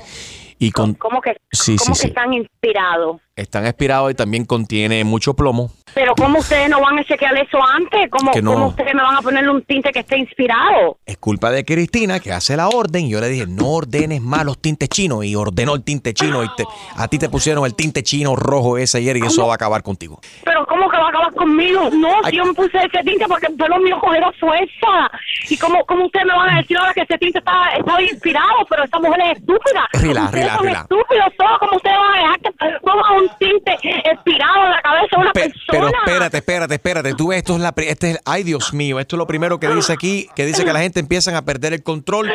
Y 0.60 0.72
con, 0.72 0.94
¿Cómo 0.94 1.20
que, 1.22 1.36
Sí, 1.52 1.78
sí, 1.78 1.88
que 1.92 1.96
sí. 1.96 2.08
están 2.08 2.34
inspirados? 2.34 3.18
están 3.36 3.66
expirados 3.66 4.12
y 4.12 4.16
también 4.16 4.44
contiene 4.44 5.02
mucho 5.06 5.34
plomo. 5.34 5.72
Pero 5.94 6.14
¿cómo 6.14 6.40
ustedes 6.40 6.70
no 6.70 6.82
van 6.82 7.00
a 7.00 7.06
chequear 7.06 7.34
eso 7.38 7.58
antes? 7.64 8.10
¿Cómo, 8.12 8.32
Que 8.32 8.42
no. 8.42 8.52
¿Cómo 8.54 8.68
ustedes 8.68 8.94
me 8.94 9.02
van 9.02 9.16
a 9.16 9.22
ponerle 9.22 9.50
un 9.50 9.62
tinte 9.64 9.92
que 9.94 10.00
esté 10.00 10.18
inspirado? 10.18 10.98
Es 11.06 11.18
culpa 11.18 11.50
de 11.50 11.64
Cristina 11.64 12.20
que 12.20 12.34
hace 12.34 12.58
la 12.58 12.68
orden. 12.68 13.06
Y 13.06 13.12
yo 13.12 13.22
le 13.22 13.30
dije, 13.30 13.46
no 13.48 13.70
ordenes 13.76 14.22
más 14.22 14.44
los 14.44 14.60
tintes 14.62 14.90
chinos. 14.90 15.24
Y 15.24 15.38
ordenó 15.38 15.74
el 15.76 15.84
tinte 15.86 16.14
chino. 16.14 16.44
Y 16.44 16.50
te- 16.58 16.66
a 16.98 17.08
ti 17.08 17.18
te 17.18 17.30
pusieron 17.30 17.66
el 17.66 17.76
tinte 17.76 18.04
chino 18.04 18.36
rojo 18.36 18.78
ese 18.78 18.98
ayer 18.98 19.16
y 19.16 19.22
eso 19.26 19.48
va 19.48 19.54
a 19.54 19.56
acabar 19.56 19.84
contigo. 19.84 20.20
Pero 20.44 20.66
¿cómo 20.68 20.90
que 20.90 20.98
va 20.98 21.06
a 21.06 21.10
acabar 21.10 21.34
conmigo? 21.34 21.90
No, 21.94 22.10
Ay. 22.26 22.36
yo 22.36 22.44
me 22.46 22.54
puse 22.54 22.78
ese 22.78 23.04
tinte 23.06 23.26
porque 23.26 23.48
el 23.48 23.56
pelo 23.56 23.80
mío 23.80 23.98
cogió 24.02 24.32
fuerza. 24.38 25.10
¿Y 25.50 25.58
cómo, 25.58 25.86
cómo 25.86 26.08
ustedes 26.08 26.26
me 26.26 26.34
van 26.36 26.50
a 26.56 26.58
decir 26.58 26.78
ahora 26.78 26.94
que 26.94 27.02
ese 27.04 27.18
tinte 27.18 27.40
estaba, 27.40 27.70
estaba 27.70 28.02
inspirado? 28.02 28.66
Pero 28.70 28.84
esa 28.84 29.00
mujer 29.00 29.22
es 29.32 29.38
estúpida. 29.40 29.88
Son 29.94 30.04
relax. 30.04 30.82
estúpidos 30.82 31.34
todos. 31.40 31.58
¿Cómo 31.60 31.76
ustedes 31.78 31.98
van 31.98 32.14
a 32.14 32.22
dejar 32.22 32.40
que 32.42 32.52
pongan 32.82 33.24
un 33.24 33.30
tinte 33.40 33.72
inspirado 34.12 34.66
en 34.66 34.72
la 34.72 34.82
cabeza 34.82 35.08
de 35.16 35.22
una 35.22 35.32
Pe- 35.34 35.42
persona? 35.42 35.64
pero 35.72 35.88
espérate, 35.88 36.38
espérate, 36.38 36.74
espérate. 36.76 37.14
Tú 37.16 37.28
ves, 37.30 37.38
esto 37.40 37.56
es 37.56 37.62
la. 37.62 37.74
Este 37.78 38.12
es, 38.12 38.20
ay, 38.26 38.44
Dios 38.44 38.74
mío, 38.74 39.00
esto 39.00 39.16
es 39.16 39.18
lo 39.18 39.26
primero 39.28 39.60
que 39.60 39.68
dice 39.70 39.94
aquí, 39.94 40.30
que 40.36 40.46
dice 40.46 40.64
que 40.66 40.74
la 40.74 40.80
gente 40.82 41.00
empiezan 41.00 41.36
a 41.36 41.44
perder 41.44 41.74
el 41.74 41.82
control 41.84 42.30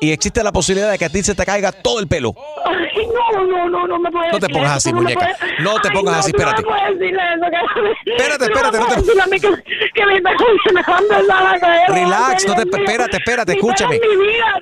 y 0.00 0.12
existe 0.12 0.42
la 0.42 0.52
posibilidad 0.52 0.90
de 0.90 0.98
que 0.98 1.04
a 1.04 1.08
ti 1.08 1.22
se 1.22 1.34
te 1.34 1.44
caiga 1.44 1.72
todo 1.72 2.00
el 2.00 2.08
pelo. 2.08 2.34
Ay, 2.64 3.06
no, 3.06 3.44
no, 3.44 3.68
no, 3.68 3.86
no 3.86 3.98
me 3.98 4.10
puedes 4.10 4.32
No 4.32 4.38
te 4.38 4.46
decir 4.46 4.54
pongas 4.56 4.70
eso, 4.78 4.88
así, 4.88 4.92
muñeca. 4.94 5.20
puedes- 5.20 5.60
No 5.60 5.80
te 5.80 5.88
Ay, 5.88 5.94
pongas 5.94 6.14
no, 6.14 6.20
así, 6.20 6.30
espérate. 6.30 6.62
No 6.62 6.68
me 6.70 6.74
puedes 6.76 6.98
decirle 6.98 7.22
eso, 7.34 7.46
que- 8.04 8.10
Espérate, 8.12 8.44
espérate, 8.44 8.78
no 8.78 8.86
te- 8.86 8.96
decirle 8.96 9.22
a 9.22 9.26
mí 9.26 9.40
que, 9.40 9.48
me 10.06 10.80
a 10.80 10.90
a. 10.90 11.86
Relax, 11.88 12.46
no 12.46 12.54
te- 12.54 12.62
espérate, 12.62 13.16
espérate, 13.16 13.52
escúchame. 13.52 13.98
mi 14.00 14.16
vida, 14.16 14.60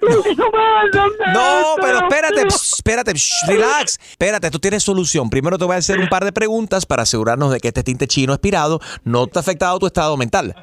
no 1.32 1.74
pero 1.80 1.98
espérate, 1.98 2.42
espérate, 2.48 3.12
relax. 3.46 3.98
Espérate, 4.10 4.50
tú 4.50 4.58
tienes 4.58 4.82
solución. 4.82 5.30
Primero 5.30 5.58
te 5.58 5.64
voy 5.64 5.74
a 5.76 5.78
hacer 5.78 5.98
un 5.98 6.08
par 6.08 6.24
de 6.24 6.32
preguntas 6.32 6.86
para 6.86 7.02
asegurarnos 7.02 7.52
de 7.52 7.60
que 7.60 7.68
este 7.68 7.82
tinte 7.82 8.06
chino 8.06 8.32
expirado 8.32 8.80
no 9.04 9.26
te 9.26 9.38
ha 9.38 9.40
afectado 9.40 9.78
tu 9.78 9.86
estado 9.86 10.16
mental. 10.16 10.54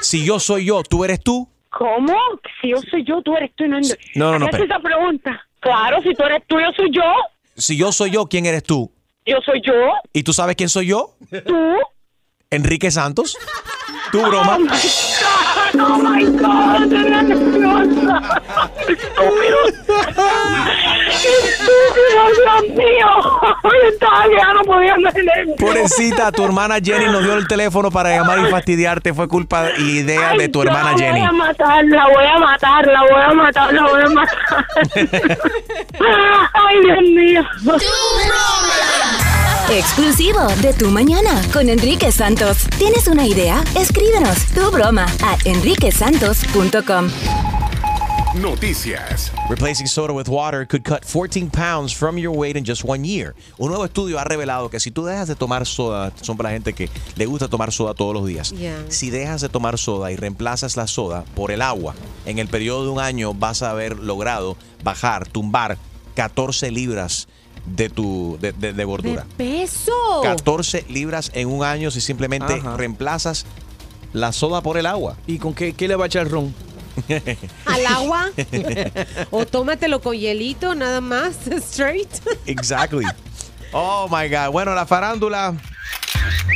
Si 0.00 0.24
yo 0.24 0.38
soy 0.40 0.66
yo, 0.66 0.82
tú 0.82 1.04
eres 1.04 1.20
tú. 1.20 1.48
¿Cómo? 1.76 2.14
Si 2.60 2.70
yo 2.70 2.76
soy 2.90 3.04
yo, 3.04 3.20
tú 3.22 3.36
eres 3.36 3.50
tú. 3.56 3.64
No, 3.66 3.78
No, 4.14 4.32
no, 4.32 4.38
no, 4.38 4.46
¿Qué 4.46 4.56
es 4.56 4.62
espera. 4.62 4.76
esa 4.76 4.82
pregunta? 4.82 5.46
Claro, 5.60 6.00
si 6.02 6.14
tú 6.14 6.22
eres 6.24 6.42
tú, 6.46 6.58
yo 6.60 6.70
soy 6.76 6.90
yo. 6.92 7.02
Si 7.56 7.76
yo 7.76 7.90
soy 7.92 8.10
yo, 8.10 8.26
¿quién 8.26 8.46
eres 8.46 8.62
tú? 8.62 8.90
Yo 9.26 9.36
soy 9.44 9.60
yo. 9.62 9.72
¿Y 10.12 10.22
tú 10.22 10.32
sabes 10.32 10.54
quién 10.56 10.68
soy 10.68 10.86
yo? 10.88 11.10
¿Tú? 11.46 11.56
Enrique 12.50 12.90
Santos. 12.90 13.36
¿Tu 14.14 14.22
broma? 14.22 14.58
Oh 15.76 15.98
my 15.98 16.24
God, 16.24 16.92
eres 16.92 17.22
nerviosa. 17.24 18.40
Estúpido. 18.86 19.58
Estúpido, 21.42 22.22
Dios 22.38 22.62
mío. 22.76 23.10
Estaba 23.88 24.24
ya 24.28 24.52
no 24.52 24.60
podía 24.62 24.94
leer. 24.98 25.56
Pobrecita, 25.58 26.30
tu 26.30 26.44
hermana 26.44 26.76
Jenny 26.80 27.06
nos 27.06 27.24
dio 27.24 27.34
el 27.34 27.48
teléfono 27.48 27.90
para 27.90 28.10
llamar 28.10 28.38
y 28.38 28.52
fastidiarte. 28.52 29.12
Fue 29.14 29.26
culpa 29.26 29.70
y 29.78 29.98
idea 29.98 30.34
de 30.38 30.48
tu 30.48 30.62
hermana 30.62 30.92
la 30.92 30.98
Jenny. 30.98 31.18
voy 31.18 31.28
a 31.28 31.32
matar, 31.32 31.84
la 31.84 32.06
voy 32.06 32.24
a 32.24 32.38
matar, 32.38 32.86
la 32.86 33.00
voy 33.00 33.20
a 33.20 33.34
matar, 33.34 33.74
la 33.74 33.82
voy 33.82 34.00
a 34.00 34.08
matar. 34.10 34.66
Ay, 36.54 36.80
Dios 36.84 37.02
mío. 37.02 37.44
Exclusivo 39.70 40.46
de 40.60 40.74
Tu 40.74 40.90
Mañana 40.90 41.42
con 41.52 41.70
Enrique 41.70 42.12
Santos. 42.12 42.68
¿Tienes 42.78 43.08
una 43.08 43.26
idea? 43.26 43.64
Escríbenos 43.74 44.44
tu 44.54 44.70
broma 44.70 45.06
a 45.22 45.38
enriquesantos.com. 45.44 47.08
Noticias. 48.34 49.32
Replacing 49.48 49.86
soda 49.86 50.12
with 50.12 50.28
water 50.28 50.66
could 50.66 50.84
cut 50.84 51.04
14 51.04 51.48
pounds 51.50 51.92
from 51.92 52.18
your 52.18 52.36
weight 52.36 52.56
in 52.56 52.64
just 52.64 52.84
one 52.84 53.04
year. 53.04 53.34
Un 53.58 53.70
nuevo 53.70 53.84
estudio 53.84 54.18
ha 54.18 54.24
revelado 54.24 54.68
que 54.68 54.78
si 54.80 54.90
tú 54.90 55.04
dejas 55.06 55.28
de 55.28 55.34
tomar 55.34 55.64
soda, 55.64 56.12
son 56.20 56.36
para 56.36 56.50
la 56.50 56.54
gente 56.54 56.74
que 56.74 56.90
le 57.16 57.26
gusta 57.26 57.48
tomar 57.48 57.72
soda 57.72 57.94
todos 57.94 58.12
los 58.12 58.26
días. 58.26 58.50
Yeah. 58.50 58.84
Si 58.88 59.08
dejas 59.10 59.40
de 59.40 59.48
tomar 59.48 59.78
soda 59.78 60.12
y 60.12 60.16
reemplazas 60.16 60.76
la 60.76 60.86
soda 60.86 61.24
por 61.34 61.50
el 61.50 61.62
agua, 61.62 61.94
en 62.26 62.38
el 62.38 62.48
periodo 62.48 62.84
de 62.84 62.90
un 62.90 63.00
año 63.00 63.32
vas 63.32 63.62
a 63.62 63.70
haber 63.70 63.98
logrado 63.98 64.56
bajar, 64.82 65.26
tumbar 65.26 65.78
14 66.14 66.70
libras 66.70 67.28
de 67.66 67.88
tu 67.88 68.38
de, 68.40 68.52
de- 68.52 68.72
de 68.72 68.84
gordura. 68.84 69.26
¡Peso! 69.36 69.92
14 70.22 70.84
libras 70.88 71.30
en 71.34 71.48
un 71.48 71.64
año 71.64 71.90
si 71.90 72.00
simplemente 72.00 72.54
Ajá. 72.54 72.76
reemplazas 72.76 73.46
la 74.12 74.32
soda 74.32 74.60
por 74.62 74.76
el 74.78 74.86
agua. 74.86 75.16
¿Y 75.26 75.38
con 75.38 75.54
qué, 75.54 75.72
qué 75.72 75.88
le 75.88 75.96
va 75.96 76.04
a 76.04 76.06
echar 76.06 76.28
ron? 76.28 76.54
¿Al 77.66 77.86
agua? 77.86 78.30
o 79.30 79.44
tómatelo 79.46 80.00
con 80.00 80.14
hielito, 80.16 80.74
nada 80.74 81.00
más, 81.00 81.46
straight. 81.48 82.08
Exactly. 82.46 83.04
Oh 83.72 84.06
my 84.08 84.28
God. 84.28 84.52
Bueno, 84.52 84.74
la 84.74 84.86
farándula. 84.86 85.54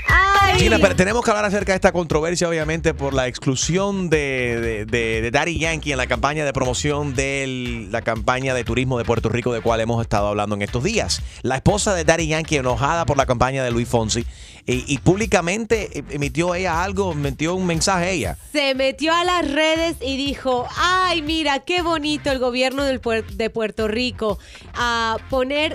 Ay. 0.08 0.58
Gina, 0.60 0.78
pero 0.80 0.96
tenemos 0.96 1.24
que 1.24 1.30
hablar 1.30 1.44
acerca 1.44 1.72
de 1.72 1.76
esta 1.76 1.92
controversia, 1.92 2.48
obviamente, 2.48 2.94
por 2.94 3.12
la 3.14 3.26
exclusión 3.26 4.08
de, 4.10 4.60
de, 4.60 4.84
de- 4.86 5.20
de 5.22 5.30
Daddy 5.30 5.58
Yankee 5.58 5.92
en 5.92 5.98
la 5.98 6.06
campaña 6.06 6.44
de 6.44 6.52
promoción 6.52 7.14
de 7.14 7.86
la 7.90 8.02
campaña 8.02 8.54
de 8.54 8.64
turismo 8.64 8.98
de 8.98 9.04
Puerto 9.04 9.28
Rico, 9.28 9.52
de 9.52 9.60
cual 9.60 9.80
hemos 9.80 10.00
estado 10.02 10.26
hablando 10.28 10.54
en 10.54 10.62
estos 10.62 10.82
días. 10.82 11.22
La 11.42 11.56
esposa 11.56 11.94
de 11.94 12.04
Daddy 12.04 12.28
Yankee, 12.28 12.56
enojada 12.56 13.04
por 13.06 13.16
la 13.16 13.26
campaña 13.26 13.62
de 13.62 13.70
Luis 13.70 13.88
Fonsi, 13.88 14.24
y, 14.66 14.84
y 14.92 14.98
públicamente 14.98 16.04
emitió 16.10 16.54
ella 16.54 16.82
algo, 16.82 17.14
metió 17.14 17.54
un 17.54 17.66
mensaje 17.66 18.12
ella. 18.12 18.36
Se 18.52 18.74
metió 18.74 19.14
a 19.14 19.24
las 19.24 19.50
redes 19.50 19.96
y 20.00 20.16
dijo, 20.16 20.66
ay, 20.76 21.22
mira, 21.22 21.60
qué 21.60 21.82
bonito 21.82 22.30
el 22.30 22.38
gobierno 22.38 22.82
del 22.84 23.00
puer- 23.00 23.26
de 23.26 23.48
Puerto 23.50 23.88
Rico 23.88 24.38
a 24.74 25.16
poner, 25.30 25.74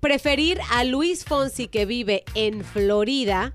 preferir 0.00 0.60
a 0.70 0.84
Luis 0.84 1.24
Fonsi 1.24 1.68
que 1.68 1.86
vive 1.86 2.24
en 2.34 2.64
Florida, 2.64 3.54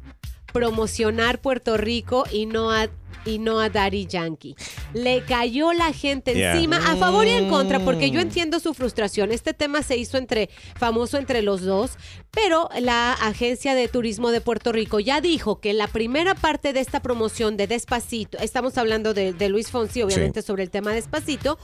promocionar 0.54 1.40
Puerto 1.40 1.78
Rico 1.78 2.24
y 2.32 2.46
no 2.46 2.72
a 2.72 2.88
y 3.28 3.40
no 3.40 3.60
a 3.60 3.70
Daddy 3.70 4.06
Yankee. 4.08 4.56
Le 4.94 5.22
cayó 5.24 5.74
la 5.74 5.94
gente 5.94 6.34
Yeah. 6.34 6.54
encima, 6.54 6.78
a 6.78 6.96
favor 6.96 7.28
y 7.28 7.32
en 7.32 7.50
contra, 7.50 7.80
porque 7.80 8.10
yo 8.10 8.22
entiendo 8.22 8.60
su 8.60 8.74
frustración. 8.74 9.32
Este 9.32 9.54
tema 9.54 9.84
se 9.84 9.98
hizo 9.98 10.18
entre 10.18 10.50
famoso 10.78 11.18
entre 11.18 11.42
los 11.42 11.62
dos, 11.62 11.92
pero 12.32 12.70
la 12.80 13.14
Agencia 13.14 13.76
de 13.76 13.88
Turismo 13.88 14.32
de 14.32 14.42
Puerto 14.42 14.72
Rico 14.72 15.00
ya 15.00 15.22
dijo 15.22 15.60
que 15.60 15.74
la 15.74 15.88
primera 15.88 16.36
parte 16.36 16.74
de 16.74 16.80
esta 16.80 17.02
promoción 17.02 17.58
de 17.58 17.68
Despacito, 17.68 18.38
estamos 18.40 18.78
hablando 18.78 19.14
de, 19.14 19.34
de 19.34 19.50
Luis 19.50 19.72
Fonsi, 19.72 20.02
obviamente, 20.04 20.42
sobre 20.42 20.64
el 20.64 20.70
tema 20.70 20.94
Despacito, 20.94 21.58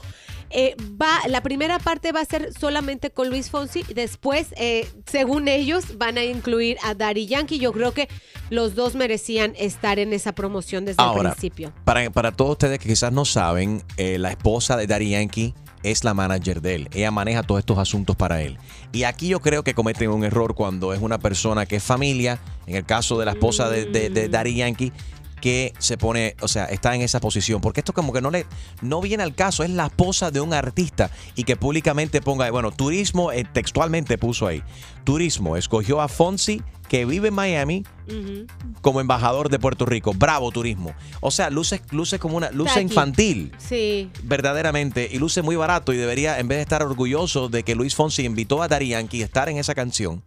eh, 0.50 0.76
va, 1.00 1.20
la 1.28 1.42
primera 1.42 1.78
parte 1.78 2.12
va 2.12 2.20
a 2.20 2.24
ser 2.24 2.52
solamente 2.58 3.10
con 3.10 3.28
Luis 3.30 3.50
Fonsi, 3.50 3.82
después, 3.94 4.48
eh, 4.56 4.88
según 5.06 5.48
ellos, 5.48 5.98
van 5.98 6.18
a 6.18 6.24
incluir 6.24 6.76
a 6.82 6.94
Daddy 6.94 7.26
Yankee. 7.26 7.58
Yo 7.58 7.72
creo 7.72 7.92
que 7.92 8.08
los 8.50 8.74
dos 8.74 8.94
merecían 8.94 9.54
estar 9.58 9.98
en 9.98 10.12
esa 10.12 10.32
promoción 10.32 10.84
desde 10.84 11.02
el 11.02 11.08
principio. 11.30 11.72
Para, 11.84 12.10
para 12.10 12.32
todos 12.32 12.52
ustedes 12.52 12.78
que 12.78 12.88
quizás 12.88 13.12
no 13.12 13.24
saben, 13.24 13.82
eh, 13.96 14.18
la 14.18 14.30
esposa 14.30 14.76
de 14.76 14.86
Daddy 14.86 15.10
Yankee 15.10 15.54
es 15.82 16.02
la 16.04 16.14
manager 16.14 16.62
de 16.62 16.74
él. 16.76 16.88
Ella 16.94 17.10
maneja 17.10 17.42
todos 17.42 17.58
estos 17.58 17.78
asuntos 17.78 18.16
para 18.16 18.40
él. 18.42 18.56
Y 18.92 19.02
aquí 19.04 19.28
yo 19.28 19.40
creo 19.40 19.64
que 19.64 19.74
cometen 19.74 20.10
un 20.10 20.24
error 20.24 20.54
cuando 20.54 20.94
es 20.94 21.00
una 21.02 21.18
persona 21.18 21.66
que 21.66 21.76
es 21.76 21.82
familia, 21.82 22.38
en 22.66 22.76
el 22.76 22.86
caso 22.86 23.18
de 23.18 23.26
la 23.26 23.32
esposa 23.32 23.68
de, 23.68 23.84
de- 23.86 24.08
de 24.08 24.28
Daddy 24.28 24.54
Yankee, 24.56 24.92
que 25.44 25.74
se 25.78 25.98
pone, 25.98 26.36
o 26.40 26.48
sea, 26.48 26.64
está 26.64 26.94
en 26.94 27.02
esa 27.02 27.20
posición. 27.20 27.60
Porque 27.60 27.80
esto 27.80 27.92
como 27.92 28.14
que 28.14 28.22
no 28.22 28.30
le 28.30 28.46
no 28.80 29.02
viene 29.02 29.22
al 29.22 29.34
caso, 29.34 29.62
es 29.62 29.68
la 29.68 29.84
esposa 29.84 30.30
de 30.30 30.40
un 30.40 30.54
artista 30.54 31.10
y 31.36 31.44
que 31.44 31.54
públicamente 31.54 32.22
ponga, 32.22 32.50
bueno, 32.50 32.72
turismo, 32.72 33.30
eh, 33.30 33.44
textualmente 33.52 34.16
puso 34.16 34.46
ahí, 34.46 34.62
turismo, 35.04 35.58
escogió 35.58 36.00
a 36.00 36.08
Fonsi, 36.08 36.62
que 36.88 37.04
vive 37.04 37.28
en 37.28 37.34
Miami, 37.34 37.84
como 38.80 39.02
embajador 39.02 39.50
de 39.50 39.58
Puerto 39.58 39.84
Rico. 39.84 40.14
Bravo 40.14 40.50
turismo. 40.50 40.94
O 41.20 41.30
sea, 41.30 41.50
luce, 41.50 41.82
luce 41.90 42.18
como 42.18 42.38
una 42.38 42.50
luce 42.50 42.80
infantil. 42.80 43.52
Sí. 43.58 44.10
Verdaderamente, 44.22 45.10
y 45.12 45.18
luce 45.18 45.42
muy 45.42 45.56
barato 45.56 45.92
y 45.92 45.98
debería, 45.98 46.38
en 46.38 46.48
vez 46.48 46.56
de 46.56 46.62
estar 46.62 46.82
orgulloso 46.82 47.50
de 47.50 47.64
que 47.64 47.74
Luis 47.74 47.94
Fonsi 47.94 48.24
invitó 48.24 48.62
a 48.62 48.68
Daddy 48.68 48.88
Yankee 48.88 49.20
a 49.20 49.26
estar 49.26 49.50
en 49.50 49.58
esa 49.58 49.74
canción, 49.74 50.22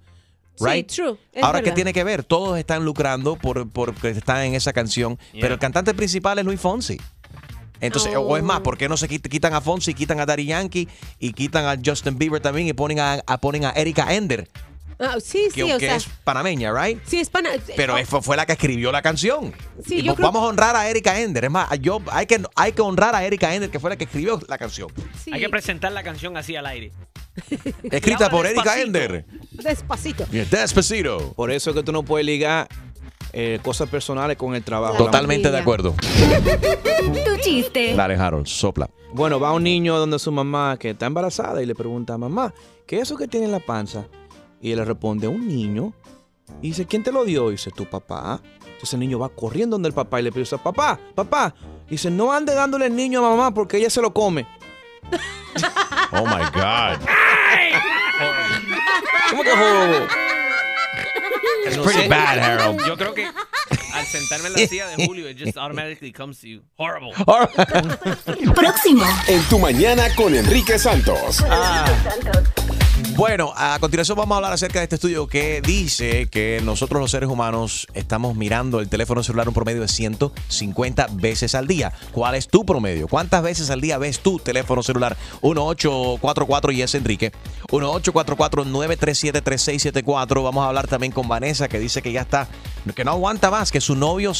right? 0.59 0.89
Sí, 0.89 0.95
true. 1.01 1.17
Es 1.33 1.43
Ahora, 1.43 1.59
¿qué 1.59 1.63
verdad. 1.65 1.75
tiene 1.75 1.93
que 1.93 2.03
ver? 2.03 2.23
Todos 2.23 2.57
están 2.57 2.83
lucrando 2.85 3.35
por, 3.35 3.69
por 3.69 3.93
que 3.95 4.09
están 4.09 4.43
en 4.43 4.55
esa 4.55 4.73
canción, 4.73 5.17
pero 5.39 5.53
el 5.55 5.59
cantante 5.59 5.93
principal 5.93 6.39
es 6.39 6.45
Luis 6.45 6.59
Fonsi. 6.59 6.97
Entonces, 7.79 8.13
o 8.17 8.37
es 8.37 8.43
más, 8.43 8.61
¿por 8.61 8.75
qué 8.77 8.89
no 8.89 8.97
se 8.97 9.07
quit- 9.07 9.29
quitan 9.29 9.53
a 9.53 9.61
Fonsi, 9.61 9.93
quitan 9.93 10.19
a 10.19 10.25
Daddy 10.25 10.45
Yankee 10.47 10.87
y 11.19 11.33
quitan 11.33 11.65
a 11.65 11.79
Justin 11.83 12.17
Bieber 12.17 12.41
también 12.41 12.67
y 12.67 12.73
ponen 12.73 12.99
a, 12.99 13.21
a- 13.27 13.37
ponen 13.39 13.65
a 13.65 13.69
Erika 13.71 14.13
Ender, 14.15 14.49
Ah, 14.99 15.17
sí, 15.23 15.49
que, 15.53 15.61
sí, 15.63 15.71
o 15.71 15.77
que 15.77 15.85
sea. 15.85 15.95
es 15.97 16.07
panameña, 16.23 16.73
right? 16.73 16.99
Sí, 17.05 17.19
es 17.19 17.29
pana. 17.29 17.51
Pero 17.75 17.93
oh, 17.93 18.03
fue, 18.03 18.19
fue 18.23 18.35
la 18.35 18.47
que 18.47 18.53
escribió 18.53 18.91
la 18.91 19.03
canción. 19.03 19.53
Sí, 19.85 19.97
Y 19.99 20.01
yo 20.01 20.05
pues 20.07 20.15
creo- 20.15 20.29
vamos 20.31 20.41
a 20.41 20.45
honrar 20.49 20.75
a 20.75 20.89
Erika 20.89 21.19
Ender. 21.21 21.45
Es 21.45 21.51
más, 21.51 21.69
yo, 21.79 22.01
hay, 22.11 22.25
que, 22.25 22.41
hay 22.55 22.71
que 22.71 22.81
honrar 22.81 23.13
a 23.13 23.23
Erika 23.23 23.53
Ender, 23.53 23.69
que 23.69 23.79
fue 23.79 23.91
la 23.91 23.95
que 23.95 24.05
escribió 24.05 24.41
la 24.47 24.57
canción. 24.57 24.87
Hay 25.31 25.39
que 25.39 25.49
presentar 25.49 25.91
la 25.91 26.01
canción 26.01 26.35
así 26.35 26.55
al 26.55 26.65
aire. 26.65 26.91
Escrita 27.84 28.30
por 28.30 28.45
Erika. 28.45 28.80
Ender. 28.82 29.26
Despacito. 29.52 30.26
Despacito. 30.32 31.34
Por 31.36 31.52
eso 31.52 31.71
es 31.71 31.76
que 31.76 31.84
tú 31.84 31.91
no 31.91 32.04
puedes 32.04 32.26
ligar 32.26 32.67
eh, 33.34 33.60
cosas 33.62 33.89
personales 33.89 34.38
con 34.38 34.56
el 34.56 34.63
trabajo. 34.63 34.97
Totalmente 34.97 35.52
de 35.52 35.58
acuerdo. 35.58 35.95
Tu 37.26 37.41
chiste. 37.41 37.93
Dale, 37.95 38.15
Harold, 38.15 38.47
sopla. 38.47 38.89
Bueno, 39.13 39.39
va 39.39 39.54
un 39.54 39.63
niño 39.63 39.97
donde 39.97 40.19
su 40.19 40.32
mamá 40.32 40.78
que 40.78 40.91
está 40.91 41.06
embarazada 41.06 41.62
y 41.62 41.65
le 41.65 41.76
pregunta, 41.76 42.17
mamá, 42.17 42.54
¿qué 42.86 42.97
es 42.97 43.04
eso 43.04 43.17
que 43.17 43.28
tiene 43.28 43.45
en 43.45 43.52
la 43.52 43.60
panza? 43.60 44.08
Y 44.62 44.71
él 44.71 44.78
le 44.78 44.86
responde, 44.86 45.28
un 45.28 45.47
niño. 45.47 45.93
Y 46.62 46.69
dice, 46.69 46.86
¿quién 46.86 47.04
te 47.04 47.12
lo 47.12 47.23
dio? 47.26 47.50
Y 47.50 47.52
dice, 47.54 47.71
tu 47.71 47.86
papá. 47.86 48.41
Entonces 48.65 48.93
el 48.93 49.00
niño 49.00 49.19
va 49.19 49.30
corriendo 49.30 49.76
donde 49.76 49.89
el 49.89 49.95
papá 49.95 50.19
y 50.19 50.23
le 50.23 50.32
pide, 50.32 50.45
papá, 50.58 51.00
papá. 51.15 51.54
Y 51.88 51.91
dice, 51.91 52.12
no 52.12 52.34
ande 52.34 52.54
dándole 52.54 52.88
el 52.88 52.95
niño 52.95 53.26
a 53.26 53.30
mamá 53.30 53.54
porque 53.54 53.78
ella 53.78 53.89
se 53.89 54.02
lo 54.02 54.13
come. 54.13 54.45
Oh 56.12 56.26
my 56.26 56.43
God. 56.54 57.08
¿Cómo 59.38 59.43
que? 59.43 59.52
It's 61.67 61.78
pretty 61.78 62.08
bad, 62.08 62.39
Harold. 62.39 62.84
Yo 62.88 62.97
creo 62.97 63.13
que 63.13 63.26
al 63.26 64.06
sentarme 64.06 64.47
en 64.47 64.54
la 64.54 64.67
silla 64.67 64.88
de 64.88 64.95
Julio, 65.06 65.30
it 65.30 65.38
just 65.38 65.58
automatically 65.58 66.12
comes 66.12 66.39
to 66.41 66.47
you. 66.47 66.62
Horrible. 66.78 67.13
Próximo. 68.56 69.06
En 69.28 69.43
tu 69.43 69.60
mañana 69.60 70.08
con 70.15 70.34
Enrique 70.34 70.80
Santos. 70.80 71.43
Bueno, 73.17 73.51
a 73.56 73.80
continuación 73.80 74.15
vamos 74.15 74.36
a 74.36 74.38
hablar 74.38 74.53
acerca 74.53 74.77
de 74.77 74.84
este 74.84 74.93
estudio 74.93 75.25
que 75.25 75.60
dice 75.62 76.27
que 76.27 76.62
nosotros 76.63 77.01
los 77.01 77.10
seres 77.10 77.27
humanos 77.27 77.88
estamos 77.95 78.36
mirando 78.36 78.80
el 78.80 78.89
teléfono 78.89 79.23
celular 79.23 79.47
un 79.47 79.56
promedio 79.56 79.82
de 79.82 79.88
150 79.88 81.08
veces 81.13 81.56
al 81.56 81.65
día. 81.65 81.91
¿Cuál 82.12 82.36
es 82.36 82.47
tu 82.47 82.63
promedio? 82.63 83.08
¿Cuántas 83.08 83.41
veces 83.41 83.71
al 83.71 83.82
día 83.82 83.97
ves 83.97 84.19
tu 84.19 84.38
teléfono 84.38 84.84
celular? 84.84 85.17
1844 85.41 86.71
y 86.71 86.84
es 86.84 86.93
Enrique. 86.93 87.32
1844-937-3674. 87.69 90.43
Vamos 90.43 90.63
a 90.63 90.67
hablar 90.67 90.88
también 90.88 91.12
con 91.12 91.27
Vanessa 91.27 91.67
que 91.67 91.80
dice 91.80 92.03
que 92.03 92.12
ya 92.12 92.21
está, 92.21 92.47
que 92.95 93.03
no 93.03 93.13
aguanta 93.13 93.49
más, 93.49 93.71
que 93.71 93.82
su 93.82 93.95
novio 93.95 94.34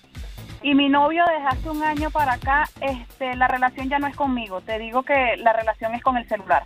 Y 0.65 0.75
mi 0.75 0.89
novio 0.89 1.23
desde 1.27 1.47
hace 1.47 1.69
un 1.71 1.83
año 1.83 2.11
para 2.11 2.33
acá, 2.33 2.65
este, 2.81 3.37
la 3.37 3.47
relación 3.49 3.89
ya 3.91 3.99
no 3.99 4.07
es 4.07 4.17
conmigo. 4.17 4.63
Te 4.63 4.79
digo 4.79 5.03
que 5.03 5.37
la 5.37 5.53
relación 5.53 5.95
es 5.95 6.03
con 6.03 6.17
el 6.17 6.27
celular. 6.27 6.63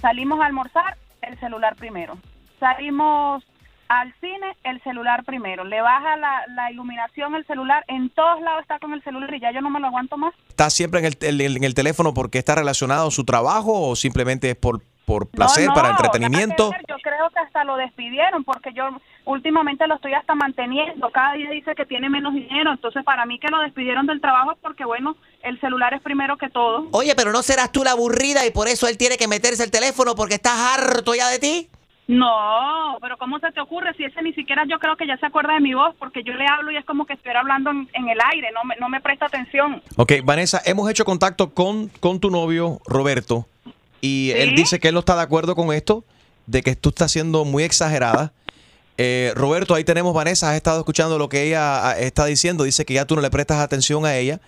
Salimos 0.00 0.40
a 0.40 0.46
almorzar, 0.46 0.96
el 1.22 1.36
celular 1.40 1.74
primero. 1.74 2.16
Salimos 2.60 3.42
al 3.88 4.14
cine, 4.20 4.56
el 4.62 4.80
celular 4.82 5.24
primero. 5.24 5.64
Le 5.64 5.80
baja 5.80 6.16
la, 6.16 6.42
la 6.54 6.70
iluminación 6.70 7.34
el 7.34 7.44
celular, 7.46 7.84
en 7.88 8.08
todos 8.10 8.40
lados 8.40 8.62
está 8.62 8.78
con 8.78 8.92
el 8.92 9.02
celular 9.02 9.34
y 9.34 9.40
ya 9.40 9.50
yo 9.50 9.62
no 9.62 9.70
me 9.70 9.80
lo 9.80 9.88
aguanto 9.88 10.16
más. 10.16 10.32
¿Está 10.48 10.70
siempre 10.70 11.00
en 11.00 11.06
el, 11.06 11.40
el- 11.40 11.56
en 11.56 11.64
el 11.64 11.74
teléfono 11.74 12.14
porque 12.14 12.38
está 12.38 12.54
relacionado 12.54 13.08
a 13.08 13.10
su 13.10 13.24
trabajo 13.24 13.88
o 13.88 13.96
simplemente 13.96 14.50
es 14.50 14.56
por, 14.56 14.82
por 15.06 15.28
placer, 15.28 15.66
No, 15.66 15.74
para 15.74 15.88
no, 15.88 15.94
entretenimiento? 15.96 16.70
que 16.70 16.76
ver. 16.76 16.86
Yo 16.88 16.96
creo 17.02 17.30
que 17.30 17.38
hasta 17.40 17.64
lo 17.64 17.76
despidieron 17.76 18.44
porque 18.44 18.72
yo 18.74 18.90
últimamente 19.28 19.86
lo 19.86 19.96
estoy 19.96 20.14
hasta 20.14 20.34
manteniendo. 20.34 21.10
Cada 21.10 21.34
día 21.34 21.50
dice 21.50 21.74
que 21.74 21.84
tiene 21.84 22.08
menos 22.08 22.34
dinero. 22.34 22.72
Entonces, 22.72 23.04
para 23.04 23.26
mí 23.26 23.38
que 23.38 23.48
lo 23.48 23.60
despidieron 23.60 24.06
del 24.06 24.20
trabajo 24.20 24.52
es 24.52 24.58
porque, 24.60 24.84
bueno, 24.84 25.16
el 25.42 25.60
celular 25.60 25.92
es 25.94 26.02
primero 26.02 26.36
que 26.38 26.48
todo. 26.48 26.88
Oye, 26.92 27.14
pero 27.14 27.30
no 27.30 27.42
serás 27.42 27.70
tú 27.70 27.84
la 27.84 27.92
aburrida 27.92 28.46
y 28.46 28.50
por 28.50 28.68
eso 28.68 28.88
él 28.88 28.96
tiene 28.96 29.16
que 29.18 29.28
meterse 29.28 29.62
el 29.62 29.70
teléfono 29.70 30.14
porque 30.14 30.34
estás 30.34 30.58
harto 30.58 31.14
ya 31.14 31.28
de 31.28 31.38
ti. 31.38 31.68
No, 32.06 32.96
pero 33.02 33.18
¿cómo 33.18 33.38
se 33.38 33.52
te 33.52 33.60
ocurre? 33.60 33.92
Si 33.98 34.04
ese 34.04 34.22
ni 34.22 34.32
siquiera 34.32 34.64
yo 34.66 34.78
creo 34.78 34.96
que 34.96 35.06
ya 35.06 35.18
se 35.18 35.26
acuerda 35.26 35.52
de 35.52 35.60
mi 35.60 35.74
voz 35.74 35.94
porque 35.98 36.22
yo 36.24 36.32
le 36.32 36.46
hablo 36.46 36.70
y 36.70 36.78
es 36.78 36.84
como 36.86 37.04
que 37.04 37.12
estuviera 37.12 37.40
hablando 37.40 37.70
en, 37.70 37.86
en 37.92 38.08
el 38.08 38.18
aire, 38.32 38.48
no 38.54 38.64
me, 38.64 38.76
no 38.76 38.88
me 38.88 39.02
presta 39.02 39.26
atención. 39.26 39.82
Ok, 39.96 40.12
Vanessa, 40.24 40.62
hemos 40.64 40.90
hecho 40.90 41.04
contacto 41.04 41.50
con, 41.50 41.88
con 42.00 42.18
tu 42.18 42.30
novio, 42.30 42.80
Roberto, 42.86 43.46
y 44.00 44.30
él 44.30 44.54
dice 44.54 44.80
que 44.80 44.88
él 44.88 44.94
no 44.94 45.00
está 45.00 45.16
de 45.16 45.22
acuerdo 45.22 45.54
con 45.54 45.70
esto, 45.74 46.02
de 46.46 46.62
que 46.62 46.76
tú 46.76 46.88
estás 46.88 47.12
siendo 47.12 47.44
muy 47.44 47.64
exagerada. 47.64 48.32
Eh, 49.00 49.32
Roberto, 49.36 49.76
ahí 49.76 49.84
tenemos 49.84 50.12
Vanessa, 50.12 50.50
has 50.50 50.56
estado 50.56 50.80
escuchando 50.80 51.18
lo 51.18 51.28
que 51.28 51.44
ella 51.44 51.88
ah, 51.88 51.98
está 51.98 52.26
diciendo, 52.26 52.64
dice 52.64 52.84
que 52.84 52.94
ya 52.94 53.06
tú 53.06 53.14
no 53.14 53.22
le 53.22 53.30
prestas 53.30 53.58
atención 53.58 54.04
a 54.04 54.16
ella. 54.16 54.40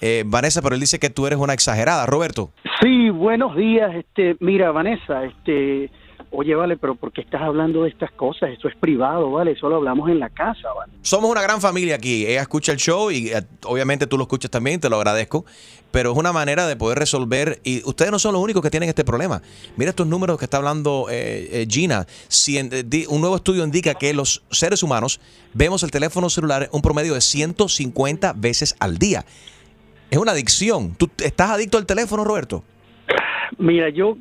Eh, 0.00 0.24
Vanessa, 0.26 0.60
pero 0.60 0.74
él 0.74 0.80
dice 0.80 0.98
que 0.98 1.08
tú 1.08 1.26
eres 1.28 1.38
una 1.38 1.52
exagerada, 1.52 2.04
Roberto. 2.06 2.50
Sí, 2.82 3.10
buenos 3.10 3.54
días. 3.54 3.94
Este, 3.94 4.36
mira, 4.40 4.72
Vanessa, 4.72 5.24
este, 5.24 5.88
oye, 6.32 6.54
vale, 6.54 6.76
pero 6.76 6.94
¿por 6.94 7.12
qué 7.12 7.20
estás 7.20 7.42
hablando 7.42 7.82
de 7.82 7.90
estas 7.90 8.10
cosas? 8.12 8.50
Eso 8.50 8.68
es 8.68 8.76
privado, 8.76 9.30
vale, 9.32 9.52
eso 9.52 9.68
lo 9.68 9.76
hablamos 9.76 10.08
en 10.10 10.18
la 10.18 10.28
casa, 10.30 10.72
vale. 10.76 10.92
Somos 11.02 11.30
una 11.30 11.42
gran 11.42 11.60
familia 11.60 11.96
aquí. 11.96 12.26
Ella 12.26 12.42
escucha 12.42 12.72
el 12.72 12.78
show 12.78 13.10
y 13.10 13.28
eh, 13.28 13.42
obviamente 13.64 14.06
tú 14.06 14.16
lo 14.16 14.22
escuchas 14.24 14.50
también, 14.50 14.80
te 14.80 14.88
lo 14.88 14.96
agradezco. 14.96 15.44
Pero 15.92 16.12
es 16.12 16.16
una 16.18 16.32
manera 16.32 16.68
de 16.68 16.76
poder 16.76 16.98
resolver. 17.00 17.58
Y 17.64 17.82
ustedes 17.84 18.12
no 18.12 18.20
son 18.20 18.32
los 18.34 18.40
únicos 18.42 18.62
que 18.62 18.70
tienen 18.70 18.88
este 18.88 19.04
problema. 19.04 19.42
Mira 19.76 19.90
estos 19.90 20.06
números 20.06 20.38
que 20.38 20.44
está 20.44 20.58
hablando 20.58 21.06
eh, 21.10 21.48
eh, 21.62 21.66
Gina. 21.68 22.06
Si 22.28 22.58
en- 22.58 22.70
di- 22.88 23.06
un 23.08 23.20
nuevo 23.20 23.34
estudio 23.34 23.64
indica 23.64 23.94
que 23.94 24.14
los 24.14 24.44
seres 24.52 24.84
humanos 24.84 25.20
vemos 25.52 25.82
el 25.82 25.90
teléfono 25.90 26.30
celular 26.30 26.68
un 26.70 26.80
promedio 26.80 27.14
de 27.14 27.20
150 27.20 28.34
veces 28.34 28.76
al 28.78 28.98
día. 28.98 29.24
Es 30.10 30.18
una 30.18 30.30
adicción. 30.30 30.94
¿Tú 30.96 31.10
estás 31.18 31.50
adicto 31.50 31.76
al 31.76 31.86
teléfono, 31.86 32.22
Roberto? 32.22 32.62
Mira, 33.58 33.88
yo, 33.90 34.16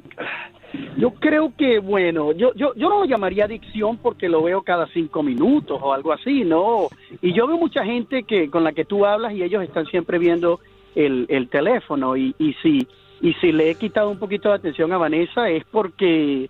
yo 0.98 1.12
creo 1.12 1.54
que, 1.58 1.80
bueno, 1.80 2.32
yo, 2.32 2.54
yo, 2.54 2.74
yo 2.76 2.90
no 2.90 3.00
lo 3.00 3.06
llamaría 3.06 3.46
adicción 3.46 3.98
porque 3.98 4.30
lo 4.30 4.44
veo 4.44 4.62
cada 4.62 4.88
cinco 4.88 5.24
minutos 5.24 5.80
o 5.82 5.94
algo 5.94 6.14
así, 6.14 6.44
¿no? 6.44 6.88
Y 7.22 7.34
yo 7.34 7.48
veo 7.48 7.58
mucha 7.58 7.84
gente 7.84 8.24
que 8.24 8.50
con 8.50 8.64
la 8.64 8.74
que 8.74 8.86
tú 8.86 9.06
hablas 9.06 9.34
y 9.34 9.44
ellos 9.44 9.64
están 9.64 9.86
siempre 9.88 10.20
viendo 10.20 10.60
el, 10.96 11.26
el 11.30 11.50
teléfono 11.50 12.18
y, 12.18 12.36
y 12.40 12.54
si 12.62 12.88
y 13.22 13.34
si 13.34 13.52
le 13.52 13.70
he 13.70 13.76
quitado 13.76 14.10
un 14.10 14.18
poquito 14.18 14.48
de 14.48 14.56
atención 14.56 14.94
a 14.94 14.98
Vanessa 14.98 15.50
es 15.50 15.66
porque 15.66 16.50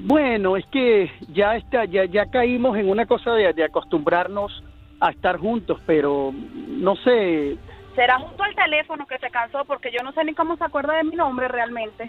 bueno 0.00 0.56
es 0.56 0.64
que 0.66 1.10
ya 1.28 1.54
está 1.56 1.84
ya 1.84 2.06
ya 2.06 2.30
caímos 2.30 2.78
en 2.78 2.88
una 2.88 3.04
cosa 3.04 3.32
de, 3.32 3.52
de 3.52 3.64
acostumbrarnos 3.64 4.64
a 5.00 5.10
estar 5.10 5.36
juntos 5.36 5.80
pero 5.86 6.32
no 6.32 6.96
sé 6.96 7.58
Será 7.98 8.16
junto 8.20 8.44
al 8.44 8.54
teléfono 8.54 9.06
que 9.08 9.18
se 9.18 9.28
cansó 9.28 9.64
porque 9.64 9.90
yo 9.90 10.04
no 10.04 10.12
sé 10.12 10.22
ni 10.22 10.32
cómo 10.32 10.56
se 10.56 10.62
acuerda 10.62 10.94
de 10.98 11.02
mi 11.02 11.16
nombre 11.16 11.48
realmente. 11.48 12.08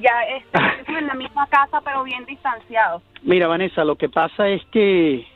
Ya 0.00 0.22
estamos 0.78 1.00
en 1.02 1.06
la 1.06 1.14
misma 1.14 1.46
casa 1.48 1.80
pero 1.84 2.02
bien 2.04 2.24
distanciados. 2.24 3.02
Mira, 3.22 3.46
Vanessa, 3.46 3.84
lo 3.84 3.96
que 3.96 4.08
pasa 4.08 4.48
es 4.48 4.64
que, 4.72 5.26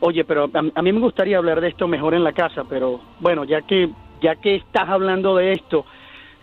oye, 0.00 0.24
pero 0.24 0.44
a, 0.52 0.62
a 0.74 0.82
mí 0.82 0.92
me 0.92 1.00
gustaría 1.00 1.38
hablar 1.38 1.60
de 1.60 1.68
esto 1.68 1.88
mejor 1.88 2.14
en 2.14 2.24
la 2.24 2.32
casa, 2.32 2.64
pero 2.68 3.00
bueno, 3.20 3.44
ya 3.44 3.62
que 3.62 3.88
ya 4.20 4.36
que 4.36 4.56
estás 4.56 4.88
hablando 4.88 5.36
de 5.36 5.52
esto, 5.52 5.84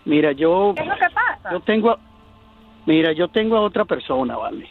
mira, 0.04 0.32
yo 0.32 0.72
¿Qué 0.76 0.82
es 0.82 0.88
lo 0.88 0.94
que 0.94 1.06
pasa? 1.14 1.50
yo 1.52 1.60
tengo, 1.60 1.90
a- 1.90 1.98
mira, 2.86 3.12
yo 3.12 3.28
tengo 3.28 3.56
a 3.56 3.60
otra 3.62 3.84
persona, 3.84 4.36
vale. 4.36 4.68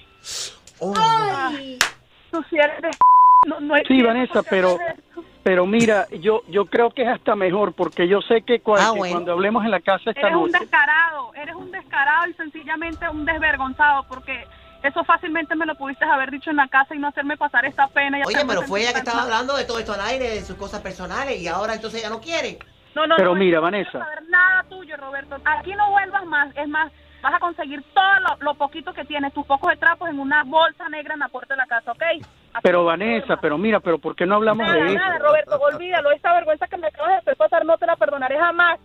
Ay, 0.81 1.77
tú 2.31 2.43
sí 2.49 2.57
eres 2.57 2.81
de... 2.81 2.89
No, 3.47 3.59
no 3.59 3.73
Sí, 3.87 3.99
Vanessa, 4.03 4.43
pero. 4.43 4.77
Pero 5.43 5.65
mira, 5.65 6.07
yo 6.19 6.41
yo 6.47 6.65
creo 6.65 6.91
que 6.91 7.03
es 7.03 7.07
hasta 7.09 7.35
mejor 7.35 7.73
porque 7.73 8.07
yo 8.07 8.21
sé 8.21 8.41
que, 8.43 8.61
Ah, 8.77 8.91
que 8.93 8.99
cuando 8.99 9.31
hablemos 9.33 9.63
en 9.65 9.71
la 9.71 9.79
casa 9.79 10.11
esta 10.11 10.27
Eres 10.27 10.35
un 10.35 10.51
descarado, 10.51 11.33
eres 11.35 11.55
un 11.55 11.71
descarado 11.71 12.27
y 12.29 12.33
sencillamente 12.33 13.07
un 13.09 13.25
desvergonzado 13.25 14.03
porque 14.07 14.45
eso 14.83 15.03
fácilmente 15.03 15.55
me 15.55 15.65
lo 15.65 15.75
pudiste 15.75 16.05
haber 16.05 16.31
dicho 16.31 16.49
en 16.49 16.55
la 16.55 16.67
casa 16.67 16.95
y 16.95 16.99
no 16.99 17.07
hacerme 17.07 17.37
pasar 17.37 17.65
esta 17.65 17.87
pena. 17.87 18.19
y 18.19 18.23
Oye, 18.23 18.43
pero 18.47 18.61
fue 18.63 18.81
ella 18.81 18.93
que 18.93 18.99
estaba 18.99 19.17
mal. 19.21 19.25
hablando 19.31 19.55
de 19.55 19.65
todo 19.65 19.79
esto 19.79 19.93
al 19.93 20.01
aire, 20.01 20.29
de 20.29 20.41
sus 20.41 20.55
cosas 20.55 20.81
personales 20.81 21.39
y 21.39 21.47
ahora 21.47 21.73
entonces 21.75 21.99
ella 22.01 22.09
no 22.09 22.19
quiere. 22.19 22.57
No, 22.95 23.07
no, 23.07 23.15
Pero 23.15 23.33
no, 23.33 23.39
mira, 23.39 23.57
no 23.57 23.63
Vanessa. 23.63 23.91
quiero 23.91 24.05
saber 24.05 24.23
nada 24.29 24.63
tuyo, 24.69 24.97
Roberto. 24.97 25.37
Aquí 25.45 25.73
no 25.75 25.89
vuelvas 25.91 26.25
más. 26.25 26.55
Es 26.57 26.67
más, 26.67 26.91
vas 27.21 27.33
a 27.35 27.39
conseguir 27.39 27.81
todo 27.93 28.19
lo, 28.21 28.37
lo 28.41 28.53
poquito 28.55 28.91
que 28.93 29.05
tienes, 29.05 29.31
tus 29.33 29.45
pocos 29.45 29.69
de 29.69 29.77
trapos 29.77 30.09
en 30.09 30.19
una 30.19 30.43
bolsa 30.43 30.89
negra 30.89 31.13
en 31.13 31.19
la 31.21 31.29
puerta 31.29 31.53
de 31.53 31.59
la 31.59 31.67
casa, 31.67 31.91
¿ok? 31.91 32.03
Pero 32.63 32.83
Vanessa, 32.85 33.37
pero 33.41 33.57
mira, 33.57 33.79
pero 33.79 33.97
¿por 33.99 34.15
qué 34.15 34.25
no 34.25 34.35
hablamos 34.35 34.65
Nada, 34.65 34.83
de 34.83 34.93
nada, 34.95 35.15
eso? 35.15 35.25
Roberto, 35.25 35.59
olvídalo. 35.59 36.11
Esta 36.11 36.33
vergüenza 36.33 36.67
que 36.67 36.77
me 36.77 36.87
acabas 36.87 37.11
de 37.11 37.17
hacer 37.17 37.35
pasar 37.37 37.65
no 37.65 37.77
te 37.77 37.85
la 37.85 37.95
perdonaré 37.95 38.37
jamás. 38.37 38.79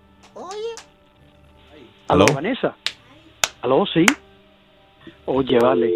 ¿Aló, 2.09 2.27
Vanessa? 2.35 2.77
¿Aló, 3.63 3.85
sí? 3.87 4.07
Oye, 5.25 5.59
vale, 5.59 5.93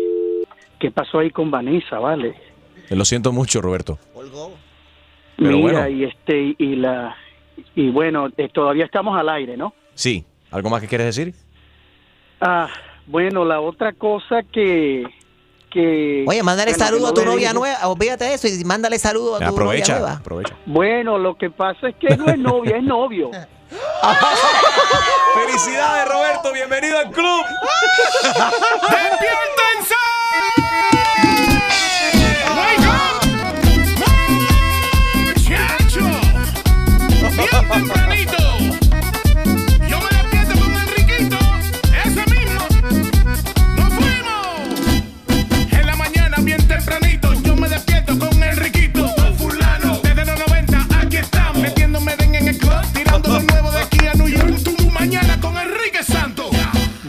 ¿qué 0.78 0.90
pasó 0.90 1.20
ahí 1.20 1.30
con 1.30 1.50
Vanessa, 1.50 1.98
vale? 1.98 2.35
Eh, 2.88 2.96
Lo 2.96 3.04
siento 3.04 3.33
mucho, 3.33 3.61
Roberto. 3.61 3.98
Pero 5.37 5.56
Mira, 5.56 5.61
bueno. 5.83 5.88
y 5.88 6.04
este 6.04 6.54
y 6.59 6.76
la 6.76 7.16
y 7.74 7.88
bueno, 7.90 8.28
eh, 8.37 8.48
todavía 8.52 8.85
estamos 8.85 9.18
al 9.18 9.28
aire, 9.28 9.56
¿no? 9.56 9.72
Sí. 9.94 10.24
¿Algo 10.50 10.68
más 10.68 10.80
que 10.83 10.88
quieres 10.88 11.06
decir? 11.14 11.35
Ah, 12.40 12.68
bueno, 13.06 13.44
la 13.44 13.61
otra 13.61 13.92
cosa 13.92 14.42
que 14.42 15.04
que 15.70 16.24
Oye, 16.26 16.42
mándale 16.42 16.72
bueno, 16.72 16.85
saludo 16.85 17.06
a 17.09 17.14
tu 17.14 17.24
novia 17.24 17.52
nueva, 17.52 17.88
olvídate 17.88 18.24
de 18.24 18.35
eso 18.35 18.48
y 18.48 18.64
mándale 18.64 18.98
saludo 18.98 19.37
a 19.37 19.38
tu 19.38 19.44
novia 19.44 19.50
Aprovecha, 19.52 19.92
nueva. 19.98 20.12
aprovecha. 20.14 20.54
Bueno, 20.66 21.18
lo 21.18 21.37
que 21.38 21.50
pasa 21.50 21.88
es 21.88 21.94
que 21.96 22.16
no 22.16 22.26
es 22.26 22.38
novia, 22.38 22.76
es 22.76 22.83
novio. 22.83 23.30
¡Felicidades, 25.35 26.09
Roberto! 26.09 26.52
¡Bienvenido 26.52 26.98
al 26.98 27.11
club! 27.11 27.44
¡Despiértense! 28.24 29.94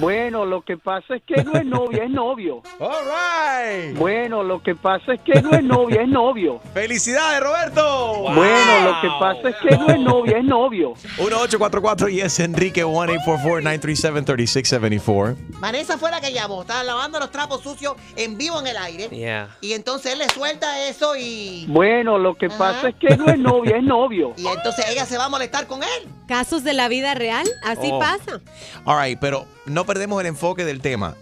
Bueno, 0.02 0.46
lo 0.46 0.62
que 0.64 0.78
pasa 0.78 1.16
es 1.16 1.22
que 1.28 1.44
no 1.44 1.54
es 1.54 1.64
novia, 1.66 2.04
es 2.06 2.10
novio. 2.10 2.64
All 2.80 3.06
right. 3.06 3.96
Bueno, 3.98 4.42
lo 4.42 4.64
que 4.64 4.74
pasa 4.76 5.14
es 5.14 5.22
que 5.22 5.40
no 5.44 5.52
es 5.52 5.64
novia, 5.64 6.02
es 6.02 6.08
novio. 6.08 6.60
¡Felicidades, 6.74 7.40
Roberto! 7.40 8.22
Bueno, 8.34 8.80
lo 8.84 9.00
que 9.00 9.10
pasa 9.20 9.50
es 9.50 9.56
que 9.58 9.78
no 9.78 9.88
es 9.90 10.00
novia, 10.00 10.38
es 10.40 10.44
novio. 10.44 10.94
1844 11.20 12.10
y 12.10 12.22
es 12.22 12.40
Enrique 12.40 12.84
1-844-937-3674. 12.84 15.36
Vanessa 15.60 16.00
fue 16.00 16.10
la 16.10 16.20
que 16.20 16.34
llamó, 16.34 16.62
estaba 16.62 16.84
lavando 16.84 17.20
los 17.20 17.30
trapos 17.30 17.62
sucios 17.62 17.94
en 18.16 18.40
vivo 18.40 18.60
en 18.60 18.66
el 18.68 18.78
aire. 18.78 19.08
Yeah. 19.10 19.56
Y 19.62 19.74
entonces 19.74 20.14
él 20.14 20.20
le 20.20 20.30
suelta 20.30 20.88
eso 20.88 21.16
y. 21.16 21.68
Bueno, 21.70 22.18
lo 22.18 22.34
que 22.36 22.50
pasa 22.50 22.90
es 22.90 22.96
que 22.96 23.16
no 23.18 23.28
es 23.28 23.38
novia, 23.38 23.78
es 23.78 23.84
novio. 23.84 24.34
Y 24.42 24.48
entonces 24.48 24.86
ella 24.90 25.06
se 25.06 25.20
va 25.20 25.26
a 25.26 25.30
molestar 25.30 25.68
con 25.68 25.84
él. 25.84 26.08
Casos 26.28 26.64
de 26.64 26.74
la 26.74 26.88
vida 26.88 27.14
real, 27.14 27.46
así 27.64 27.90
Oh. 27.92 28.00
pasa. 28.00 28.40
All 28.86 28.98
right, 29.00 29.20
pero 29.20 29.46
no 29.74 29.86
perdemos 29.86 30.20
el 30.22 30.28
enfoque 30.28 30.66
del 30.66 30.82
tema 30.82 31.16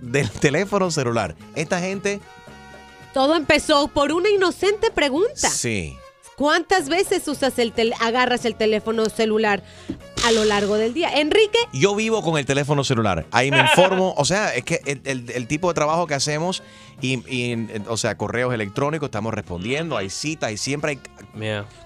del 0.00 0.30
teléfono 0.30 0.90
celular. 0.90 1.34
Esta 1.54 1.80
gente, 1.80 2.20
Todo 3.12 3.36
empezó 3.36 3.88
por 3.88 4.12
una 4.12 4.28
inocente 4.30 4.90
pregunta. 4.90 5.48
sí. 5.50 5.96
¿Cuántas 6.36 6.88
veces 6.88 7.28
usas 7.28 7.60
el 7.60 7.72
tel- 7.72 7.94
agarras 8.00 8.44
el 8.44 8.56
teléfono 8.56 9.04
celular? 9.08 9.62
A 10.24 10.32
lo 10.32 10.44
largo 10.44 10.76
del 10.76 10.94
día. 10.94 11.10
Enrique, 11.20 11.58
Yo 11.72 11.94
vivo 11.94 12.22
con 12.22 12.38
el 12.38 12.46
teléfono 12.46 12.82
celular. 12.84 13.26
Ahí 13.30 13.50
me 13.50 13.60
informo. 13.60 14.14
O 14.16 14.24
sea, 14.24 14.54
es 14.54 14.64
que 14.64 14.80
el, 14.86 15.00
el- 15.04 15.30
el 15.30 15.46
tipo 15.46 15.68
de 15.68 15.74
trabajo 15.74 16.06
que 16.06 16.14
hacemos, 16.14 16.62
y, 17.00 17.14
y, 17.28 17.68
o 17.88 17.96
sea, 17.96 18.16
correos 18.16 18.54
electrónicos, 18.54 19.08
estamos 19.08 19.34
respondiendo, 19.34 19.96
hay 19.96 20.08
citas 20.10 20.52
y 20.52 20.56
siempre 20.56 20.92
hay. 20.92 21.00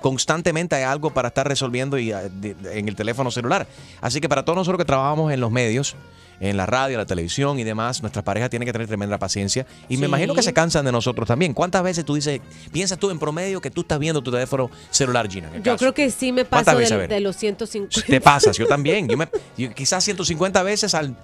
Constantemente 0.01 0.77
hay 0.77 0.85
algo 0.85 1.11
para 1.11 1.29
estar 1.29 1.47
resolviendo 1.49 1.99
y, 1.99 2.13
ah, 2.13 2.23
de- 2.31 2.55
de- 2.55 2.79
en 2.79 2.89
el 2.89 2.95
teléfono 2.97 3.31
celular. 3.31 3.67
Así 4.01 4.21
que 4.21 4.29
para 4.29 4.45
todos 4.45 4.57
nosotros 4.57 4.79
que 4.79 4.85
trabajamos 4.85 5.33
en 5.33 5.41
los 5.41 5.51
medios, 5.51 5.97
en 6.41 6.57
la 6.57 6.67
radio, 6.67 6.99
la 6.99 7.07
televisión 7.07 7.59
y 7.59 7.65
demás, 7.65 8.03
nuestras 8.03 8.25
parejas 8.25 8.51
tienen 8.51 8.67
que 8.67 8.73
tener 8.73 8.87
tremenda 8.87 9.19
paciencia. 9.19 9.67
Y 9.89 9.97
me 9.97 10.07
imagino 10.07 10.35
que 10.35 10.43
se 10.43 10.53
cansan 10.53 10.85
de 10.85 10.93
nosotros 10.93 11.27
también. 11.27 11.55
¿Cuántas 11.55 11.83
veces 11.83 12.05
tú 12.05 12.15
dices, 12.15 12.41
piensas 12.73 12.99
tú 12.99 13.11
en 13.11 13.19
promedio 13.19 13.61
que 13.61 13.71
tú 13.71 13.83
estás 13.83 13.99
viendo 13.99 14.23
tu 14.23 14.31
teléfono 14.31 14.71
celular, 14.91 15.29
Gina? 15.31 15.51
yo 15.57 15.63
caso? 15.63 15.79
creo 15.79 15.95
que 15.95 16.11
sí 16.11 16.33
me 16.33 16.45
¿Cuántas 16.45 16.75
paso 16.75 16.99
de, 16.99 17.09
de 17.09 17.21
los 17.21 17.37
150. 17.37 18.07
Te 18.07 18.21
pasas, 18.21 18.57
yo 18.57 18.67
también. 18.69 19.09
Yo 19.09 19.17
me, 19.17 19.29
yo 19.57 19.73
quizás 19.75 20.05
150 20.05 20.63
veces 20.63 20.95
al, 20.95 21.17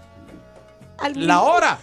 Al 0.99 1.27
la 1.27 1.43
hora. 1.43 1.79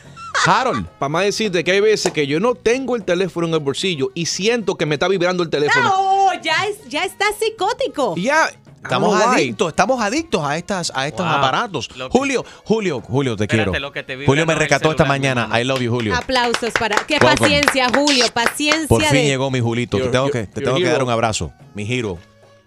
Harold. 0.46 0.88
Para 0.98 1.10
más 1.10 1.26
decirte 1.26 1.64
que 1.64 1.72
hay 1.72 1.82
veces 1.82 2.12
que 2.14 2.26
yo 2.26 2.40
no 2.40 2.56
tengo 2.56 2.96
el 2.96 3.04
teléfono 3.04 3.48
en 3.48 3.54
el 3.54 3.60
bolsillo 3.60 4.10
y 4.16 4.26
siento 4.26 4.76
que 4.76 4.86
me 4.86 4.96
está 4.96 5.08
vibrando 5.08 5.44
el 5.44 5.50
teléfono. 5.50 5.84
No, 5.84 6.42
ya, 6.42 6.66
es, 6.66 6.88
ya 6.88 7.04
está 7.04 7.26
psicótico. 7.38 8.16
Ya. 8.16 8.50
Estamos 8.84 9.14
why. 9.16 9.24
adictos, 9.36 9.68
estamos 9.70 10.02
adictos 10.02 10.44
a 10.44 10.58
estas, 10.58 10.92
a 10.96 11.08
estos 11.08 11.26
Wow. 11.26 11.36
aparatos. 11.36 11.88
Que- 11.88 12.08
Julio, 12.10 12.44
Julio, 12.66 13.02
Julio, 13.02 13.36
te 13.36 13.44
Espérate, 13.44 13.70
quiero. 13.72 13.80
lo 13.88 13.92
que 13.92 14.04
te 14.04 14.16
vibra 14.16 14.26
Julio 14.26 14.46
me 14.46 14.56
rescató 14.56 14.90
esta 14.92 15.06
mañana. 15.06 15.50
I 15.60 15.64
love 15.64 15.82
you, 15.82 15.92
Julio. 15.92 16.16
Aplausos 16.16 16.72
para. 16.80 16.96
Qué 17.06 17.14
Welcome. 17.22 17.38
paciencia, 17.38 17.88
Julio. 17.94 18.26
Paciencia 18.34 18.88
Por 18.88 19.04
fin 19.04 19.12
de. 19.14 19.26
llegó 19.28 19.52
mi 19.52 19.60
Julito. 19.60 19.98
Te 19.98 20.08
tengo 20.08 20.26
your- 20.26 20.32
que, 20.32 20.48
te 20.48 20.62
your 20.62 20.64
tengo 20.64 20.78
que 20.78 20.92
dar 20.92 21.04
un 21.04 21.10
abrazo. 21.10 21.52
Mi 21.76 21.84
hero. 21.92 22.18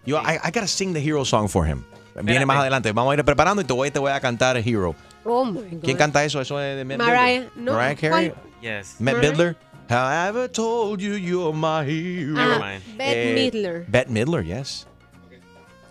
Yo, 0.05 0.17
I, 0.21 0.35
I 0.35 0.51
gotta 0.53 0.67
sing 0.67 0.93
the 0.93 1.01
hero 1.03 1.25
song 1.25 1.47
for 1.49 1.67
him. 1.67 1.83
Viene 2.15 2.31
Espérate. 2.31 2.45
más 2.45 2.57
adelante. 2.59 2.91
Vamos 2.93 3.11
a 3.11 3.17
ir 3.17 3.25
preparando 3.25 3.61
y 3.61 3.65
te 3.65 3.73
voy, 3.73 3.91
te 3.91 3.99
voy 3.99 4.11
a 4.11 4.19
cantar 4.21 4.55
Hero. 4.57 4.95
Oh 5.25 5.43
my 5.43 5.59
God. 5.59 5.81
¿Quién 5.83 5.97
canta 5.97 6.23
eso? 6.23 6.39
Eso 6.39 6.61
es 6.61 6.77
de 6.77 6.85
Matt 6.85 6.99
Mariah, 6.99 7.47
no, 7.55 7.73
Mariah 7.73 7.95
Carey. 7.95 8.33
Yes. 8.61 8.95
Matt 8.99 9.15
Mariah? 9.15 9.31
Midler. 9.31 9.57
Have 9.89 10.25
I 10.25 10.29
ever 10.29 10.49
told 10.49 10.99
you 11.01 11.15
you're 11.15 11.51
my 11.53 11.83
hero? 11.85 12.35
Ah, 12.39 12.59
mind. 12.59 12.97
Bette 12.97 13.31
Eh, 13.31 13.33
Midler. 13.35 13.85
Bette 13.87 14.09
Midler, 14.11 14.45
yes. 14.45 14.87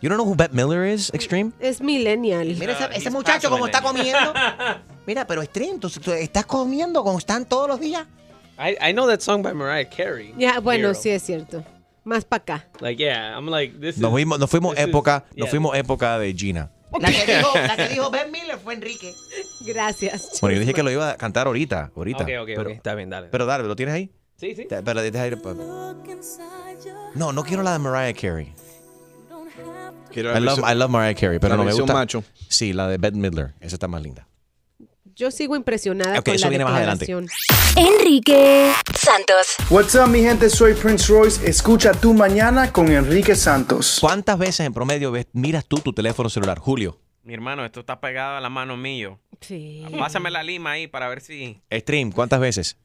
You 0.04 0.10
don't 0.10 0.18
know 0.18 0.26
who 0.30 0.34
Bette 0.34 0.52
Midler 0.52 0.84
is, 0.92 1.10
Extreme? 1.14 1.52
Es 1.60 1.80
millennial. 1.80 2.46
Mira 2.58 2.74
ese, 2.74 2.84
Uh, 2.84 2.88
ese 2.92 3.10
muchacho 3.10 3.48
como 3.48 3.64
está 3.64 3.80
comiendo. 3.80 4.34
Mira, 5.06 5.26
pero 5.26 5.42
Stream, 5.44 5.80
¿tú, 5.80 5.88
tú 5.88 6.12
estás 6.12 6.44
comiendo 6.44 7.02
constant 7.02 7.48
todos 7.48 7.68
los 7.68 7.80
días. 7.80 8.06
I, 8.58 8.76
I 8.86 8.92
know 8.92 9.06
that 9.08 9.20
song 9.20 9.42
by 9.42 9.54
Mariah 9.54 9.88
Carey. 9.88 10.34
Ya, 10.36 10.60
bueno, 10.60 10.88
Hero. 10.90 10.94
sí 10.94 11.08
es 11.08 11.22
cierto. 11.22 11.64
Más 12.04 12.26
para 12.26 12.42
acá. 12.42 12.68
Like, 12.80 13.02
yeah, 13.02 13.34
I'm 13.34 13.46
like, 13.48 13.78
this 13.80 13.96
Nos 13.96 14.10
is. 14.10 14.12
fuimos, 14.12 14.38
nos 14.38 14.50
fuimos 14.50 14.74
this 14.74 14.82
is- 14.84 14.88
época, 14.90 15.24
yeah. 15.30 15.40
nos 15.44 15.48
fuimos 15.48 15.74
época 15.74 16.18
de 16.18 16.34
Gina. 16.34 16.70
La 17.00 17.10
que 17.10 17.24
dijo, 17.38 17.50
la 17.54 17.74
que 17.76 17.88
dijo 17.88 18.10
Ben 18.10 18.30
Miller 18.30 18.58
fue 18.62 18.74
Enrique. 18.74 19.14
Gracias. 19.64 20.38
Bueno, 20.42 20.52
yo 20.56 20.60
dije 20.60 20.74
que 20.74 20.82
lo 20.82 20.90
iba 20.90 21.12
a 21.12 21.16
cantar 21.16 21.46
ahorita, 21.46 21.92
ahorita. 21.96 22.24
Ok, 22.24 22.30
ok, 22.42 22.46
pero, 22.48 22.60
ok. 22.60 22.68
Está 22.68 22.94
bien, 22.94 23.08
dale. 23.08 23.28
pero 23.30 23.46
dale, 23.46 23.64
¿lo 23.64 23.74
tienes 23.74 23.94
ahí? 23.94 24.10
sí, 24.36 24.54
sí. 24.54 24.66
Pero 24.68 25.00
deja 25.00 25.26
ir 25.26 25.38
No, 27.14 27.32
no 27.32 27.42
quiero 27.42 27.62
la 27.62 27.72
de 27.72 27.78
Mariah 27.78 28.12
Carey. 28.12 28.52
Quiero 30.14 30.30
I 30.30 30.34
la 30.34 30.40
love, 30.40 30.58
versión- 30.60 30.72
I 30.76 30.78
love 30.78 30.90
Mariah 30.90 31.14
Carey, 31.14 31.38
pero 31.38 31.50
la 31.54 31.56
no 31.58 31.64
me 31.64 31.72
gusta. 31.74 31.92
macho. 31.92 32.24
Sí, 32.48 32.72
la 32.72 32.88
de 32.88 32.96
Bette 32.98 33.16
Midler. 33.16 33.52
Esa 33.60 33.74
está 33.76 33.88
más 33.88 34.00
linda. 34.02 34.26
Yo 35.16 35.30
sigo 35.30 35.54
impresionada 35.54 36.18
Ok, 36.18 36.24
con 36.24 36.34
eso 36.34 36.46
la 36.46 36.48
viene 36.50 36.64
más 36.64 36.74
adelante. 36.74 37.06
Enrique 37.76 38.72
Santos. 38.96 39.46
What's 39.70 39.94
up, 39.94 40.08
mi 40.08 40.20
gente? 40.22 40.48
Soy 40.50 40.74
Prince 40.74 41.06
Royce. 41.12 41.48
Escucha 41.48 41.92
tu 41.92 42.14
mañana 42.14 42.72
con 42.72 42.90
Enrique 42.90 43.34
Santos. 43.36 43.98
¿Cuántas 44.00 44.38
veces 44.38 44.60
en 44.66 44.72
promedio 44.72 45.10
ves- 45.12 45.26
miras 45.32 45.64
tú 45.66 45.76
tu 45.78 45.92
teléfono 45.92 46.28
celular, 46.28 46.58
Julio? 46.58 46.98
Mi 47.22 47.32
hermano, 47.34 47.64
esto 47.64 47.80
está 47.80 48.00
pegado 48.00 48.36
a 48.36 48.40
la 48.40 48.48
mano 48.50 48.76
mío. 48.76 49.18
Sí. 49.40 49.84
Pásame 49.98 50.30
la 50.30 50.42
lima 50.42 50.72
ahí 50.72 50.86
para 50.86 51.08
ver 51.08 51.20
si. 51.20 51.60
Stream, 51.72 52.12
¿cuántas 52.12 52.38
veces? 52.40 52.76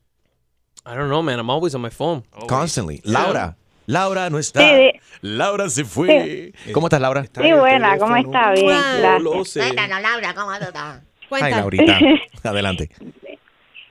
I 0.86 0.90
don't 0.96 1.08
know, 1.08 1.22
man. 1.22 1.40
I'm 1.40 1.50
always 1.50 1.76
on 1.76 1.82
my 1.82 1.90
phone. 1.92 2.24
Constantly. 2.48 3.02
Laura. 3.04 3.58
Laura 3.90 4.30
no 4.30 4.38
está. 4.38 4.62
Sí, 4.62 4.92
sí. 4.94 5.00
Laura 5.22 5.68
se 5.68 5.84
fue. 5.84 6.54
¿Cómo 6.74 6.86
estás, 6.86 7.02
Laura? 7.02 7.24
Sí, 7.24 7.52
buena, 7.54 7.98
¿cómo 7.98 8.16
está? 8.16 8.52
Bien, 8.52 8.68
gracias. 8.68 9.22
Lo 9.24 9.44
sé. 9.44 9.74
Laura, 9.74 10.36
¿cómo 10.36 10.54
estás? 10.54 11.02
Ay. 11.32 11.52
Laurita. 11.52 11.98
Adelante. 12.44 12.92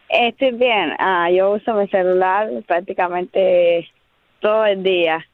Estoy 0.09 0.53
bien. 0.53 0.93
Ah, 1.01 1.29
yo 1.33 1.51
uso 1.51 1.75
mi 1.75 1.89
celular 1.89 2.49
prácticamente 2.69 3.91
todo 4.41 4.67
el 4.67 4.85
día. 4.85 5.27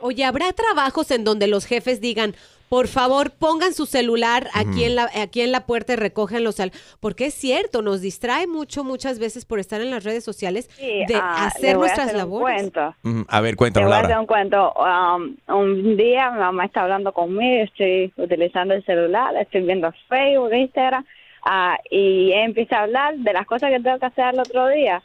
Oye, 0.00 0.22
¿habrá 0.22 0.52
trabajos 0.52 1.10
en 1.10 1.24
donde 1.24 1.46
los 1.46 1.64
jefes 1.64 2.02
digan, 2.02 2.34
por 2.68 2.88
favor, 2.88 3.30
pongan 3.30 3.72
su 3.74 3.86
celular 3.86 4.48
aquí, 4.54 4.84
en, 4.84 4.96
la, 4.96 5.08
aquí 5.22 5.42
en 5.42 5.52
la 5.52 5.66
puerta 5.66 5.92
y 5.92 5.96
recogen 5.96 6.42
los... 6.42 6.56
Porque 7.00 7.26
es 7.26 7.34
cierto, 7.34 7.82
nos 7.82 8.00
distrae 8.00 8.46
mucho 8.46 8.82
muchas 8.84 9.18
veces 9.18 9.44
por 9.44 9.58
estar 9.60 9.80
en 9.80 9.90
las 9.90 10.02
redes 10.04 10.24
sociales 10.24 10.68
Sí, 10.76 11.04
de 11.06 11.14
ah, 11.14 11.46
hacer 11.46 11.76
a 11.76 11.78
nuestras 11.78 12.06
hacer 12.08 12.14
un 12.16 12.18
labores. 12.18 12.56
cuento. 12.56 12.94
Mm, 13.02 13.22
A 13.28 13.40
ver, 13.40 13.56
cuéntanos, 13.56 14.02
voy 14.02 14.12
a 14.12 14.20
un 14.20 14.26
cuento. 14.26 14.72
Um, 14.74 15.36
un 15.54 15.96
día 15.96 16.30
mi 16.30 16.38
mamá 16.40 16.64
está 16.64 16.82
hablando 16.82 17.12
conmigo, 17.12 17.64
estoy 17.64 18.12
utilizando 18.16 18.74
el 18.74 18.84
celular, 18.84 19.36
estoy 19.36 19.62
viendo 19.62 19.92
Facebook, 20.08 20.52
Instagram, 20.52 21.04
ah, 21.44 21.78
y 21.90 22.32
ella 22.32 22.44
empieza 22.44 22.78
a 22.78 22.82
hablar 22.84 23.16
de 23.16 23.32
las 23.32 23.46
cosas 23.46 23.70
que 23.70 23.80
tengo 23.80 23.98
que 23.98 24.06
hacer 24.06 24.34
el 24.34 24.40
otro 24.40 24.68
día. 24.68 25.02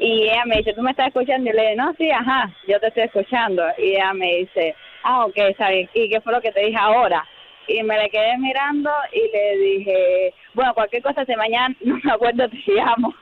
Y 0.00 0.24
ella 0.28 0.44
me 0.46 0.58
dice, 0.58 0.74
¿tú 0.74 0.82
me 0.82 0.92
estás 0.92 1.08
escuchando? 1.08 1.50
Y 1.50 1.52
le 1.54 1.70
digo, 1.70 1.82
no, 1.82 1.94
sí, 1.98 2.08
ajá, 2.10 2.54
yo 2.68 2.78
te 2.78 2.86
estoy 2.88 3.02
escuchando. 3.04 3.62
Y 3.78 3.94
ella 3.96 4.12
me 4.14 4.36
dice, 4.36 4.76
ah, 5.08 5.24
ok, 5.26 5.36
está 5.36 5.70
bien. 5.70 5.88
¿Y 5.94 6.08
qué 6.08 6.20
fue 6.20 6.32
lo 6.32 6.40
que 6.40 6.52
te 6.52 6.60
dije 6.60 6.76
ahora? 6.78 7.24
Y 7.66 7.82
me 7.82 7.98
le 7.98 8.08
quedé 8.10 8.36
mirando 8.38 8.90
y 9.12 9.30
le 9.32 9.58
dije, 9.58 10.34
bueno, 10.54 10.74
cualquier 10.74 11.02
cosa, 11.02 11.24
si 11.24 11.34
mañana 11.34 11.74
no 11.80 11.98
me 12.02 12.12
acuerdo, 12.12 12.48
te 12.48 12.62
llamo. 12.66 13.14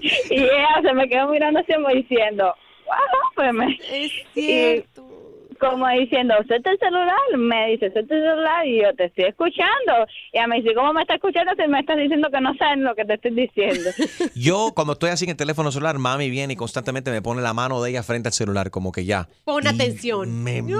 y 0.30 0.42
ella 0.42 0.80
se 0.82 0.92
me 0.92 1.08
quedó 1.08 1.28
mirando 1.28 1.60
como 1.64 1.88
diciendo, 1.88 2.54
wow, 2.86 3.32
pues 3.34 3.52
me... 3.52 3.78
Es 3.90 4.12
Y 4.34 4.46
cierto. 4.46 5.25
Como 5.58 5.88
diciendo, 5.88 6.34
¿suelta 6.46 6.70
el 6.70 6.78
celular? 6.78 7.16
Me 7.36 7.70
dice, 7.70 7.90
suelta 7.92 8.14
el 8.14 8.22
celular 8.22 8.66
y 8.66 8.82
yo 8.82 8.94
te 8.94 9.04
estoy 9.04 9.24
escuchando. 9.24 9.92
Y 10.32 10.38
ella 10.38 10.46
me 10.46 10.56
dice, 10.56 10.74
¿cómo 10.74 10.92
me 10.92 11.02
estás 11.02 11.16
escuchando 11.16 11.52
si 11.56 11.68
me 11.68 11.80
estás 11.80 11.96
diciendo 11.96 12.28
que 12.30 12.40
no 12.40 12.54
sabes 12.56 12.78
lo 12.78 12.94
que 12.94 13.04
te 13.04 13.14
estoy 13.14 13.34
diciendo? 13.34 13.90
Yo, 14.34 14.72
cuando 14.74 14.94
estoy 14.94 15.10
así 15.10 15.24
en 15.24 15.30
el 15.30 15.36
teléfono 15.36 15.70
celular, 15.70 15.98
mami 15.98 16.30
viene 16.30 16.52
y 16.54 16.56
constantemente 16.56 17.10
me 17.10 17.22
pone 17.22 17.42
la 17.42 17.54
mano 17.54 17.82
de 17.82 17.90
ella 17.90 18.02
frente 18.02 18.28
al 18.28 18.32
celular, 18.32 18.70
como 18.70 18.92
que 18.92 19.04
ya. 19.04 19.28
Pon 19.44 19.66
atención. 19.66 20.42
Me, 20.42 20.62
me, 20.62 20.72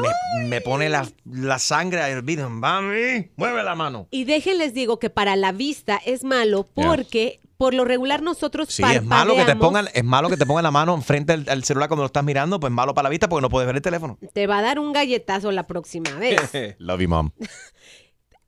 me 0.48 0.60
pone 0.60 0.88
la, 0.88 1.06
la 1.24 1.58
sangre 1.58 2.00
a 2.00 2.08
hervir. 2.08 2.40
Mami, 2.40 3.30
mueve 3.36 3.62
la 3.62 3.74
mano. 3.74 4.08
Y 4.10 4.24
déjenles 4.24 4.74
digo 4.74 4.98
que 4.98 5.10
para 5.10 5.36
la 5.36 5.52
vista 5.52 6.00
es 6.04 6.24
malo 6.24 6.68
porque 6.74 7.40
por 7.56 7.74
lo 7.74 7.84
regular 7.84 8.22
nosotros 8.22 8.68
Sí, 8.70 8.82
es 8.82 9.04
malo 9.04 9.34
que 9.34 9.44
te 9.44 9.56
pongan, 9.56 9.88
es 9.92 10.04
malo 10.04 10.28
que 10.28 10.36
te 10.36 10.46
pongan 10.46 10.64
la 10.64 10.70
mano 10.70 11.00
frente 11.00 11.32
al, 11.32 11.46
al 11.48 11.64
celular 11.64 11.88
cuando 11.88 12.02
lo 12.02 12.06
estás 12.06 12.24
mirando, 12.24 12.60
pues 12.60 12.72
malo 12.72 12.94
para 12.94 13.04
la 13.04 13.10
vista 13.10 13.28
porque 13.28 13.42
no 13.42 13.48
puedes 13.48 13.66
ver 13.66 13.76
el 13.76 13.82
teléfono. 13.82 14.18
Te 14.32 14.46
va 14.46 14.58
a 14.58 14.62
dar 14.62 14.78
un 14.78 14.92
galletazo 14.92 15.50
la 15.52 15.66
próxima 15.66 16.10
vez. 16.14 16.40
Love 16.78 17.00
you, 17.00 17.08
mom. 17.08 17.30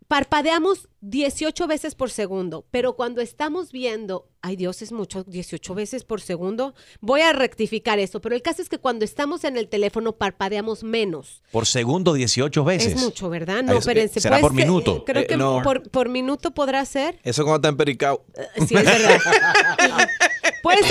Parpadeamos 0.09 0.89
18 1.01 1.67
veces 1.69 1.95
por 1.95 2.11
segundo, 2.11 2.65
pero 2.73 2.97
cuando 2.97 3.21
estamos 3.21 3.71
viendo, 3.71 4.29
ay 4.43 4.57
Dios, 4.57 4.83
es 4.83 4.91
mucho, 4.91 5.23
18 5.23 5.75
veces 5.75 6.03
por 6.05 6.21
segundo, 6.21 6.75
voy 7.01 7.21
a 7.21 7.33
rectificar 7.33 8.01
eso, 8.01 8.21
pero 8.21 8.35
el 8.35 8.43
caso 8.43 8.63
es 8.63 8.69
que 8.69 8.79
cuando 8.79 9.05
estamos 9.05 9.45
en 9.45 9.57
el 9.57 9.69
teléfono 9.69 10.17
parpadeamos 10.17 10.83
menos. 10.83 11.43
Por 11.53 11.67
segundo, 11.67 12.15
18 12.15 12.65
veces. 12.65 12.95
Es 12.95 13.01
mucho, 13.01 13.31
¿verdad? 13.31 13.63
No, 13.63 13.75
espérense. 13.79 14.21
¿será 14.21 14.41
por 14.41 14.51
ser- 14.55 14.61
minuto? 14.67 15.05
Creo 15.05 15.23
Eh, 15.23 15.27
que 15.29 15.37
no. 15.37 15.63
por, 15.63 15.89
por 15.89 16.09
minuto 16.09 16.51
podrá 16.53 16.85
ser. 16.85 17.19
Eso 17.23 17.45
cuando 17.45 17.57
está 17.59 17.69
empericado. 17.69 18.25
Sí, 18.67 18.75
es 18.75 18.85
verdad. 18.85 19.21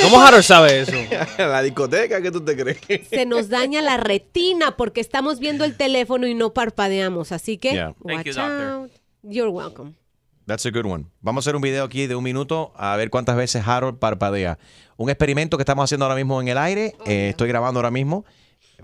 ¿Cómo 0.03 0.19
Harold 0.21 0.43
sabe 0.43 0.79
eso? 0.81 0.91
la 1.37 1.61
discoteca, 1.61 2.21
¿qué 2.21 2.31
tú 2.31 2.41
te 2.43 2.55
crees? 2.55 3.07
se 3.09 3.25
nos 3.25 3.49
daña 3.49 3.81
la 3.81 3.97
retina 3.97 4.75
porque 4.77 5.01
estamos 5.01 5.39
viendo 5.39 5.65
el 5.65 5.75
teléfono 5.75 6.25
y 6.27 6.33
no 6.33 6.53
parpadeamos. 6.53 7.31
Así 7.31 7.57
que, 7.57 7.73
Yeah. 7.73 7.93
Thank 8.05 8.25
you, 8.25 8.31
watch 8.31 8.35
doctor. 8.37 8.61
out. 8.69 8.91
You're 9.29 9.49
welcome. 9.49 9.95
That's 10.45 10.65
a 10.65 10.71
good 10.71 10.85
one. 10.85 11.05
Vamos 11.21 11.45
a 11.45 11.49
hacer 11.49 11.55
un 11.57 11.61
video 11.61 11.83
aquí 11.83 12.07
de 12.07 12.15
un 12.15 12.23
minuto 12.23 12.71
a 12.77 12.95
ver 12.95 13.09
cuántas 13.09 13.35
veces 13.35 13.67
Harold 13.67 13.99
parpadea. 13.99 14.57
Un 14.95 15.09
experimento 15.09 15.57
que 15.57 15.63
estamos 15.63 15.83
haciendo 15.83 16.05
ahora 16.05 16.15
mismo 16.15 16.39
en 16.39 16.47
el 16.47 16.57
aire. 16.57 16.95
Eh, 17.05 17.29
estoy 17.29 17.49
grabando 17.49 17.79
ahora 17.79 17.91
mismo. 17.91 18.23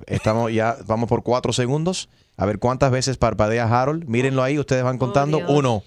Estamos 0.06 0.52
ya, 0.52 0.78
vamos 0.86 1.08
por 1.08 1.24
cuatro 1.24 1.54
segundos. 1.54 2.10
A 2.36 2.46
ver 2.46 2.60
cuántas 2.60 2.92
veces 2.92 3.18
parpadea 3.18 3.64
Harold. 3.66 4.06
Mírenlo 4.06 4.44
ahí, 4.44 4.60
ustedes 4.60 4.84
van 4.84 4.98
contando. 4.98 5.38
Dios. 5.38 5.50
Uno, 5.50 5.84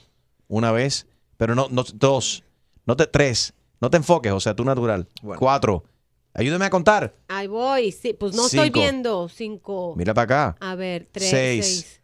una 0.49 0.73
vez, 0.73 1.07
pero 1.37 1.55
no, 1.55 1.69
no 1.71 1.85
dos, 1.95 2.43
no 2.87 2.97
te, 2.97 3.07
tres. 3.07 3.53
No 3.79 3.91
te 3.91 3.99
enfoques, 3.99 4.33
o 4.33 4.41
sea, 4.41 4.55
tú 4.55 4.65
natural. 4.65 5.07
Cuatro. 5.39 5.85
Ayúdame 6.33 6.65
a 6.65 6.71
contar. 6.71 7.15
Ahí 7.29 7.47
voy. 7.47 7.93
Sí, 7.93 8.15
pues 8.15 8.35
no 8.35 8.47
estoy 8.47 8.71
viendo. 8.71 9.29
Cinco. 9.29 9.93
Mira 9.97 10.15
para 10.15 10.25
acá. 10.53 10.57
A 10.61 10.75
ver, 10.75 11.07
tres, 11.13 11.29
Seis. 11.29 11.65
seis, 11.67 12.03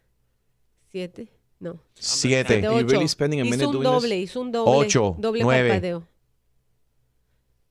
siete, 0.91 1.32
no. 1.63 1.79
Siete. 1.95 2.67
Ocho. 2.67 2.87
really 2.87 3.07
spending 3.07 3.41
a 3.41 3.43
minute 3.43 3.63
hizo 3.63 3.69
un 3.77 3.83
doble, 3.83 4.19
hizo 4.19 4.41
un 4.41 4.51
doble. 4.51 4.71
Ocho, 4.75 5.15
Doble 5.17 5.43
nueve. 5.43 5.69
parpadeo. 5.69 6.03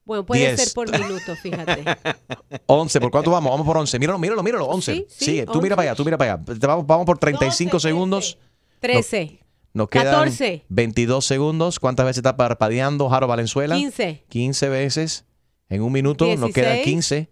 Bueno, 0.05 0.25
puede 0.25 0.41
Diez. 0.41 0.59
ser 0.61 0.73
por 0.73 0.91
minuto, 0.91 1.35
fíjate. 1.41 1.83
11, 2.65 2.99
¿por 2.99 3.09
cuánto 3.11 3.31
vamos? 3.31 3.51
Vamos 3.51 3.65
por 3.65 3.77
11. 3.77 3.97
Míralo, 3.99 4.19
míralo, 4.19 4.43
míralo, 4.43 4.65
11. 4.65 4.93
Sí, 4.93 5.05
sí, 5.07 5.25
Sigue, 5.25 5.45
tú 5.45 5.61
mira 5.61 5.75
11. 5.75 5.75
para 5.77 5.81
allá, 5.83 5.95
tú 5.95 6.03
mira 6.03 6.17
para 6.17 6.33
allá. 6.33 6.43
Te 6.59 6.67
Vamos, 6.67 6.85
vamos 6.85 7.05
por 7.05 7.17
35 7.17 7.79
segundos. 7.79 8.37
13. 8.81 9.39
Nos 9.73 9.87
quedan 9.87 10.13
14. 10.13 10.65
22 10.67 11.25
segundos. 11.25 11.79
¿Cuántas 11.79 12.05
veces 12.05 12.17
está 12.17 12.35
parpadeando 12.35 13.07
Jaro 13.09 13.27
Valenzuela? 13.27 13.75
15. 13.75 14.25
15 14.27 14.69
veces. 14.69 15.25
En 15.69 15.81
un 15.81 15.91
minuto 15.93 16.25
nos 16.25 16.53
16. 16.53 16.53
quedan 16.53 16.81
15. 16.83 17.29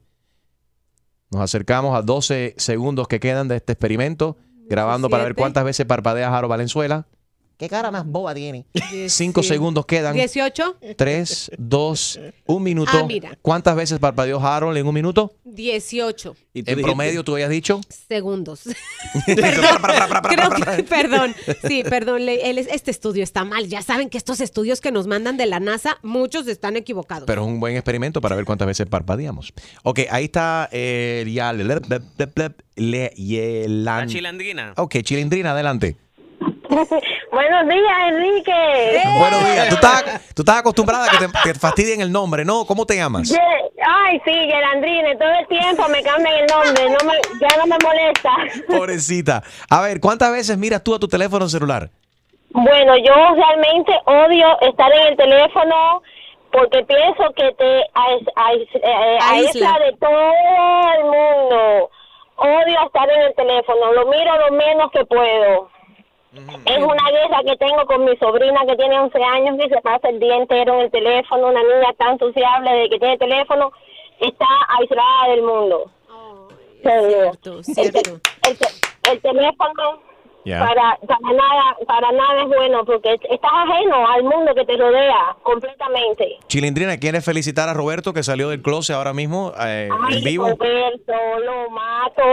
Nos 1.30 1.41
acercamos 1.41 1.95
a 1.97 2.01
12 2.01 2.55
segundos 2.57 3.07
que 3.09 3.20
quedan 3.20 3.47
de 3.49 3.57
este 3.57 3.74
experimento. 3.74 4.38
Grabando 4.72 5.09
para 5.09 5.24
ver 5.24 5.34
17. 5.34 5.41
cuántas 5.41 5.65
veces 5.65 5.86
parpadea 5.86 6.30
Jaro 6.30 6.47
Valenzuela. 6.47 7.05
¿Qué 7.57 7.69
cara 7.69 7.91
más 7.91 8.05
boba 8.07 8.34
tiene? 8.34 8.65
5 9.07 9.43
segundos 9.43 9.86
quedan. 9.86 10.15
18. 10.15 10.78
3, 10.95 11.51
2, 11.57 12.19
1 12.47 12.59
minuto. 12.59 12.91
Ah, 12.93 13.03
mira. 13.05 13.38
¿Cuántas 13.41 13.76
veces 13.76 13.99
parpadeó 13.99 14.39
Harold 14.39 14.78
en 14.78 14.88
un 14.88 14.93
minuto? 14.95 15.34
18 15.56 16.36
En 16.54 16.82
promedio, 16.82 17.24
tú 17.24 17.34
habías 17.34 17.49
dicho. 17.49 17.82
segundos. 18.08 18.64
Creo 19.26 20.49
que, 20.76 20.84
perdón, 20.84 21.36
sí, 21.68 21.84
perdón, 21.84 22.26
le- 22.26 22.49
él 22.49 22.58
es- 22.58 22.68
este 22.68 22.91
estudio 22.91 23.24
está 23.24 23.43
mal. 23.43 23.68
Ya 23.68 23.82
saben 23.82 24.10
que 24.10 24.18
estos 24.18 24.41
estudios 24.41 24.82
que 24.82 24.91
nos 24.91 25.08
mandan 25.08 25.38
de 25.38 25.45
la 25.45 25.60
NASA, 25.60 25.97
muchos 26.04 26.47
están 26.47 26.76
equivocados. 26.78 27.26
Pero 27.28 27.41
es 27.43 27.47
un 27.47 27.60
buen 27.60 27.76
experimento 27.76 28.22
para 28.22 28.36
ver 28.36 28.45
cuántas 28.45 28.68
veces 28.68 28.88
parpadeamos. 28.88 29.54
Ok, 29.84 30.02
ahí 30.10 30.26
está 30.26 30.70
eh, 30.72 31.26
ya. 31.32 31.54
Le, 31.54 31.64
le- 31.64 31.82
le- 32.18 32.52
le- 32.76 33.14
yelan- 33.16 33.84
La 34.02 34.06
chilandrina. 34.08 34.74
Ok, 34.78 34.97
Chilindrina, 35.04 35.52
adelante. 35.52 35.95
Buenos 37.32 37.67
días, 37.67 37.97
Enrique. 38.07 39.01
Buenos 39.19 39.43
días. 39.45 39.69
¿Tú 39.69 39.76
estás, 39.76 40.34
tú 40.34 40.41
estás 40.41 40.57
acostumbrada 40.59 41.05
a 41.05 41.09
que 41.09 41.17
te, 41.17 41.28
te 41.53 41.59
fastidien 41.59 42.01
el 42.01 42.11
nombre, 42.11 42.45
¿no? 42.45 42.65
¿Cómo 42.65 42.86
te 42.86 42.95
llamas? 42.95 43.30
Ye- 43.30 43.39
Ay, 43.86 44.22
sí, 44.24 44.32
Gerandrine, 44.34 45.15
todo 45.17 45.30
el 45.39 45.47
tiempo 45.47 45.88
me 45.89 46.01
cambian 46.03 46.34
el 46.36 46.45
nombre, 46.47 46.89
no 46.89 46.97
me, 47.09 47.13
ya 47.41 47.57
no 47.57 47.65
me 47.67 47.78
molesta. 47.84 48.30
Pobrecita. 48.67 49.43
A 49.69 49.82
ver, 49.82 49.99
¿cuántas 49.99 50.32
veces 50.32 50.57
miras 50.57 50.84
tú 50.84 50.95
a 50.95 50.99
tu 50.99 51.07
teléfono 51.07 51.47
celular? 51.49 51.89
Bueno, 52.51 52.93
yo 52.97 53.13
realmente 53.36 53.91
odio 54.05 54.59
estar 54.61 54.91
en 54.93 55.07
el 55.07 55.17
teléfono 55.17 56.01
porque 56.51 56.84
pienso 56.84 57.24
que 57.36 57.51
te 57.57 57.80
ais- 57.93 58.34
ais- 58.36 58.76
eh, 58.84 59.17
aísla 59.22 59.78
de 59.80 59.93
todo 59.97 60.34
el 60.97 61.03
mundo. 61.05 61.89
Odio 62.36 62.86
estar 62.86 63.09
en 63.09 63.22
el 63.22 63.36
teléfono, 63.36 63.93
lo 63.93 64.05
miro 64.07 64.38
lo 64.49 64.55
menos 64.55 64.91
que 64.91 65.05
puedo. 65.05 65.69
Es 66.34 66.78
una 66.78 67.10
guerra 67.12 67.42
que 67.46 67.58
tengo 67.58 67.86
con 67.86 68.06
mi 68.06 68.16
sobrina 68.18 68.62
que 68.66 68.76
tiene 68.78 69.00
11 69.00 69.22
años 69.24 69.58
que 69.60 69.68
se 69.70 69.82
pasa 69.82 70.08
el 70.10 70.20
día 70.20 70.38
entero 70.38 70.76
en 70.76 70.80
el 70.82 70.92
teléfono, 70.92 71.48
una 71.50 71.62
niña 71.62 71.94
tan 71.98 72.18
sociable 72.20 72.72
de 72.72 72.90
que 72.90 73.00
tiene 73.00 73.18
teléfono, 73.18 73.72
está 74.20 74.46
aislada 74.80 75.28
del 75.30 75.42
mundo. 75.44 75.92
cierto, 76.82 77.60
El, 77.82 77.92
te- 77.92 78.50
el 78.50 78.58
te- 78.58 79.12
el 79.12 79.22
teléfono 79.22 80.02
Para, 80.44 80.98
para 81.08 81.34
nada 81.34 81.76
para 81.86 82.12
nada 82.12 82.42
es 82.44 82.48
bueno 82.48 82.84
porque 82.86 83.14
estás 83.14 83.52
ajeno 83.54 84.08
al 84.08 84.24
mundo 84.24 84.54
que 84.56 84.66
te 84.66 84.76
rodea 84.76 85.36
completamente. 85.44 86.38
Chilindrina, 86.48 86.98
¿quieres 86.98 87.24
felicitar 87.24 87.70
a 87.70 87.74
Roberto 87.74 88.14
que 88.14 88.24
salió 88.24 88.50
del 88.50 88.62
closet 88.62 88.96
ahora 88.96 89.14
mismo 89.14 89.54
eh, 89.60 89.89
en 89.92 90.16
Ay, 90.16 90.24
vivo? 90.24 90.50
Roberto, 90.50 91.14
lo 91.46 91.70
mato, 91.70 92.24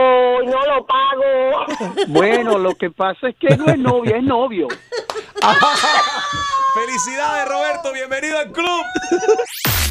no 0.45 0.65
lo 0.65 0.85
pago. 0.85 2.05
Bueno, 2.07 2.57
lo 2.57 2.73
que 2.75 2.89
pasa 2.89 3.29
es 3.29 3.35
que 3.37 3.55
no 3.55 3.65
es 3.65 3.77
novia, 3.77 4.17
es 4.17 4.23
novio. 4.23 4.67
Felicidades, 6.73 7.47
Roberto, 7.47 7.93
bienvenido 7.93 8.39
al 8.39 8.51
club. 8.51 8.83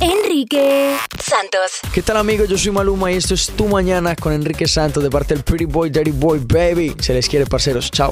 Enrique 0.01 0.97
Santos. 1.19 1.81
¿Qué 1.93 2.03
tal 2.03 2.16
amigos? 2.16 2.49
Yo 2.49 2.57
soy 2.57 2.73
Maluma 2.73 3.11
y 3.11 3.16
esto 3.16 3.35
es 3.35 3.49
Tu 3.57 3.66
Mañana 3.66 4.14
con 4.14 4.33
Enrique 4.33 4.66
Santos 4.66 5.03
de 5.03 5.11
parte 5.11 5.35
del 5.35 5.43
Pretty 5.43 5.64
Boy, 5.64 5.91
Dirty 5.91 6.12
Boy, 6.12 6.41
Baby. 6.45 6.95
Se 7.01 7.12
les 7.14 7.29
quiere, 7.29 7.47
parceros. 7.47 7.91
Chao. 7.91 8.08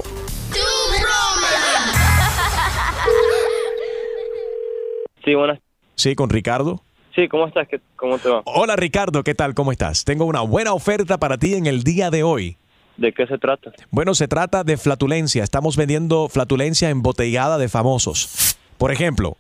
Sí, 5.25 5.35
buenas. 5.35 5.59
Sí, 5.95 6.15
con 6.15 6.31
Ricardo. 6.31 6.83
Sí, 7.15 7.29
¿cómo 7.29 7.47
estás? 7.47 7.67
¿Qué- 7.69 7.81
¿Cómo 7.97 8.19
te 8.19 8.29
va? 8.29 8.43
Hola 8.45 8.77
Ricardo, 8.77 9.25
¿qué 9.25 9.35
tal? 9.35 9.55
¿Cómo 9.55 9.73
estás? 9.73 10.05
Tengo 10.05 10.25
una 10.27 10.43
buena 10.43 10.73
oferta 10.75 11.19
para 11.19 11.39
ti 11.39 11.55
en 11.55 11.67
el 11.67 11.83
día 11.83 12.11
de 12.11 12.23
hoy. 12.23 12.57
¿De 12.97 13.13
qué 13.13 13.27
se 13.27 13.39
trata? 13.39 13.73
Bueno, 13.91 14.15
se 14.15 14.29
trata 14.29 14.65
de 14.65 14.77
flatulencia. 14.77 15.43
Estamos 15.43 15.77
vendiendo 15.77 16.29
flatulencia 16.29 16.91
embotellada 16.91 17.59
de 17.59 17.69
famosos. 17.69 18.57
Por 18.79 18.93
ejemplo, 18.93 19.37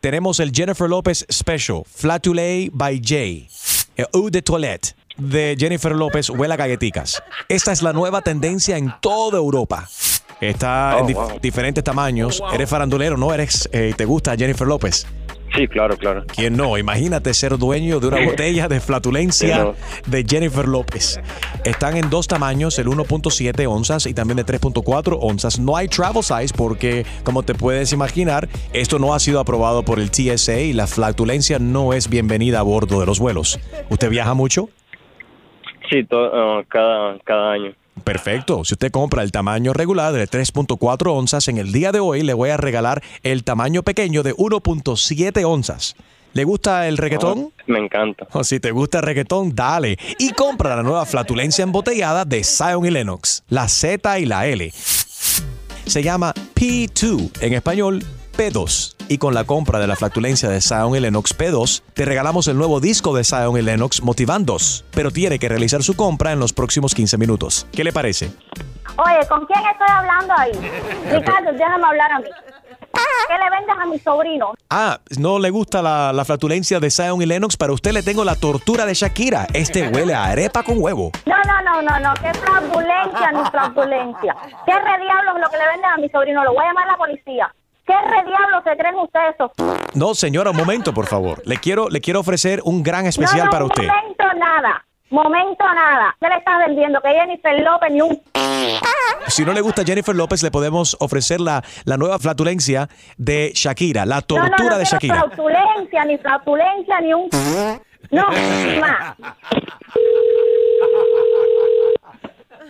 tenemos 0.00 0.40
el 0.40 0.52
Jennifer 0.52 0.88
López 0.88 1.26
Special, 1.30 1.82
Flatulé 1.86 2.70
by 2.72 3.00
Jay, 3.04 3.46
el 3.96 4.06
Eau 4.14 4.30
de 4.30 4.42
Toilette 4.42 4.94
de 5.22 5.56
Jennifer 5.58 5.92
López 5.94 6.30
huele 6.30 6.54
a 6.54 6.56
galletitas. 6.56 7.22
Esta 7.48 7.72
es 7.72 7.82
la 7.82 7.92
nueva 7.92 8.22
tendencia 8.22 8.76
en 8.76 8.92
toda 9.00 9.38
Europa. 9.38 9.88
Está 10.40 10.98
en 10.98 11.04
Oh, 11.04 11.08
dif- 11.08 11.14
wow. 11.14 11.38
diferentes 11.40 11.84
tamaños. 11.84 12.42
Eres 12.52 12.68
farandulero, 12.68 13.16
¿no? 13.16 13.32
Eres, 13.32 13.68
eh, 13.72 13.94
¿Te 13.96 14.04
gusta 14.04 14.36
Jennifer 14.36 14.66
López? 14.66 15.06
Sí, 15.54 15.68
claro, 15.68 15.98
claro. 15.98 16.24
¿Quién 16.34 16.56
no? 16.56 16.78
Imagínate 16.78 17.34
ser 17.34 17.58
dueño 17.58 18.00
de 18.00 18.06
una 18.08 18.24
botella 18.24 18.68
de 18.68 18.80
flatulencia 18.80 19.74
de 20.06 20.24
Jennifer 20.26 20.66
López. 20.66 21.20
Están 21.64 21.98
en 21.98 22.08
dos 22.08 22.26
tamaños, 22.26 22.78
el 22.78 22.86
1.7 22.88 23.66
onzas 23.68 24.06
y 24.06 24.14
también 24.14 24.38
de 24.38 24.46
3.4 24.46 25.18
onzas. 25.20 25.58
No 25.58 25.76
hay 25.76 25.88
travel 25.88 26.22
size 26.24 26.54
porque, 26.56 27.04
como 27.22 27.42
te 27.42 27.54
puedes 27.54 27.92
imaginar, 27.92 28.48
esto 28.72 28.98
no 28.98 29.12
ha 29.14 29.20
sido 29.20 29.40
aprobado 29.40 29.84
por 29.84 30.00
el 30.00 30.10
TSA 30.10 30.58
y 30.58 30.72
la 30.72 30.86
flatulencia 30.86 31.58
no 31.58 31.92
es 31.92 32.08
bienvenida 32.08 32.60
a 32.60 32.62
bordo 32.62 32.98
de 33.00 33.06
los 33.06 33.18
vuelos. 33.18 33.60
¿Usted 33.90 34.08
viaja 34.08 34.32
mucho? 34.32 34.70
Sí, 35.92 36.04
to- 36.04 36.30
ah, 36.34 36.62
cada, 36.68 37.18
cada 37.18 37.52
año. 37.52 37.74
Perfecto. 38.02 38.64
Si 38.64 38.72
usted 38.74 38.90
compra 38.90 39.22
el 39.22 39.30
tamaño 39.30 39.74
regular 39.74 40.14
de 40.14 40.26
3.4 40.26 41.12
onzas, 41.12 41.46
en 41.48 41.58
el 41.58 41.70
día 41.70 41.92
de 41.92 42.00
hoy 42.00 42.22
le 42.22 42.32
voy 42.32 42.48
a 42.48 42.56
regalar 42.56 43.02
el 43.22 43.44
tamaño 43.44 43.82
pequeño 43.82 44.22
de 44.22 44.34
1.7 44.34 45.44
onzas. 45.44 45.94
¿Le 46.32 46.44
gusta 46.44 46.88
el 46.88 46.96
reggaetón? 46.96 47.52
Me 47.66 47.78
encanta. 47.78 48.26
O 48.32 48.42
si 48.42 48.58
te 48.58 48.70
gusta 48.70 49.00
el 49.00 49.04
reggaetón, 49.04 49.54
dale. 49.54 49.98
Y 50.18 50.30
compra 50.32 50.74
la 50.76 50.82
nueva 50.82 51.04
flatulencia 51.04 51.62
embotellada 51.62 52.24
de 52.24 52.42
Zion 52.42 52.86
y 52.86 52.90
Lennox, 52.90 53.44
la 53.50 53.68
Z 53.68 54.18
y 54.18 54.24
la 54.24 54.46
L. 54.46 54.72
Se 54.72 56.02
llama 56.02 56.32
P2, 56.54 57.42
en 57.42 57.52
español 57.52 58.02
P2. 58.32 58.96
Y 59.08 59.18
con 59.18 59.34
la 59.34 59.44
compra 59.44 59.78
de 59.78 59.86
la 59.86 59.96
flatulencia 59.96 60.48
de 60.48 60.60
Zion 60.60 60.94
y 60.96 61.00
Lennox 61.00 61.36
P2, 61.36 61.82
te 61.94 62.04
regalamos 62.04 62.48
el 62.48 62.56
nuevo 62.56 62.80
disco 62.80 63.14
de 63.14 63.24
Zion 63.24 63.56
y 63.58 63.62
Lennox 63.62 64.02
Motivandos. 64.02 64.84
Pero 64.92 65.10
tiene 65.10 65.38
que 65.38 65.48
realizar 65.48 65.82
su 65.82 65.94
compra 65.94 66.32
en 66.32 66.40
los 66.40 66.52
próximos 66.52 66.94
15 66.94 67.18
minutos. 67.18 67.66
¿Qué 67.72 67.84
le 67.84 67.92
parece? 67.92 68.32
Oye, 68.96 69.26
¿con 69.28 69.46
quién 69.46 69.60
estoy 69.70 69.88
hablando 69.88 70.34
ahí? 70.36 70.52
Ricardo, 71.10 71.52
déjame 71.52 71.86
hablar 71.86 72.12
a 72.12 72.18
mí. 72.20 72.26
¿Qué 73.28 73.38
le 73.38 73.50
vendes 73.50 73.76
a 73.80 73.86
mi 73.86 73.98
sobrino? 73.98 74.52
Ah, 74.68 74.98
no 75.18 75.38
le 75.38 75.50
gusta 75.50 75.80
la, 75.80 76.12
la 76.12 76.24
flatulencia 76.24 76.78
de 76.80 76.90
Zion 76.90 77.22
y 77.22 77.26
Lennox. 77.26 77.56
Para 77.56 77.72
usted 77.72 77.92
le 77.92 78.02
tengo 78.02 78.24
la 78.24 78.34
tortura 78.34 78.84
de 78.84 78.94
Shakira. 78.94 79.46
Este 79.54 79.88
huele 79.88 80.14
a 80.14 80.24
arepa 80.24 80.62
con 80.62 80.76
huevo. 80.78 81.10
No, 81.24 81.36
no, 81.46 81.62
no, 81.62 81.82
no, 81.82 82.00
no, 82.00 82.14
qué 82.14 82.32
fraudulencia 82.38 83.32
ni 83.32 83.50
fraudulencia. 83.50 84.36
¿Qué 84.66 84.72
re 84.72 85.04
diablos 85.04 85.40
lo 85.40 85.48
que 85.48 85.56
le 85.56 85.66
venden 85.68 85.90
a 85.90 85.96
mi 85.96 86.08
sobrino? 86.10 86.44
Lo 86.44 86.52
voy 86.52 86.64
a 86.64 86.68
llamar 86.68 86.88
a 86.88 86.92
la 86.92 86.98
policía. 86.98 87.54
¿Qué 87.86 87.92
re 87.94 88.24
diablos 88.26 88.62
se 88.64 88.76
creen 88.76 88.94
ustedes? 88.96 89.34
No, 89.94 90.14
señora, 90.14 90.50
un 90.50 90.56
momento, 90.56 90.94
por 90.94 91.06
favor. 91.06 91.42
Le 91.46 91.56
quiero, 91.58 91.88
le 91.88 92.00
quiero 92.00 92.20
ofrecer 92.20 92.60
un 92.64 92.82
gran 92.82 93.06
especial 93.06 93.38
no, 93.40 93.44
no, 93.46 93.50
para 93.50 93.64
usted. 93.64 93.86
Momento 93.88 94.24
nada, 94.38 94.84
momento 95.10 95.64
nada. 95.74 96.14
¿Qué 96.20 96.28
le 96.28 96.36
estás 96.36 96.58
vendiendo? 96.66 97.00
Que 97.00 97.08
Jennifer 97.10 97.60
López 97.60 97.90
ni 97.90 98.00
un... 98.02 98.22
Si 99.26 99.44
no 99.44 99.52
le 99.52 99.60
gusta 99.60 99.84
Jennifer 99.84 100.14
López, 100.14 100.42
le 100.42 100.50
podemos 100.50 100.96
ofrecer 101.00 101.40
la, 101.40 101.62
la 101.84 101.96
nueva 101.96 102.18
flatulencia 102.18 102.88
de 103.16 103.50
Shakira, 103.54 104.04
la 104.06 104.16
No, 104.16 104.20
no, 104.38 104.48
tortura 104.50 104.70
no 104.70 104.78
de 104.78 104.84
Shakira. 104.84 105.14
fraudulencia, 105.24 106.04
ni 106.04 106.18
fraudulencia, 106.18 107.00
ni 107.00 107.14
un... 107.14 107.28
No, 108.10 108.26
más. 108.80 109.14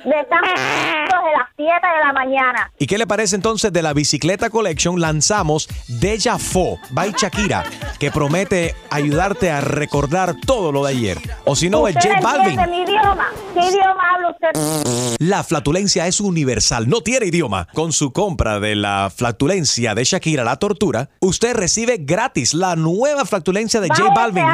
Me 0.04 0.20
están 0.20 0.40
desde 0.42 1.32
las 1.38 1.48
7 1.56 1.70
de 1.72 2.04
la 2.06 2.12
mañana. 2.12 2.70
¿Y 2.78 2.86
qué 2.86 2.98
le 2.98 3.06
parece 3.06 3.36
entonces 3.36 3.72
de 3.72 3.82
la 3.82 3.92
bicicleta 3.92 4.50
collection? 4.50 5.00
Lanzamos 5.00 5.68
Deja 5.86 6.38
Fo 6.38 6.78
by 6.90 7.12
Shakira, 7.16 7.64
que 8.00 8.10
promete 8.10 8.74
ayudarte 8.90 9.50
a 9.50 9.60
recordar 9.60 10.34
todo 10.44 10.72
lo 10.72 10.84
de 10.84 10.90
ayer. 10.92 11.18
O 11.44 11.54
si 11.54 11.70
no, 11.70 11.86
es 11.86 11.94
¿Usted 11.96 12.10
J 12.10 12.20
no 12.20 12.28
Balvin. 12.38 12.70
mi 12.70 12.82
idioma? 12.82 13.26
¿Qué 13.54 13.60
idioma 13.60 14.02
habla 14.14 14.30
usted? 14.30 15.16
La 15.20 15.44
flatulencia 15.44 16.06
es 16.08 16.20
universal, 16.20 16.88
no 16.88 17.02
tiene 17.02 17.26
idioma. 17.26 17.68
Con 17.72 17.92
su 17.92 18.12
compra 18.12 18.58
de 18.58 18.74
la 18.74 19.12
flatulencia 19.14 19.94
de 19.94 20.02
Shakira, 20.04 20.42
la 20.42 20.56
tortura, 20.56 21.10
usted 21.20 21.54
recibe 21.54 21.98
gratis 22.00 22.54
la 22.54 22.74
nueva 22.74 23.24
flatulencia 23.24 23.80
de 23.80 23.88
J 23.88 24.12
Balvin. 24.14 24.46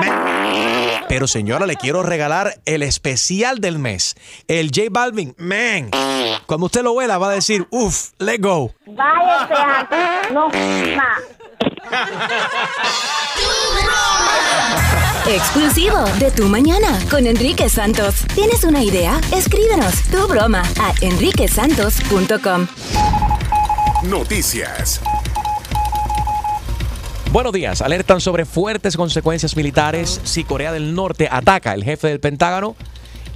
Pero 1.09 1.27
señora, 1.27 1.65
le 1.65 1.77
quiero 1.77 2.03
regalar 2.03 2.61
el 2.67 2.83
especial 2.83 3.61
del 3.61 3.79
mes. 3.79 4.15
El 4.47 4.67
J 4.75 4.89
Balvin, 4.91 5.35
man. 5.39 5.91
Cuando 6.47 6.67
usted 6.67 6.83
lo 6.83 6.93
huela 6.93 7.19
va 7.19 7.31
a 7.31 7.35
decir, 7.35 7.67
uff, 7.71 8.11
let 8.19 8.39
go. 8.41 8.73
Váyase 8.87 9.55
antes. 9.55 10.33
No, 10.33 10.49
más. 10.49 11.23
Exclusivo 15.27 15.99
de 16.19 16.31
Tu 16.31 16.49
Mañana 16.49 16.99
con 17.11 17.27
Enrique 17.27 17.69
Santos. 17.69 18.27
¿Tienes 18.35 18.65
una 18.65 18.83
idea? 18.83 19.21
Escríbenos 19.35 20.03
tu 20.11 20.27
broma 20.27 20.63
a 20.81 20.93
enriquesantos.com. 21.01 22.67
Noticias. 24.05 25.01
Buenos 27.31 27.53
días. 27.53 27.83
Alertan 27.83 28.23
sobre 28.23 28.47
fuertes 28.47 28.97
consecuencias 28.97 29.55
militares 29.55 30.21
si 30.25 30.45
Corea 30.45 30.73
del 30.73 30.95
Norte 30.95 31.29
ataca. 31.31 31.75
El 31.75 31.85
jefe 31.85 32.09
del 32.09 32.21
Pentágono, 32.21 32.75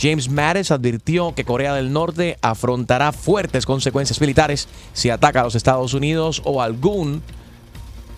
James 0.02 0.28
Mattis, 0.28 0.70
advirtió 0.72 1.32
que 1.34 1.44
Corea 1.44 1.74
del 1.74 1.92
Norte 1.92 2.36
afrontará 2.42 3.12
fuertes 3.12 3.64
consecuencias 3.64 4.20
militares 4.20 4.66
si 4.92 5.10
ataca 5.10 5.40
a 5.40 5.44
los 5.44 5.54
Estados 5.54 5.94
Unidos 5.94 6.42
o 6.44 6.60
algún 6.60 7.22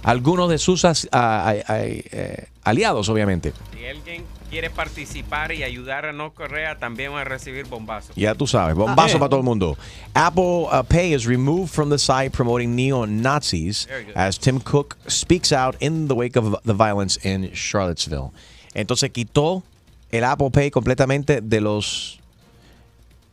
algunos 0.03 0.51
de 0.51 0.59
sus 0.59 0.85
as- 0.85 1.09
a- 1.12 1.49
a- 1.51 1.51
a- 1.72 1.85
eh, 1.87 2.49
aliados, 2.62 3.09
obviamente. 3.09 3.53
Si 3.72 3.87
alguien 3.87 4.24
quiere 4.51 4.68
participar 4.70 5.51
y 5.53 5.62
ayudar 5.62 6.05
a 6.07 6.12
Norcorea, 6.12 6.78
también 6.78 7.12
va 7.12 7.22
a 7.22 7.24
recibir 7.24 7.64
bombazos. 7.66 8.14
Ya 8.14 8.35
tú 8.35 8.47
sabes, 8.47 8.74
bombazo 8.76 9.18
para 9.18 9.28
todo 9.30 9.41
el 9.41 9.45
mundo. 9.47 9.76
Apple 10.12 10.66
uh, 10.70 10.85
Pay 10.87 11.14
is 11.14 11.24
removed 11.24 11.68
from 11.70 11.89
the 11.91 11.99
site 11.99 12.30
promoting 12.30 12.76
neo-Nazis 12.76 13.89
as 14.14 14.39
Tim 14.39 14.61
Cook 14.61 14.97
speaks 15.09 15.53
out 15.53 15.74
in 15.80 16.07
the 16.09 16.14
wake 16.14 16.39
of 16.39 16.55
the 16.64 16.74
violence 16.74 17.18
in 17.26 17.51
Charlottesville. 17.55 18.30
Entonces 18.74 19.11
quitó 19.11 19.62
el 20.11 20.24
Apple 20.24 20.50
Pay 20.52 20.70
completamente 20.70 21.40
de 21.40 21.61
los... 21.61 22.20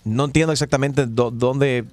No 0.03 0.26
entiendo 0.26 0.51
exactamente 0.51 1.05
dó- 1.05 1.30
dónde 1.32 1.86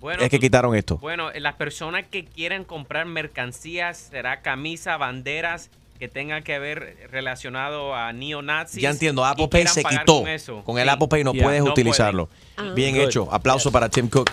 Bueno, 0.00 0.22
es 0.22 0.30
que 0.30 0.36
tú- 0.38 0.42
quitaron 0.42 0.74
esto. 0.76 0.98
Bueno, 0.98 1.30
las 1.32 1.54
personas 1.56 2.04
que 2.08 2.24
quieran 2.24 2.64
comprar 2.64 3.06
mercancías, 3.06 4.08
será 4.10 4.42
camisa, 4.42 4.96
banderas 4.96 5.70
que 5.98 6.08
tengan 6.08 6.42
que 6.42 6.58
ver 6.58 7.08
relacionado 7.10 7.94
a 7.94 8.12
neonazis. 8.12 8.80
Ya 8.82 8.90
entiendo, 8.90 9.24
Apple 9.24 9.48
Pay 9.48 9.66
se 9.68 9.84
quitó. 9.84 10.20
Con, 10.20 10.28
eso. 10.28 10.62
Con 10.64 10.78
el 10.78 10.84
Sí. 10.84 10.90
Apple 10.90 11.08
Pay 11.08 11.24
no 11.24 11.32
Yeah. 11.32 11.44
puedes 11.44 11.64
No 11.64 11.70
utilizarlo. 11.70 12.28
pueden. 12.56 12.74
Bien 12.74 12.94
Good. 12.96 13.04
hecho. 13.04 13.28
Aplauso 13.32 13.70
para 13.72 13.88
Tim 13.88 14.08
Cook. 14.08 14.30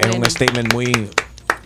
Es 0.00 0.14
un 0.16 0.24
statement 0.26 0.72
muy, 0.72 1.08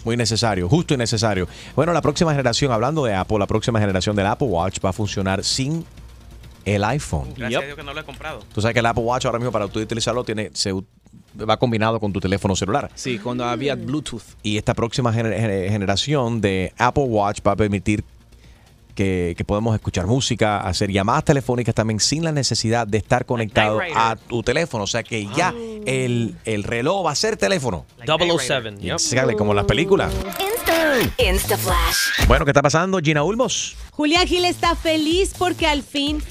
muy 0.04 0.16
necesario, 0.16 0.68
justo 0.68 0.94
y 0.94 0.96
necesario. 0.96 1.48
Bueno, 1.74 1.92
la 1.92 2.02
próxima 2.02 2.30
generación, 2.32 2.70
hablando 2.72 3.04
de 3.04 3.14
Apple, 3.14 3.38
la 3.38 3.46
próxima 3.46 3.80
generación 3.80 4.14
del 4.14 4.26
Apple 4.26 4.46
Watch 4.48 4.78
va 4.84 4.90
a 4.90 4.92
funcionar 4.92 5.42
sin 5.42 5.84
el 6.64 6.84
iPhone. 6.84 7.34
Gracias 7.36 7.62
a 7.62 7.66
Dios 7.66 7.76
que 7.76 7.82
no 7.82 7.94
lo 7.94 8.00
he 8.00 8.04
comprado. 8.04 8.40
Tú 8.54 8.60
sabes 8.60 8.74
que 8.74 8.80
el 8.80 8.86
Apple 8.86 9.02
Watch 9.04 9.26
ahora 9.26 9.38
mismo 9.38 9.52
para 9.52 9.68
tú 9.68 9.80
utilizarlo 9.80 10.24
tiene, 10.24 10.50
se 10.54 10.72
va 10.72 11.56
combinado 11.58 11.98
con 12.00 12.12
tu 12.12 12.20
teléfono 12.20 12.54
celular. 12.56 12.90
Sí, 12.94 13.18
cuando 13.18 13.44
había 13.44 13.74
Bluetooth. 13.74 14.22
Y 14.42 14.56
esta 14.58 14.74
próxima 14.74 15.12
gener- 15.12 15.34
gener- 15.38 15.70
generación 15.70 16.40
de 16.40 16.72
Apple 16.78 17.04
Watch 17.04 17.40
va 17.46 17.52
a 17.52 17.56
permitir 17.56 18.04
que, 18.94 19.32
que 19.38 19.44
podemos 19.44 19.74
escuchar 19.74 20.06
música, 20.06 20.60
hacer 20.60 20.90
llamadas 20.92 21.24
telefónicas 21.24 21.74
también 21.74 21.98
sin 21.98 22.22
la 22.24 22.30
necesidad 22.32 22.86
de 22.86 22.98
estar 22.98 23.24
conectado 23.24 23.80
a 23.94 24.16
tu 24.16 24.42
teléfono. 24.42 24.84
O 24.84 24.86
sea 24.86 25.02
que 25.02 25.26
ya 25.34 25.54
el, 25.86 26.34
el 26.44 26.62
reloj 26.64 27.06
va 27.06 27.12
a 27.12 27.14
ser 27.14 27.38
teléfono. 27.38 27.86
007. 28.04 28.76
Yep. 28.80 29.36
Como 29.38 29.54
las 29.54 29.64
películas. 29.64 30.12
Insta 31.18 31.56
Flash. 31.56 32.26
Bueno, 32.28 32.44
¿qué 32.44 32.50
está 32.50 32.60
pasando? 32.60 32.98
Gina 33.00 33.22
Ulmos. 33.22 33.76
Julián 33.92 34.26
Gil 34.26 34.44
está 34.44 34.74
feliz 34.76 35.32
porque 35.38 35.66
al 35.66 35.82
fin 35.82 36.22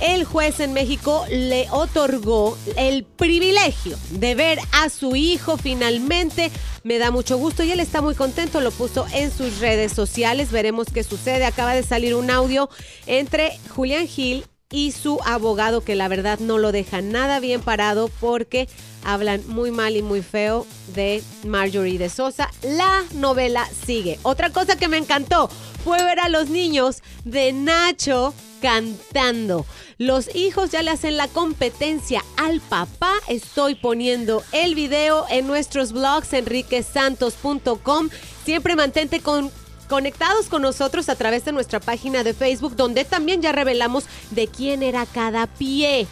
el 0.00 0.24
juez 0.24 0.60
en 0.60 0.72
México 0.72 1.24
le 1.30 1.68
otorgó 1.70 2.56
el 2.76 3.04
privilegio 3.04 3.96
de 4.10 4.34
ver 4.34 4.58
a 4.72 4.88
su 4.88 5.16
hijo 5.16 5.56
finalmente. 5.56 6.50
Me 6.82 6.98
da 6.98 7.10
mucho 7.10 7.36
gusto 7.36 7.62
y 7.62 7.72
él 7.72 7.80
está 7.80 8.00
muy 8.00 8.14
contento, 8.14 8.60
lo 8.60 8.70
puso 8.70 9.06
en 9.12 9.30
sus 9.30 9.58
redes 9.58 9.92
sociales. 9.92 10.50
Veremos 10.50 10.88
qué 10.92 11.04
sucede. 11.04 11.44
Acaba 11.44 11.74
de 11.74 11.82
salir 11.82 12.14
un 12.14 12.30
audio 12.30 12.70
entre 13.06 13.58
Julián 13.74 14.06
Gil 14.06 14.44
y 14.72 14.92
su 14.92 15.18
abogado 15.24 15.82
que 15.82 15.96
la 15.96 16.08
verdad 16.08 16.38
no 16.38 16.56
lo 16.58 16.70
deja 16.72 17.02
nada 17.02 17.40
bien 17.40 17.60
parado 17.60 18.08
porque 18.20 18.68
hablan 19.04 19.42
muy 19.48 19.70
mal 19.70 19.96
y 19.96 20.02
muy 20.02 20.22
feo 20.22 20.66
de 20.94 21.22
Marjorie 21.44 21.98
de 21.98 22.08
Sosa. 22.08 22.50
La 22.62 23.02
novela 23.14 23.68
sigue. 23.84 24.18
Otra 24.22 24.50
cosa 24.50 24.76
que 24.76 24.88
me 24.88 24.96
encantó 24.96 25.50
fue 25.84 26.02
ver 26.02 26.20
a 26.20 26.28
los 26.28 26.48
niños 26.48 27.02
de 27.24 27.52
Nacho 27.52 28.34
cantando. 28.60 29.66
Los 29.98 30.34
hijos 30.34 30.70
ya 30.70 30.82
le 30.82 30.90
hacen 30.90 31.16
la 31.16 31.28
competencia 31.28 32.24
al 32.36 32.60
papá. 32.60 33.12
Estoy 33.28 33.74
poniendo 33.74 34.42
el 34.52 34.74
video 34.74 35.26
en 35.30 35.46
nuestros 35.46 35.92
blogs 35.92 36.32
enriquesantos.com. 36.32 38.08
Siempre 38.44 38.76
mantente 38.76 39.20
con 39.20 39.50
conectados 39.88 40.46
con 40.46 40.62
nosotros 40.62 41.08
a 41.08 41.16
través 41.16 41.44
de 41.44 41.52
nuestra 41.52 41.80
página 41.80 42.22
de 42.22 42.32
Facebook, 42.32 42.76
donde 42.76 43.04
también 43.04 43.42
ya 43.42 43.50
revelamos 43.50 44.04
de 44.30 44.46
quién 44.46 44.84
era 44.84 45.04
cada 45.04 45.48
pie. 45.48 46.06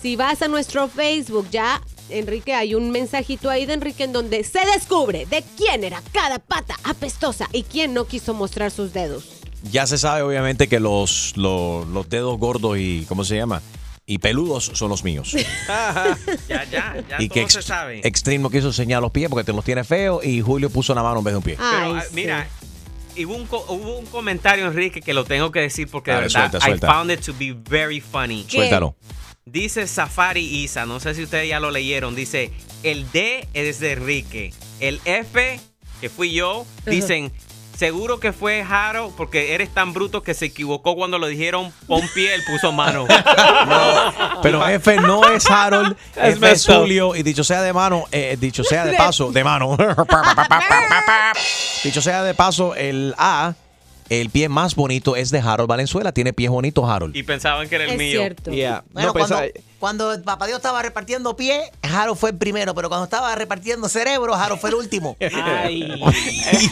Si 0.00 0.14
vas 0.16 0.40
a 0.40 0.48
nuestro 0.48 0.86
Facebook, 0.88 1.48
ya, 1.50 1.80
Enrique, 2.10 2.54
hay 2.54 2.74
un 2.74 2.90
mensajito 2.90 3.48
ahí 3.50 3.66
de 3.66 3.74
Enrique 3.74 4.04
en 4.04 4.12
donde 4.12 4.44
se 4.44 4.60
descubre 4.74 5.26
de 5.26 5.42
quién 5.56 5.84
era 5.84 6.02
cada 6.12 6.38
pata 6.38 6.76
apestosa 6.84 7.48
y 7.52 7.62
quién 7.62 7.94
no 7.94 8.06
quiso 8.06 8.34
mostrar 8.34 8.70
sus 8.70 8.92
dedos. 8.92 9.24
Ya 9.70 9.86
se 9.86 9.96
sabe 9.96 10.22
obviamente 10.22 10.68
que 10.68 10.78
los, 10.80 11.32
los, 11.36 11.86
los 11.88 12.08
dedos 12.08 12.38
gordos 12.38 12.76
y, 12.78 13.06
¿cómo 13.08 13.24
se 13.24 13.36
llama? 13.36 13.62
Y 14.06 14.18
peludos 14.18 14.70
son 14.74 14.90
los 14.90 15.02
míos. 15.02 15.34
Ya, 16.48 16.64
ya, 16.70 17.02
ya 17.08 17.16
y 17.22 17.28
que 17.30 17.40
todo 17.40 17.50
se 17.50 17.58
ex- 17.60 17.66
sabe. 17.66 18.00
Extreme 18.06 18.42
no 18.42 18.50
quiso 18.50 18.66
enseñar 18.66 19.00
los 19.00 19.10
pies 19.10 19.28
porque 19.30 19.44
te 19.44 19.52
los 19.54 19.64
tiene 19.64 19.82
feos 19.84 20.22
y 20.24 20.40
Julio 20.42 20.68
puso 20.68 20.92
una 20.92 21.02
mano 21.02 21.18
en 21.18 21.24
vez 21.24 21.32
de 21.32 21.38
un 21.38 21.42
pie. 21.42 21.56
Pero, 21.56 21.94
ah, 21.96 22.04
mira, 22.12 22.46
hubo 23.16 23.34
un, 23.34 23.46
co- 23.46 23.64
hubo 23.68 23.98
un 23.98 24.06
comentario, 24.06 24.66
Enrique, 24.66 25.00
que 25.00 25.14
lo 25.14 25.24
tengo 25.24 25.50
que 25.50 25.60
decir 25.60 25.88
porque 25.90 26.10
de 26.10 26.18
verdad 26.18 26.50
suelta, 26.50 26.60
suelta. 26.60 26.86
I 26.86 26.90
found 26.90 27.10
it 27.10 27.20
to 27.24 27.32
be 27.38 27.52
very 27.68 28.00
funny. 28.00 28.44
Suéltalo. 28.46 28.94
Dice 29.46 29.86
Safari 29.86 30.40
Isa, 30.40 30.86
no 30.86 31.00
sé 31.00 31.14
si 31.14 31.24
ustedes 31.24 31.50
ya 31.50 31.60
lo 31.60 31.70
leyeron, 31.70 32.14
dice, 32.14 32.50
el 32.82 33.10
D 33.12 33.46
es 33.52 33.78
de 33.78 33.92
Enrique, 33.92 34.54
el 34.80 35.02
F, 35.04 35.60
que 36.00 36.08
fui 36.08 36.32
yo, 36.32 36.64
dicen, 36.86 37.30
seguro 37.76 38.20
que 38.20 38.32
fue 38.32 38.64
Jaro 38.64 39.12
porque 39.18 39.54
eres 39.54 39.68
tan 39.68 39.92
bruto 39.92 40.22
que 40.22 40.32
se 40.32 40.46
equivocó 40.46 40.96
cuando 40.96 41.18
lo 41.18 41.26
dijeron, 41.26 41.74
pon 41.86 42.00
pie, 42.14 42.34
él 42.34 42.42
puso 42.50 42.72
mano. 42.72 43.06
Pero 44.42 44.66
F 44.66 44.96
no 44.96 45.28
es 45.28 45.44
Harold, 45.50 45.94
Es 46.16 46.36
F 46.36 46.50
es. 46.50 46.66
Julio 46.66 47.14
y 47.14 47.22
dicho 47.22 47.44
sea 47.44 47.60
de 47.60 47.74
mano, 47.74 48.04
eh, 48.12 48.38
dicho 48.40 48.64
sea 48.64 48.86
de 48.86 48.94
paso, 48.94 49.30
de 49.30 49.44
mano. 49.44 49.76
dicho 51.84 52.00
sea 52.00 52.22
de 52.22 52.32
paso, 52.32 52.74
el 52.74 53.14
A, 53.18 53.52
el 54.10 54.30
pie 54.30 54.48
más 54.48 54.74
bonito 54.74 55.16
es 55.16 55.30
de 55.30 55.38
Harold 55.40 55.68
Valenzuela. 55.68 56.12
Tiene 56.12 56.32
pies 56.32 56.50
bonitos 56.50 56.88
Harold. 56.88 57.14
y 57.16 57.22
pensaban 57.22 57.68
que 57.68 57.74
era 57.76 57.84
el 57.84 57.90
Es 57.90 57.98
mío. 57.98 58.20
cierto. 58.20 58.50
Bueno, 58.92 59.12
cuando, 59.12 59.38
cuando 59.78 60.12
el 60.12 60.22
papá 60.22 60.46
Dios 60.46 60.56
estaba 60.58 60.82
repartiendo 60.82 61.36
pie, 61.36 61.60
Jaro 61.82 62.14
fue 62.14 62.30
el 62.30 62.36
primero, 62.36 62.74
pero 62.74 62.88
cuando 62.88 63.04
estaba 63.04 63.34
repartiendo 63.34 63.88
cerebro, 63.88 64.34
Jaro 64.34 64.56
fue 64.56 64.70
el 64.70 64.76
último. 64.76 65.16
Ay. 65.20 66.00
Ese, 66.52 66.66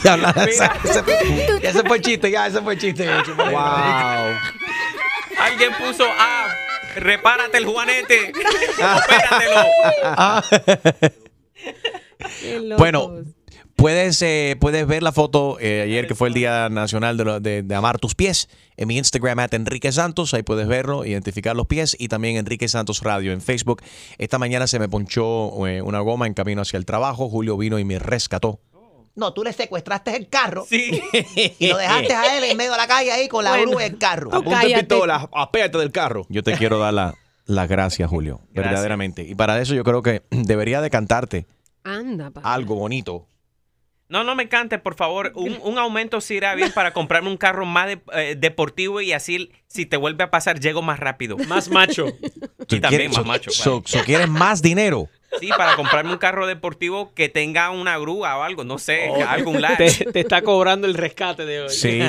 ese 0.85 1.03
fue- 1.03 1.59
ese 1.63 1.83
fue 1.83 1.97
el 1.97 2.03
chiste, 2.03 2.31
ya, 2.31 2.47
ese 2.47 2.61
fue 2.61 2.75
el 2.75 2.81
chiste. 2.81 3.07
Wow. 3.37 3.55
Alguien 5.39 5.73
puso, 5.79 6.05
ah, 6.19 6.47
repárate 6.97 7.59
el 7.59 7.65
juanete. 7.67 8.33
Opératelo. 8.77 9.65
Bueno, 12.79 13.25
puedes, 13.83 14.23
eh, 14.23 14.57
puedes 14.61 14.87
ver 14.87 15.03
la 15.03 15.11
foto 15.11 15.59
eh, 15.61 15.83
ayer 15.83 16.07
que 16.07 16.15
fue 16.15 16.29
el 16.29 16.35
Día 16.35 16.69
Nacional 16.69 17.17
de, 17.17 17.25
lo- 17.25 17.41
de- 17.41 17.63
de 17.63 17.75
Amar 17.75 17.99
tus 17.99 18.15
pies 18.15 18.49
en 18.77 18.87
mi 18.89 18.97
Instagram 18.97 19.41
at 19.41 19.53
Enrique 19.55 19.91
Santos. 19.91 20.33
Ahí 20.35 20.43
puedes 20.45 20.69
verlo, 20.69 21.05
identificar 21.05 21.57
los 21.57 21.67
pies 21.67 21.97
y 21.99 22.07
también 22.09 22.37
Enrique 22.37 22.69
Santos 22.69 23.03
Radio 23.03 23.33
en 23.33 23.41
Facebook. 23.41 23.83
Esta 24.19 24.39
mañana 24.39 24.67
se 24.69 24.79
me 24.79 24.89
ponchó 24.89 25.67
eh, 25.67 25.83
una 25.83 25.99
goma 26.01 26.29
en 26.29 26.35
camino 26.35 26.63
hacia 26.63 26.77
el 26.77 26.85
trabajo. 26.87 27.29
Julio 27.29 27.57
vino 27.57 27.79
y 27.81 27.85
me 27.85 27.99
rescató. 27.99 28.61
No, 29.15 29.35
tú 29.35 29.43
le 29.45 29.53
secuestraste 29.53 30.17
el 30.17 30.29
carro 30.29 30.65
sí. 30.67 31.03
y 31.59 31.67
lo 31.67 31.77
dejaste 31.77 32.15
a 32.15 32.39
él 32.39 32.45
en 32.45 32.57
medio 32.57 32.71
de 32.71 32.79
la 32.79 32.87
calle 32.87 33.11
ahí 33.13 33.29
con 33.29 33.45
la 33.45 33.51
Bueno, 33.51 33.71
grúa 33.73 33.83
del 33.83 33.99
carro. 33.99 34.33
Apunta 34.35 34.63
el 34.63 34.75
pistola, 34.75 35.29
apéate 35.35 35.77
del 35.79 35.91
carro. 35.93 36.25
Yo 36.31 36.43
te 36.43 36.53
quiero 36.57 36.79
dar 36.79 36.95
la- 36.95 37.15
las 37.47 37.69
gracias, 37.69 38.09
Julio, 38.09 38.41
verdaderamente. 38.55 39.23
Y 39.25 39.35
para 39.35 39.61
eso 39.61 39.75
yo 39.75 39.83
creo 39.85 40.01
que 40.03 40.23
debería 40.31 40.81
de 40.81 40.89
cantarte 40.89 41.47
Anda, 41.85 42.31
algo 42.45 42.77
bonito. 42.77 43.27
No, 44.13 44.25
no 44.25 44.35
me 44.35 44.49
cante, 44.49 44.79
por 44.79 44.95
favor. 44.95 45.33
Un, 45.35 45.59
un 45.63 45.79
aumento 45.79 46.21
sí 46.21 46.35
irá 46.35 46.55
bien 46.55 46.71
para 46.73 46.93
comprarme 46.93 47.31
un 47.31 47.37
carro 47.39 47.65
más 47.67 47.87
de- 47.87 48.01
eh, 48.15 48.37
deportivo 48.39 49.01
y 49.01 49.13
así, 49.13 49.51
si 49.67 49.87
te 49.87 49.97
vuelve 49.97 50.25
a 50.25 50.31
pasar, 50.31 50.61
llego 50.61 50.83
más 50.83 50.99
rápido. 51.01 51.37
Más 51.49 51.69
macho. 51.71 52.07
Y 52.69 52.81
también 52.81 52.91
quieres- 52.91 53.09
más 53.11 53.17
so- 53.17 53.25
macho. 53.25 53.51
so- 53.51 53.83
so 53.85 54.03
quieres 54.05 54.29
más 54.29 54.63
dinero. 54.63 55.09
Sí, 55.41 55.49
para 55.57 55.77
comprarme 55.77 56.13
un 56.13 56.19
carro 56.19 56.47
deportivo 56.47 57.13
que 57.15 57.29
tenga 57.31 57.71
una 57.71 57.97
grúa 57.99 58.37
o 58.37 58.43
algo, 58.43 58.65
no 58.65 58.77
sé, 58.79 59.09
Oh, 59.11 59.25
algún 59.27 59.61
latch. 59.63 59.79
te, 59.79 60.13
te 60.13 60.21
está 60.21 60.43
cobrando 60.43 60.87
el 60.87 60.93
rescate 60.95 61.45
de 61.47 61.63
hoy. 61.63 61.71
Sí. 61.71 62.01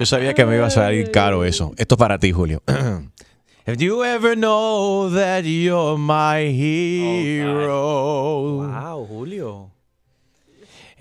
Yo 0.00 0.06
sabía 0.06 0.34
que 0.34 0.44
me 0.44 0.56
iba 0.56 0.66
a 0.66 0.70
salir 0.70 1.10
caro 1.12 1.44
eso. 1.44 1.72
Esto 1.76 1.94
es 1.94 1.98
para 1.98 2.18
ti, 2.18 2.32
Julio. 2.32 2.60
Have 3.66 3.76
you 3.78 4.02
ever 4.04 4.34
know 4.36 5.10
that 5.14 5.44
you're 5.44 5.96
my 5.96 6.50
hero? 6.52 8.66
Wow, 8.66 9.06
Julio. 9.06 9.70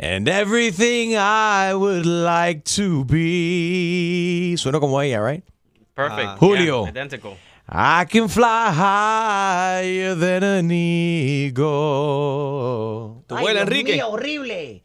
And 0.02 0.30
everything 0.30 1.18
I 1.18 1.74
would 1.76 2.06
like 2.06 2.64
to 2.80 3.04
be. 3.04 4.56
Suena 4.58 4.80
como 4.80 5.00
ella, 5.00 5.20
right? 5.22 5.43
Perfect. 5.93 6.39
Julio. 6.39 6.84
Yeah, 6.84 6.89
identical. 6.89 7.36
I 7.68 8.06
can 8.06 8.30
fly 8.30 8.72
higher 8.72 10.16
than 10.16 10.43
an 10.43 10.72
eagle. 10.72 11.68
Ay, 13.30 13.54
Dios 13.54 13.70
mío, 13.70 14.10
horrible. 14.10 14.82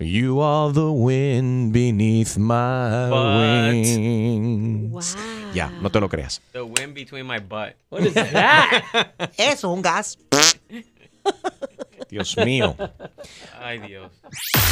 You 0.00 0.38
are 0.40 0.70
the 0.72 0.92
wind 0.92 1.72
beneath 1.72 2.38
my 2.38 3.08
But- 3.10 3.74
wings. 3.74 5.16
Ya, 5.54 5.70
no 5.82 5.88
te 5.88 5.98
lo 5.98 6.08
creas. 6.08 6.40
The 6.52 6.64
wind 6.64 6.94
between 6.94 7.26
my 7.26 7.40
butt. 7.40 7.74
What 7.88 8.06
is 8.06 8.14
that? 8.14 9.10
Eso, 9.38 9.72
un 9.72 9.82
gas. 9.82 10.16
Dios 12.08 12.36
mío. 12.44 12.74
Ay, 13.60 13.80
Dios. 13.80 14.12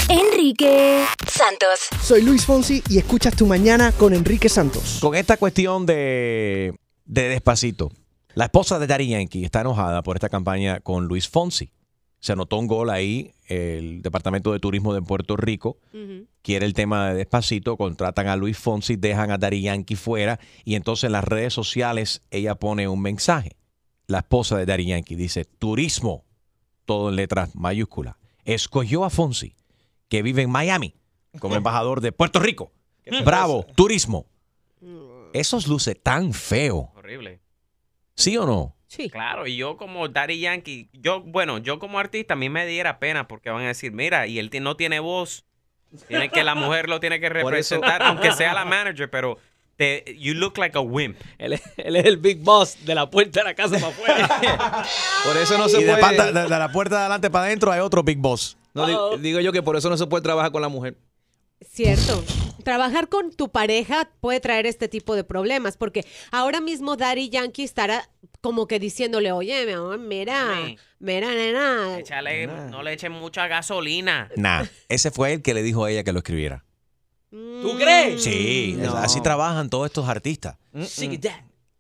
Enrique 0.08 1.04
Santos. 1.26 1.80
Soy 2.02 2.22
Luis 2.22 2.44
Fonsi 2.44 2.82
y 2.88 2.98
escuchas 2.98 3.34
Tu 3.36 3.46
Mañana 3.46 3.92
con 3.92 4.14
Enrique 4.14 4.48
Santos. 4.48 4.98
Con 5.00 5.14
esta 5.14 5.36
cuestión 5.36 5.86
de, 5.86 6.74
de 7.04 7.28
despacito, 7.28 7.90
la 8.34 8.44
esposa 8.44 8.78
de 8.78 8.86
Daddy 8.86 9.08
Yankee 9.08 9.44
está 9.44 9.60
enojada 9.62 10.02
por 10.02 10.16
esta 10.16 10.28
campaña 10.28 10.80
con 10.80 11.06
Luis 11.06 11.28
Fonsi. 11.28 11.70
Se 12.20 12.32
anotó 12.32 12.58
un 12.58 12.66
gol 12.66 12.90
ahí, 12.90 13.32
el 13.46 14.02
Departamento 14.02 14.52
de 14.52 14.58
Turismo 14.58 14.94
de 14.94 15.02
Puerto 15.02 15.36
Rico 15.36 15.78
quiere 16.42 16.64
el 16.64 16.74
tema 16.74 17.08
de 17.08 17.14
despacito, 17.14 17.76
contratan 17.76 18.28
a 18.28 18.36
Luis 18.36 18.56
Fonsi, 18.56 18.94
dejan 18.94 19.30
a 19.30 19.38
Daddy 19.38 19.62
Yankee 19.62 19.96
fuera 19.96 20.38
y 20.64 20.76
entonces 20.76 21.04
en 21.04 21.12
las 21.12 21.24
redes 21.24 21.52
sociales 21.52 22.22
ella 22.30 22.54
pone 22.54 22.86
un 22.86 23.02
mensaje. 23.02 23.56
La 24.06 24.18
esposa 24.18 24.56
de 24.56 24.66
Daddy 24.66 24.86
Yankee 24.86 25.16
dice, 25.16 25.44
turismo, 25.44 26.25
todo 26.86 27.10
en 27.10 27.16
letras 27.16 27.54
mayúsculas, 27.54 28.16
escogió 28.44 29.04
a 29.04 29.10
Fonsi, 29.10 29.54
que 30.08 30.22
vive 30.22 30.42
en 30.42 30.50
Miami, 30.50 30.94
como 31.38 31.54
embajador 31.56 32.00
de 32.00 32.12
Puerto 32.12 32.38
Rico. 32.38 32.72
Bravo, 33.24 33.66
turismo. 33.74 34.26
Eso 35.32 35.58
luce 35.68 35.94
tan 35.94 36.32
feo. 36.32 36.92
Horrible. 36.96 37.40
¿Sí 38.14 38.36
o 38.38 38.46
no? 38.46 38.74
Sí. 38.86 39.10
Claro, 39.10 39.46
y 39.46 39.56
yo 39.56 39.76
como 39.76 40.08
Daddy 40.08 40.40
Yankee, 40.40 40.88
yo, 40.92 41.20
bueno, 41.20 41.58
yo 41.58 41.78
como 41.78 41.98
artista, 41.98 42.34
a 42.34 42.36
mí 42.36 42.48
me 42.48 42.64
diera 42.66 42.98
pena 42.98 43.28
porque 43.28 43.50
van 43.50 43.64
a 43.64 43.68
decir, 43.68 43.92
mira, 43.92 44.26
y 44.26 44.38
él 44.38 44.50
no 44.60 44.76
tiene 44.76 45.00
voz. 45.00 45.44
Tiene 46.08 46.30
que 46.30 46.44
la 46.44 46.54
mujer 46.54 46.88
lo 46.88 47.00
tiene 47.00 47.20
que 47.20 47.28
representar, 47.28 48.02
aunque 48.02 48.32
sea 48.32 48.54
la 48.54 48.64
manager, 48.64 49.10
pero 49.10 49.38
te, 49.76 50.04
you 50.18 50.34
look 50.34 50.56
like 50.58 50.76
a 50.76 50.80
wimp. 50.80 51.16
Él, 51.38 51.52
es- 51.54 51.62
él 51.76 51.96
es 51.96 52.04
el 52.06 52.16
big 52.16 52.38
boss 52.42 52.76
de 52.84 52.94
la 52.94 53.08
puerta 53.10 53.40
de 53.40 53.44
la 53.44 53.54
casa 53.54 53.74
para 53.78 53.88
afuera. 53.88 54.86
Por 55.24 55.36
eso 55.36 55.58
no 55.58 55.66
y 55.66 55.70
se 55.70 55.78
de, 55.78 55.84
puede. 55.96 56.00
pata- 56.00 56.32
de- 56.32 56.42
de 56.48 56.58
la 56.58 56.72
puerta 56.72 56.94
de 56.96 57.00
adelante 57.02 57.30
para 57.30 57.44
adentro 57.46 57.70
hay 57.72 57.80
otro 57.80 58.02
Big 58.02 58.18
Boss. 58.18 58.56
No, 58.74 58.86
digo, 58.86 59.16
digo 59.18 59.40
yo 59.40 59.52
que 59.52 59.62
por 59.62 59.74
eso 59.76 59.88
no 59.88 59.96
se 59.96 60.06
puede 60.06 60.22
trabajar 60.22 60.52
con 60.52 60.60
la 60.60 60.68
mujer. 60.68 60.96
Cierto. 61.66 62.22
Trabajar 62.62 63.08
con 63.08 63.32
tu 63.32 63.48
pareja 63.48 64.10
puede 64.20 64.40
traer 64.40 64.66
este 64.66 64.88
tipo 64.88 65.14
de 65.16 65.24
problemas, 65.24 65.76
porque 65.78 66.04
ahora 66.30 66.60
mismo 66.60 66.96
Daddy 66.96 67.30
Yankee 67.30 67.62
estará 67.64 68.06
como 68.42 68.66
que 68.66 68.78
diciéndole, 68.78 69.32
oye, 69.32 69.64
mi 69.64 69.72
amor, 69.72 69.98
mira, 69.98 70.58
mira, 70.98 71.30
nena. 71.32 71.98
Échale, 71.98 72.46
no 72.46 72.82
le 72.82 72.92
echen 72.92 73.12
mucha 73.12 73.46
gasolina. 73.48 74.28
Nah, 74.36 74.64
ese 74.90 75.10
fue 75.10 75.32
el 75.32 75.42
que 75.42 75.54
le 75.54 75.62
dijo 75.62 75.84
a 75.86 75.90
ella 75.90 76.04
que 76.04 76.12
lo 76.12 76.18
escribiera. 76.18 76.64
¿Tú 77.30 77.76
crees? 77.78 78.22
Sí, 78.22 78.76
No. 78.78 78.94
así 78.96 79.20
trabajan 79.20 79.68
todos 79.68 79.86
estos 79.86 80.08
artistas. 80.08 80.56
That, 80.72 81.30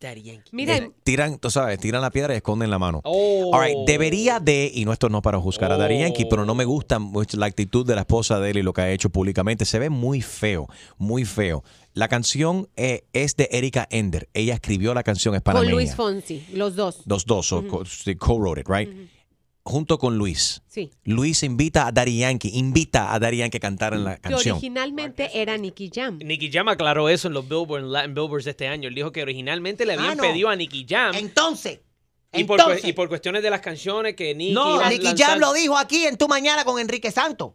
Daddy 0.00 0.22
Yankee. 0.22 0.50
Miren, 0.52 0.92
Tiran, 1.04 1.38
tú 1.38 1.50
sabes, 1.50 1.78
tiran 1.80 2.02
la 2.02 2.10
piedra 2.10 2.34
y 2.34 2.36
esconden 2.38 2.68
la 2.68 2.78
mano. 2.78 3.00
Oh. 3.04 3.50
All 3.54 3.64
right, 3.64 3.76
debería 3.86 4.40
de, 4.40 4.70
y 4.74 4.84
no 4.84 4.92
esto 4.92 5.08
no 5.08 5.18
es 5.18 5.22
para 5.22 5.38
juzgar 5.40 5.72
a 5.72 5.78
Daddy 5.78 6.00
Yankee, 6.00 6.26
pero 6.28 6.44
no 6.44 6.54
me 6.54 6.64
gusta 6.66 6.98
mucho 6.98 7.36
la 7.38 7.46
actitud 7.46 7.86
de 7.86 7.94
la 7.94 8.02
esposa 8.02 8.38
de 8.40 8.50
él 8.50 8.58
y 8.58 8.62
lo 8.62 8.72
que 8.74 8.82
ha 8.82 8.90
hecho 8.90 9.08
públicamente. 9.08 9.64
Se 9.64 9.78
ve 9.78 9.88
muy 9.88 10.20
feo, 10.20 10.68
muy 10.98 11.24
feo. 11.24 11.64
La 11.94 12.08
canción 12.08 12.68
eh, 12.76 13.04
es 13.14 13.36
de 13.36 13.48
Erika 13.52 13.86
Ender. 13.90 14.28
Ella 14.34 14.52
escribió 14.54 14.92
la 14.92 15.02
canción 15.02 15.34
es 15.34 15.40
con. 15.40 15.70
Luis 15.70 15.94
Fonsi, 15.94 16.44
los 16.52 16.76
dos. 16.76 17.00
Los 17.06 17.24
dos, 17.24 17.46
so- 17.46 17.66
co- 17.66 17.84
they 18.04 18.16
co-wrote 18.16 18.60
it, 18.60 18.68
right? 18.68 18.90
Junto 19.68 19.98
con 19.98 20.16
Luis. 20.16 20.62
Sí. 20.68 20.92
Luis 21.02 21.42
invita 21.42 21.88
a 21.88 21.92
Daddy 21.92 22.18
Yankee, 22.18 22.50
invita 22.54 23.12
a 23.12 23.18
Daddy 23.18 23.38
Yankee 23.38 23.56
a 23.56 23.60
cantar 23.60 23.94
en 23.94 24.04
la 24.04 24.14
Que 24.14 24.20
canción. 24.30 24.52
originalmente 24.58 25.28
era 25.42 25.56
Nicky 25.56 25.90
Jam. 25.92 26.18
Nicky 26.22 26.52
Jam 26.52 26.68
aclaró 26.68 27.08
eso 27.08 27.26
en 27.26 27.34
los 27.34 27.48
Billboard, 27.48 27.80
en 27.82 27.90
Latin 27.92 28.14
Billboards 28.14 28.44
de 28.44 28.52
este 28.52 28.68
año. 28.68 28.88
Él 28.88 28.94
dijo 28.94 29.10
que 29.10 29.22
originalmente 29.22 29.84
le 29.84 29.94
habían 29.94 30.12
Ah, 30.12 30.14
no. 30.14 30.22
pedido 30.22 30.48
a 30.50 30.54
Nicky 30.54 30.86
Jam. 30.88 31.16
Entonces, 31.16 31.80
y, 32.32 32.44
por, 32.44 32.60
entonces. 32.60 32.84
y 32.84 32.92
por 32.92 33.08
cuestiones 33.08 33.42
de 33.42 33.50
las 33.50 33.60
canciones 33.60 34.14
que 34.14 34.36
Nicky. 34.36 34.52
No, 34.54 34.88
Nicky 34.88 35.04
lanzar- 35.04 35.26
Jam 35.30 35.40
lo 35.40 35.52
dijo 35.52 35.76
aquí 35.76 36.04
en 36.06 36.16
Tu 36.16 36.28
Mañana 36.28 36.64
con 36.64 36.78
Enrique 36.80 37.10
Santos. 37.10 37.54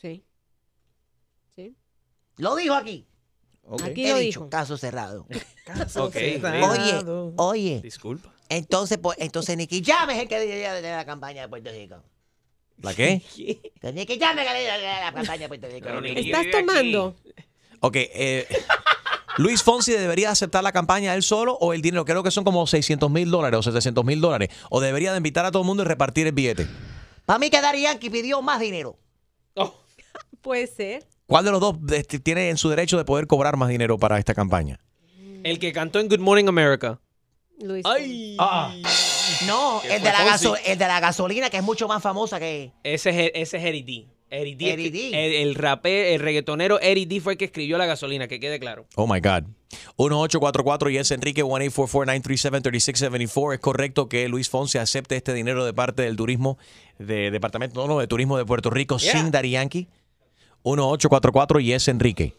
Sí. 0.00 0.24
Sí. 1.54 1.76
Lo 2.38 2.56
dijo 2.56 2.74
aquí. 2.74 3.06
Aquí 3.84 4.04
He 4.06 4.10
lo 4.10 4.16
dicho, 4.18 4.40
dijo. 4.40 4.50
caso 4.50 4.76
cerrado. 4.76 5.26
Ok, 5.94 6.16
Oye, 6.16 7.04
oye. 7.36 7.80
Disculpa. 7.82 8.34
Entonces, 8.52 8.98
pues, 8.98 9.16
entonces 9.18 9.56
Nicky 9.56 9.82
Jam 9.82 10.10
es 10.10 10.18
el 10.18 10.28
que 10.28 10.38
dirige 10.38 10.68
de 10.68 10.90
la 10.90 11.06
campaña 11.06 11.40
de 11.40 11.48
Puerto 11.48 11.70
Rico. 11.70 11.96
¿La 12.82 12.92
qué? 12.92 13.22
Que 13.80 13.92
Nicky 13.94 14.18
Jam 14.18 14.38
es 14.38 14.46
el 14.46 14.52
que 14.52 14.58
dirige 14.58 14.78
de 14.78 15.00
la 15.00 15.12
campaña 15.12 15.38
de 15.38 15.48
Puerto 15.48 15.68
Rico. 15.68 15.88
¿Estás 16.04 16.46
tomando? 16.50 17.16
Ok, 17.80 17.96
eh, 17.96 18.46
Luis 19.38 19.62
Fonsi 19.62 19.92
debería 19.92 20.30
aceptar 20.30 20.62
la 20.62 20.70
campaña 20.70 21.14
él 21.14 21.22
solo 21.22 21.54
o 21.54 21.72
el 21.72 21.80
dinero, 21.80 22.04
creo 22.04 22.22
que 22.22 22.30
son 22.30 22.44
como 22.44 22.66
600 22.66 23.10
mil 23.10 23.30
dólares 23.30 23.58
o 23.58 23.62
700 23.62 24.04
mil 24.04 24.20
dólares, 24.20 24.50
o 24.68 24.82
debería 24.82 25.12
de 25.12 25.16
invitar 25.16 25.46
a 25.46 25.50
todo 25.50 25.62
el 25.62 25.66
mundo 25.66 25.82
y 25.82 25.86
repartir 25.86 26.26
el 26.26 26.32
billete. 26.32 26.66
Para 27.24 27.38
mí 27.38 27.48
que 27.48 27.58
Daddy 27.58 27.82
Yankee 27.82 28.10
pidió 28.10 28.42
más 28.42 28.60
dinero. 28.60 28.98
Puede 30.42 30.66
ser. 30.66 31.06
¿Cuál 31.24 31.46
de 31.46 31.50
los 31.52 31.60
dos 31.60 31.76
tiene 32.22 32.50
en 32.50 32.58
su 32.58 32.68
derecho 32.68 32.98
de 32.98 33.06
poder 33.06 33.26
cobrar 33.26 33.56
más 33.56 33.70
dinero 33.70 33.96
para 33.96 34.18
esta 34.18 34.34
campaña? 34.34 34.78
El 35.42 35.58
que 35.58 35.72
cantó 35.72 36.00
en 36.00 36.08
Good 36.08 36.20
Morning 36.20 36.48
America. 36.48 37.00
Luis 37.60 37.84
Ay. 37.86 38.36
No, 39.46 39.80
¿Qué 39.82 39.96
el 39.96 40.02
de, 40.02 40.08
la 40.10 40.18
Fonsi? 40.18 40.30
gaso- 40.30 40.56
el 40.66 40.78
de 40.78 40.86
la 40.86 41.00
gasolina, 41.00 41.50
que 41.50 41.58
es 41.58 41.62
mucho 41.62 41.86
más 41.88 42.02
famosa 42.02 42.40
que... 42.40 42.72
Ese 42.82 43.10
es, 43.10 43.30
ese 43.34 43.56
es 43.58 43.64
Eddie 43.64 43.82
D. 43.84 44.06
Eddie 44.30 44.56
D. 44.56 44.72
Eddie 44.72 44.90
D. 44.90 45.26
El, 45.26 45.34
el 45.48 45.54
rapé, 45.54 46.14
el 46.14 46.20
reggaetonero 46.20 46.80
Eddie 46.80 47.06
D 47.06 47.20
fue 47.20 47.34
el 47.34 47.38
que 47.38 47.44
escribió 47.44 47.76
la 47.78 47.86
gasolina, 47.86 48.26
que 48.28 48.40
quede 48.40 48.58
claro. 48.58 48.86
Oh 48.96 49.06
my 49.06 49.20
God. 49.20 49.44
1844 49.98 50.90
y 50.90 50.98
es 50.98 51.10
Enrique 51.10 51.44
1-844-937-3674. 51.44 53.54
Es 53.54 53.60
correcto 53.60 54.08
que 54.08 54.28
Luis 54.28 54.48
Fonsi 54.48 54.78
acepte 54.78 55.16
este 55.16 55.34
dinero 55.34 55.64
de 55.64 55.72
parte 55.74 56.02
del 56.02 56.16
turismo, 56.16 56.58
de 56.98 57.30
Departamento 57.30 57.80
no, 57.82 57.86
no, 57.94 58.00
de 58.00 58.06
Turismo 58.06 58.38
de 58.38 58.44
Puerto 58.46 58.70
Rico 58.70 58.96
Yeah. 58.98 59.12
sin 59.12 59.32
Yankee. 59.32 59.88
1844 60.64 61.60
y 61.60 61.72
es 61.72 61.88
Enrique. 61.88 62.34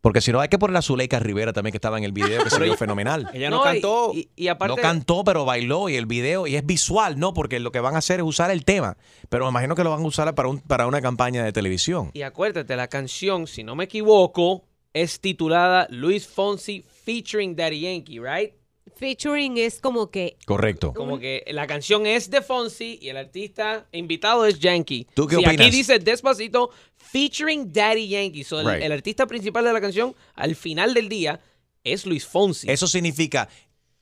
Porque 0.00 0.20
si 0.20 0.30
no, 0.30 0.40
hay 0.40 0.48
que 0.48 0.58
poner 0.58 0.76
a 0.76 0.82
Zuleika 0.82 1.18
Rivera 1.18 1.52
también, 1.52 1.72
que 1.72 1.78
estaba 1.78 1.98
en 1.98 2.04
el 2.04 2.12
video, 2.12 2.44
que 2.44 2.50
se 2.50 2.62
vio 2.62 2.76
fenomenal. 2.76 3.28
Ella 3.32 3.50
no, 3.50 3.62
cantó. 3.62 4.12
Y, 4.14 4.30
y 4.36 4.48
aparte. 4.48 4.76
No 4.76 4.80
cantó, 4.80 5.24
pero 5.24 5.44
bailó 5.44 5.88
y 5.88 5.96
el 5.96 6.06
video, 6.06 6.46
y 6.46 6.56
es 6.56 6.64
visual, 6.64 7.18
¿no? 7.18 7.34
Porque 7.34 7.58
lo 7.60 7.72
que 7.72 7.80
van 7.80 7.94
a 7.94 7.98
hacer 7.98 8.20
es 8.20 8.26
usar 8.26 8.50
el 8.50 8.64
tema. 8.64 8.96
Pero 9.28 9.44
me 9.46 9.50
imagino 9.50 9.74
que 9.74 9.84
lo 9.84 9.90
van 9.90 10.02
a 10.02 10.06
usar 10.06 10.34
para, 10.34 10.48
un, 10.48 10.60
para 10.60 10.86
una 10.86 11.00
campaña 11.00 11.44
de 11.44 11.52
televisión. 11.52 12.10
Y 12.14 12.22
acuérdate, 12.22 12.76
la 12.76 12.88
canción, 12.88 13.46
si 13.46 13.64
no 13.64 13.74
me 13.74 13.84
equivoco, 13.84 14.64
es 14.92 15.20
titulada 15.20 15.86
Luis 15.90 16.26
Fonsi 16.26 16.84
featuring 17.04 17.54
Daddy 17.54 17.80
Yankee, 17.80 18.18
¿right? 18.18 18.54
Featuring 18.94 19.58
es 19.58 19.80
como 19.80 20.10
que 20.10 20.36
Correcto. 20.46 20.94
Como 20.94 21.18
que 21.18 21.44
la 21.48 21.66
canción 21.66 22.06
es 22.06 22.30
de 22.30 22.40
Fonsi 22.40 22.98
y 23.02 23.08
el 23.08 23.16
artista 23.16 23.86
invitado 23.92 24.46
es 24.46 24.58
Yankee. 24.58 25.06
¿Tú 25.14 25.26
qué 25.26 25.36
Si 25.36 25.44
opinas? 25.44 25.66
aquí 25.66 25.70
dice 25.76 25.98
Despacito 25.98 26.70
featuring 26.96 27.72
Daddy 27.72 28.08
Yankee. 28.08 28.44
So, 28.44 28.60
el, 28.60 28.66
Right. 28.66 28.82
el 28.84 28.92
artista 28.92 29.26
principal 29.26 29.64
de 29.64 29.72
la 29.72 29.80
canción, 29.80 30.14
al 30.34 30.54
final 30.56 30.94
del 30.94 31.08
día, 31.08 31.40
es 31.84 32.06
Luis 32.06 32.24
Fonsi. 32.26 32.70
Eso 32.70 32.86
significa 32.86 33.48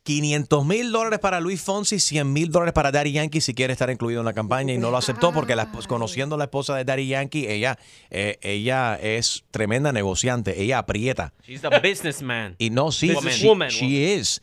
500 0.05 0.66
mil 0.66 0.93
dólares 0.93 1.18
para 1.18 1.41
Luis 1.41 1.62
Fonsi, 1.62 1.99
100 1.99 2.30
mil 2.32 2.51
dólares 2.51 2.74
para 2.74 2.93
Daddy 2.93 3.12
Yankee 3.12 3.41
si 3.41 3.55
quiere 3.55 3.72
estar 3.72 3.89
incluido 3.91 4.20
en 4.20 4.26
la 4.26 4.35
campaña 4.35 4.74
y 4.74 4.78
no 4.78 4.91
lo 4.91 4.99
aceptó 4.99 5.32
porque 5.32 5.57
la, 5.57 5.72
esp- 5.72 5.87
conociendo 5.87 6.35
a 6.35 6.39
la 6.39 6.45
esposa 6.45 6.76
de 6.76 6.85
Daddy 6.85 7.09
Yankee, 7.09 7.47
ella, 7.49 7.78
eh, 8.11 8.39
ella 8.43 8.97
es 9.01 9.45
tremenda 9.51 9.93
negociante, 9.93 10.61
ella 10.62 10.78
aprieta. 10.78 11.32
She's 11.47 11.64
a 11.64 11.70
businessman. 11.80 12.55
Y 12.59 12.68
no, 12.68 12.93
sí, 12.93 13.14
she, 13.30 13.47
Woman. 13.47 13.70
she 13.70 14.14
is. 14.14 14.43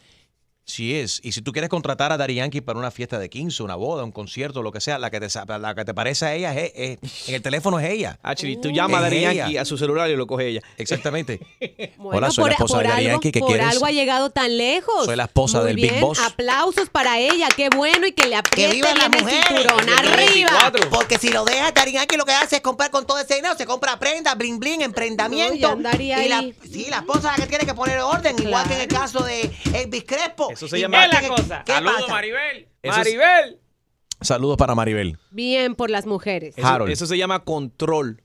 She 0.71 1.01
is. 1.01 1.19
Y 1.23 1.31
si 1.33 1.41
tú 1.41 1.51
quieres 1.51 1.69
contratar 1.69 2.11
a 2.11 2.17
Daddy 2.17 2.35
Yankee 2.35 2.61
para 2.61 2.79
una 2.79 2.91
fiesta 2.91 3.19
de 3.19 3.29
15, 3.29 3.63
una 3.63 3.75
boda, 3.75 4.03
un 4.03 4.11
concierto, 4.11 4.61
lo 4.63 4.71
que 4.71 4.79
sea, 4.81 4.97
la 4.99 5.09
que 5.11 5.19
te, 5.19 5.27
la 5.59 5.75
que 5.75 5.85
te 5.85 5.93
parece 5.93 6.25
a 6.25 6.33
ella 6.35 6.53
es, 6.55 6.71
es- 6.75 7.27
en 7.29 7.35
el 7.35 7.41
teléfono 7.41 7.79
es 7.79 7.89
ella. 7.89 8.17
Actually, 8.23 8.59
tú 8.61 8.69
llamas 8.71 9.03
a 9.03 9.07
Es 9.07 9.13
ella. 9.13 9.33
Yankee 9.33 9.57
a 9.57 9.65
su 9.65 9.77
celular 9.77 10.09
y 10.09 10.15
lo 10.15 10.25
coge 10.27 10.47
ella. 10.47 10.61
Exactamente. 10.77 11.39
Bueno, 11.97 12.17
Hola, 12.17 12.31
soy 12.31 12.41
por, 12.43 12.49
la 12.49 12.53
esposa 12.55 12.79
de 12.79 12.87
algo, 12.87 13.01
Yankee. 13.09 13.31
¿Qué 13.31 13.39
por 13.39 13.49
quieres? 13.49 13.67
algo 13.67 13.85
ha 13.85 13.91
llegado 13.91 14.29
tan 14.31 14.57
lejos. 14.57 15.05
Soy 15.05 15.15
la 15.15 15.23
esposa 15.25 15.59
Muy 15.59 15.67
del 15.67 15.75
Big 15.75 15.99
Boss. 15.99 16.19
Aplausos 16.19 16.89
para 16.89 17.19
ella, 17.19 17.47
qué 17.55 17.69
bueno 17.75 18.07
y 18.07 18.11
que 18.11 18.27
le 18.27 18.35
apriete 18.35 18.73
vivan 18.73 18.97
las 18.97 19.09
bien 19.11 19.19
el 19.19 19.23
mujeres. 19.35 19.47
cinturón 19.47 19.79
Que 19.79 19.85
vivan 19.85 20.07
arriba. 20.07 20.73
Porque 20.89 21.17
si 21.17 21.29
lo 21.29 21.45
deja, 21.45 21.71
Daddy 21.71 21.91
Yankee 21.93 22.17
lo 22.17 22.25
que 22.25 22.31
hace 22.33 22.55
es 22.57 22.61
comprar 22.61 22.89
con 22.91 23.05
todo 23.05 23.19
ese 23.19 23.35
dinero. 23.35 23.55
Se 23.55 23.65
compra 23.65 23.99
prendas, 23.99 24.35
bling 24.37 24.59
bling. 24.59 24.79
No, 25.59 25.69
andaría 25.69 26.25
y 26.25 26.29
la, 26.29 26.41
sí, 26.63 26.87
la 26.89 26.97
esposa 26.97 27.31
es 27.33 27.39
la 27.39 27.43
que 27.45 27.49
tiene 27.49 27.65
que 27.65 27.73
poner 27.73 27.99
orden, 27.99 28.35
igual 28.41 28.67
que 28.67 28.75
en 28.75 28.81
el 28.81 28.87
caso 28.87 29.23
de 29.23 29.51
Elvis 29.73 30.03
Crespo. 30.05 30.49
Eso 30.65 30.75
se 30.75 30.79
llama- 30.79 31.05
Es 31.05 31.13
la 31.13 31.21
que- 31.21 31.27
cosa. 31.27 31.63
¿Qué 31.65 31.71
Saludos, 31.73 31.95
pasa? 32.01 32.13
Maribel. 32.13 32.67
Eso 32.83 32.91
es- 32.91 32.97
Maribel. 32.97 33.59
Saludos 34.21 34.57
para 34.57 34.75
Maribel. 34.75 35.17
Bien 35.31 35.73
por 35.75 35.89
las 35.89 36.05
mujeres. 36.05 36.55
Eso, 36.57 36.67
Harold. 36.67 36.91
eso 36.91 37.05
se 37.07 37.17
llama 37.17 37.39
control. 37.43 38.21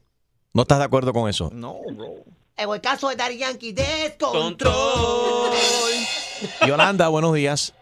¿No 0.52 0.62
estás 0.62 0.78
de 0.78 0.84
acuerdo 0.84 1.12
con 1.14 1.28
eso? 1.30 1.50
No, 1.52 1.76
bro. 1.94 2.06
En 2.58 2.70
el 2.70 2.80
caso 2.80 3.08
de 3.08 3.16
Daddy 3.16 3.38
Yankee, 3.38 3.72
descontrol. 3.72 5.50
Yolanda, 6.66 7.08
buenos 7.08 7.34
días. 7.34 7.74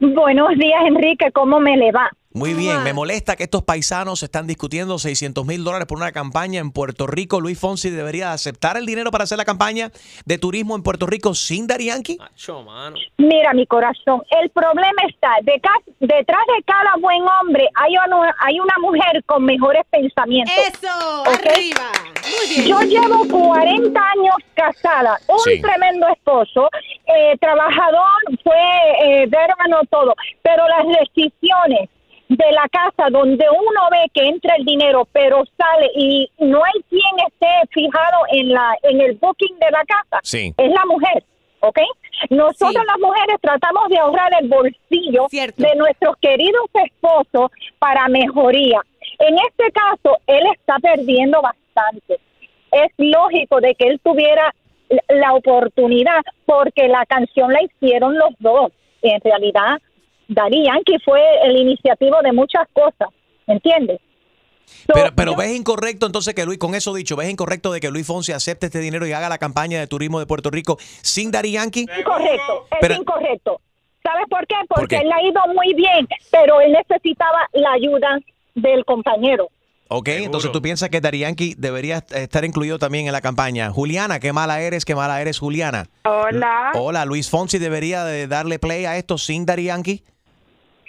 Buenos 0.00 0.48
días, 0.58 0.80
Enrique. 0.86 1.30
¿Cómo 1.32 1.60
me 1.60 1.76
le 1.76 1.92
va? 1.92 2.10
Muy 2.32 2.54
bien, 2.54 2.84
me 2.84 2.92
molesta 2.92 3.34
que 3.34 3.42
estos 3.42 3.64
paisanos 3.64 4.22
están 4.22 4.46
discutiendo 4.46 5.00
600 5.00 5.44
mil 5.44 5.64
dólares 5.64 5.88
por 5.88 5.98
una 5.98 6.12
campaña 6.12 6.60
en 6.60 6.70
Puerto 6.70 7.08
Rico. 7.08 7.40
Luis 7.40 7.58
Fonsi 7.58 7.90
debería 7.90 8.32
aceptar 8.32 8.76
el 8.76 8.86
dinero 8.86 9.10
para 9.10 9.24
hacer 9.24 9.36
la 9.36 9.44
campaña 9.44 9.90
de 10.26 10.38
turismo 10.38 10.76
en 10.76 10.84
Puerto 10.84 11.06
Rico 11.06 11.34
sin 11.34 11.66
Yankee. 11.66 12.18
Mira, 13.18 13.52
mi 13.52 13.66
corazón, 13.66 14.22
el 14.40 14.48
problema 14.50 15.02
está 15.08 15.28
de 15.42 15.60
ca- 15.60 15.82
detrás 15.98 16.40
de 16.56 16.62
cada 16.64 16.94
buen 17.00 17.20
hombre 17.40 17.66
hay 17.74 17.94
una, 17.96 18.32
hay 18.38 18.60
una 18.60 18.74
mujer 18.80 19.24
con 19.26 19.44
mejores 19.44 19.82
pensamientos. 19.90 20.54
Eso, 20.72 21.24
arriba. 21.26 21.90
Muy 22.22 22.54
bien. 22.54 22.68
Yo 22.68 22.80
llevo 22.82 23.26
40 23.28 24.00
años 24.00 24.36
casada, 24.54 25.18
un 25.26 25.38
Sí. 25.40 25.60
tremendo 25.60 26.06
esposo, 26.06 26.68
eh, 27.06 27.36
trabajador, 27.40 28.06
fue 28.44 28.54
eh, 29.02 29.26
verano, 29.26 29.80
todo, 29.90 30.14
pero 30.42 30.62
las 30.68 30.86
decisiones 31.00 31.88
de 32.30 32.52
la 32.52 32.66
casa 32.68 33.10
donde 33.10 33.44
uno 33.50 33.80
ve 33.90 34.06
que 34.14 34.24
entra 34.28 34.54
el 34.56 34.64
dinero 34.64 35.06
pero 35.12 35.42
sale 35.58 35.90
y 35.96 36.30
no 36.38 36.62
hay 36.64 36.80
quien 36.88 37.26
esté 37.26 37.46
fijado 37.70 38.18
en 38.30 38.50
la 38.52 38.76
en 38.84 39.00
el 39.00 39.14
booking 39.16 39.58
de 39.58 39.70
la 39.72 39.84
casa 39.84 40.20
Sí. 40.22 40.54
es 40.56 40.70
la 40.70 40.84
mujer 40.86 41.24
¿ok? 41.60 41.78
Nosotros 42.30 42.84
las 42.86 42.98
mujeres 43.00 43.36
tratamos 43.42 43.88
de 43.88 43.98
ahorrar 43.98 44.30
el 44.40 44.48
bolsillo 44.48 45.26
de 45.30 45.74
nuestros 45.76 46.16
queridos 46.20 46.66
esposos 46.74 47.50
para 47.78 48.08
mejoría. 48.08 48.80
En 49.18 49.36
este 49.38 49.70
caso, 49.72 50.18
él 50.26 50.42
está 50.54 50.76
perdiendo 50.78 51.40
bastante. 51.42 52.18
Es 52.72 52.90
lógico 52.98 53.60
de 53.60 53.74
que 53.74 53.88
él 53.88 54.00
tuviera 54.02 54.54
la- 54.88 55.02
la 55.16 55.32
oportunidad 55.34 56.20
porque 56.46 56.88
la 56.88 57.04
canción 57.06 57.52
la 57.52 57.62
hicieron 57.62 58.16
los 58.18 58.30
dos. 58.38 58.72
En 59.02 59.20
realidad, 59.22 59.78
Daddy 60.32 60.64
Yankee 60.64 60.98
fue 61.04 61.20
el 61.44 61.56
iniciativo 61.56 62.16
de 62.22 62.32
muchas 62.32 62.66
cosas, 62.72 63.08
¿entiendes? 63.46 64.00
Pero, 64.86 65.10
pero 65.16 65.34
ves 65.34 65.50
incorrecto 65.56 66.06
entonces 66.06 66.32
que 66.32 66.44
Luis, 66.46 66.58
con 66.58 66.76
eso 66.76 66.94
dicho, 66.94 67.16
ves 67.16 67.28
incorrecto 67.28 67.72
de 67.72 67.80
que 67.80 67.90
Luis 67.90 68.06
Fonsi 68.06 68.30
acepte 68.32 68.66
este 68.66 68.78
dinero 68.78 69.04
y 69.06 69.12
haga 69.12 69.28
la 69.28 69.38
campaña 69.38 69.80
de 69.80 69.88
turismo 69.88 70.20
de 70.20 70.26
Puerto 70.26 70.50
Rico 70.50 70.78
sin 71.02 71.32
Daddy 71.32 71.52
Yankee. 71.52 71.86
Incorrecto, 71.98 72.66
es 72.70 72.78
Pero- 72.80 72.94
incorrecto. 72.94 73.60
¿Sabes 74.02 74.24
por 74.30 74.46
qué? 74.46 74.54
¿Por 74.68 74.78
Porque 74.78 74.96
qué? 74.96 75.02
él 75.02 75.08
le 75.08 75.14
ha 75.14 75.22
ido 75.28 75.40
muy 75.54 75.74
bien, 75.74 76.08
pero 76.30 76.60
él 76.60 76.72
necesitaba 76.72 77.40
la 77.52 77.72
ayuda 77.72 78.18
del 78.54 78.84
compañero. 78.86 79.48
Ok, 79.88 80.08
entonces 80.08 80.52
tú 80.52 80.62
piensas 80.62 80.88
que 80.88 81.00
Yankee 81.18 81.54
debería 81.58 81.96
est- 81.98 82.12
estar 82.12 82.44
incluido 82.44 82.78
también 82.78 83.06
en 83.08 83.12
la 83.12 83.20
campaña. 83.20 83.70
Juliana, 83.70 84.20
qué 84.20 84.32
mala 84.32 84.60
eres, 84.62 84.84
qué 84.84 84.94
mala 84.94 85.20
eres, 85.20 85.40
Juliana. 85.40 85.88
Hola. 86.04 86.70
Hola, 86.76 87.04
Luis 87.04 87.28
Fonsi 87.28 87.58
debería 87.58 88.04
de 88.04 88.28
darle 88.28 88.60
play 88.60 88.84
a 88.84 88.96
esto 88.96 89.18
sin 89.18 89.44
Yankee. 89.64 90.04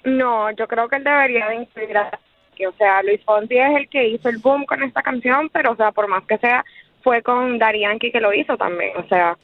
No, 0.03 0.49
yo 0.51 0.67
creo 0.67 0.87
que 0.89 0.95
él 0.97 1.03
debería 1.03 1.47
de 1.49 1.55
incluir 1.55 1.95
a- 1.97 2.19
que, 2.55 2.67
o 2.67 2.73
sea, 2.73 3.01
Luis 3.03 3.21
Fonsi 3.25 3.57
es 3.57 3.75
el 3.77 3.89
que 3.89 4.07
hizo 4.09 4.29
el 4.29 4.37
boom 4.39 4.65
con 4.65 4.81
esta 4.83 5.01
canción, 5.01 5.49
pero, 5.53 5.71
o 5.71 5.75
sea, 5.75 5.91
por 5.91 6.07
más 6.07 6.23
que 6.25 6.37
sea, 6.39 6.63
fue 7.03 7.21
con 7.21 7.59
Yankee 7.59 8.11
que 8.11 8.19
lo 8.19 8.33
hizo 8.33 8.57
también, 8.57 8.95
o 8.97 9.07
sea, 9.07 9.37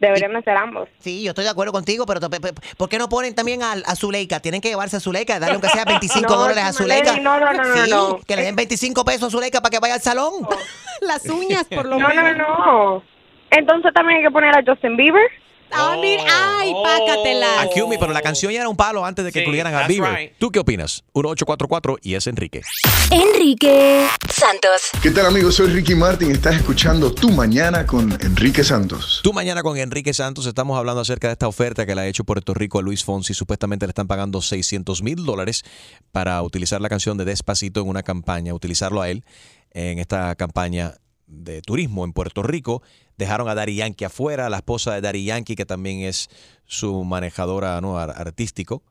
deberían 0.00 0.32
de 0.32 0.42
ser 0.42 0.56
ambos. 0.56 0.88
Sí, 0.98 1.22
yo 1.22 1.30
estoy 1.30 1.44
de 1.44 1.50
acuerdo 1.50 1.72
contigo, 1.72 2.04
pero 2.06 2.20
pe- 2.28 2.40
pe- 2.40 2.52
¿por 2.76 2.88
qué 2.88 2.98
no 2.98 3.08
ponen 3.08 3.34
también 3.34 3.62
a, 3.62 3.72
a 3.72 3.94
Zuleika? 3.94 4.40
Tienen 4.40 4.60
que 4.60 4.68
llevarse 4.68 4.96
a 4.96 5.00
Zuleika, 5.00 5.38
darle 5.38 5.54
aunque 5.54 5.68
sea 5.68 5.84
25 5.86 6.28
No, 6.28 6.36
dólares 6.38 6.64
a 6.64 6.72
Zuleika. 6.72 7.16
no, 7.18 7.38
no, 7.38 7.52
no, 7.52 7.64
no, 7.64 7.76
Sí, 7.76 7.90
no. 7.90 8.20
que 8.26 8.36
le 8.36 8.42
den 8.42 8.56
25 8.56 9.04
pesos 9.04 9.24
a 9.28 9.30
Zuleika 9.30 9.60
para 9.60 9.70
que 9.70 9.78
vaya 9.78 9.94
al 9.94 10.00
salón. 10.00 10.32
Las 11.00 11.24
uñas, 11.28 11.66
por 11.68 11.86
lo 11.86 11.98
No, 11.98 12.08
no, 12.12 12.22
menos. 12.22 12.48
no. 12.58 13.02
Entonces 13.50 13.92
también 13.94 14.18
hay 14.18 14.24
que 14.24 14.30
poner 14.32 14.56
a 14.56 14.62
Justin 14.66 14.96
Bieber. 14.96 15.30
Ah, 15.70 15.96
mira, 16.00 16.22
ay, 16.58 16.72
pácatela. 16.82 17.62
A 17.62 17.68
Cumi, 17.68 17.96
pero 17.98 18.12
la 18.12 18.22
canción 18.22 18.52
ya 18.52 18.60
era 18.60 18.68
un 18.68 18.76
palo 18.76 19.04
antes 19.04 19.24
de 19.24 19.32
que 19.32 19.40
Sí, 19.40 19.44
incluyeran 19.44 19.74
a 19.74 19.86
Bieber. 19.88 20.12
right. 20.14 20.32
¿Tú 20.38 20.50
qué 20.50 20.60
opinas? 20.60 21.02
1844 21.14 21.98
y 22.02 22.14
es 22.14 22.26
Enrique. 22.28 22.62
Enrique 23.10 24.06
Santos. 24.32 24.90
¿Qué 25.02 25.10
tal 25.10 25.26
amigos? 25.26 25.56
Soy 25.56 25.68
Ricky 25.68 25.94
Martin. 25.94 26.30
Estás 26.30 26.56
escuchando 26.56 27.12
Tu 27.12 27.30
Mañana 27.30 27.86
con 27.86 28.12
Enrique 28.22 28.62
Santos. 28.64 29.20
Tú 29.22 29.32
mañana 29.32 29.62
con 29.62 29.76
Enrique 29.76 30.14
Santos 30.14 30.46
estamos 30.46 30.78
hablando 30.78 31.00
acerca 31.00 31.28
de 31.28 31.32
esta 31.32 31.48
oferta 31.48 31.86
que 31.86 31.94
le 31.94 32.00
ha 32.02 32.06
hecho 32.06 32.24
Puerto 32.24 32.54
Rico 32.54 32.78
a 32.78 32.82
Luis 32.82 33.04
Fonsi. 33.04 33.34
Supuestamente 33.34 33.86
le 33.86 33.90
están 33.90 34.06
pagando 34.06 34.40
600 34.42 35.02
mil 35.02 35.24
dólares 35.24 35.64
para 36.12 36.40
utilizar 36.42 36.80
la 36.80 36.88
canción 36.88 37.16
de 37.18 37.24
Despacito 37.24 37.80
en 37.80 37.88
una 37.88 38.02
campaña, 38.02 38.54
utilizarlo 38.54 39.00
a 39.02 39.08
él 39.10 39.24
en 39.72 39.98
esta 39.98 40.34
campaña 40.36 40.94
de 41.36 41.62
turismo 41.62 42.04
en 42.04 42.12
Puerto 42.12 42.42
Rico. 42.42 42.82
Dejaron 43.16 43.48
a 43.48 43.54
Dari 43.54 43.76
Yankee 43.76 44.04
afuera, 44.04 44.48
la 44.50 44.56
esposa 44.58 44.94
de 44.94 45.00
Dari 45.00 45.24
Yankee, 45.24 45.56
que 45.56 45.66
también 45.66 46.00
es 46.00 46.28
su 46.66 47.04
manejadora 47.04 47.80
¿no? 47.80 47.98
ar- 47.98 48.14
artístico. 48.16 48.82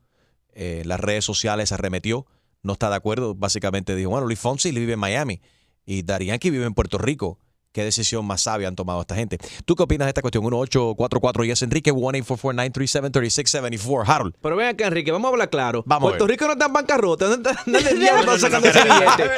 Eh, 0.53 0.83
las 0.85 0.99
redes 0.99 1.25
sociales 1.25 1.71
arremetió, 1.71 2.25
no 2.61 2.73
está 2.73 2.89
de 2.89 2.95
acuerdo. 2.95 3.35
Básicamente 3.35 3.95
dijo, 3.95 4.09
bueno, 4.11 4.25
Luis 4.27 4.39
Fonsi 4.39 4.71
vive 4.71 4.93
en 4.93 4.99
Miami 4.99 5.41
y 5.85 6.03
Dari 6.03 6.27
Yankee 6.27 6.49
vive 6.51 6.65
en 6.65 6.73
Puerto 6.73 6.97
Rico. 6.97 7.39
¿Qué 7.73 7.83
decisión 7.83 8.23
más 8.25 8.41
sabia 8.41 8.67
han 8.67 8.75
tomado 8.75 9.01
esta 9.01 9.15
gente? 9.15 9.39
¿Tú 9.65 9.75
qué 9.75 9.81
opinas 9.81 10.05
de 10.05 10.09
esta 10.11 10.21
cuestión? 10.21 10.43
1844 10.43 11.43
y 11.43 11.49
es 11.49 11.59
Enrique 11.63 11.91
1-844-937-3674. 11.91 14.03
Harold. 14.07 14.35
Pero 14.41 14.55
ven 14.55 14.67
acá, 14.67 14.85
Enrique, 14.85 15.11
vamos 15.11 15.29
a 15.29 15.31
hablar 15.31 15.49
claro. 15.49 15.81
Vamos 15.87 16.11
Puerto. 16.11 16.27
Rico 16.27 16.45
no 16.45 16.51
está 16.53 16.67
en 16.67 16.73
bancarrota. 16.73 17.25
¿Dónde, 17.27 17.49
dónde 17.65 17.89
el 17.89 17.99
diablo 17.99 18.35
están 18.35 18.39
sacando 18.39 18.67
ese 18.69 18.83
billete? 18.83 19.31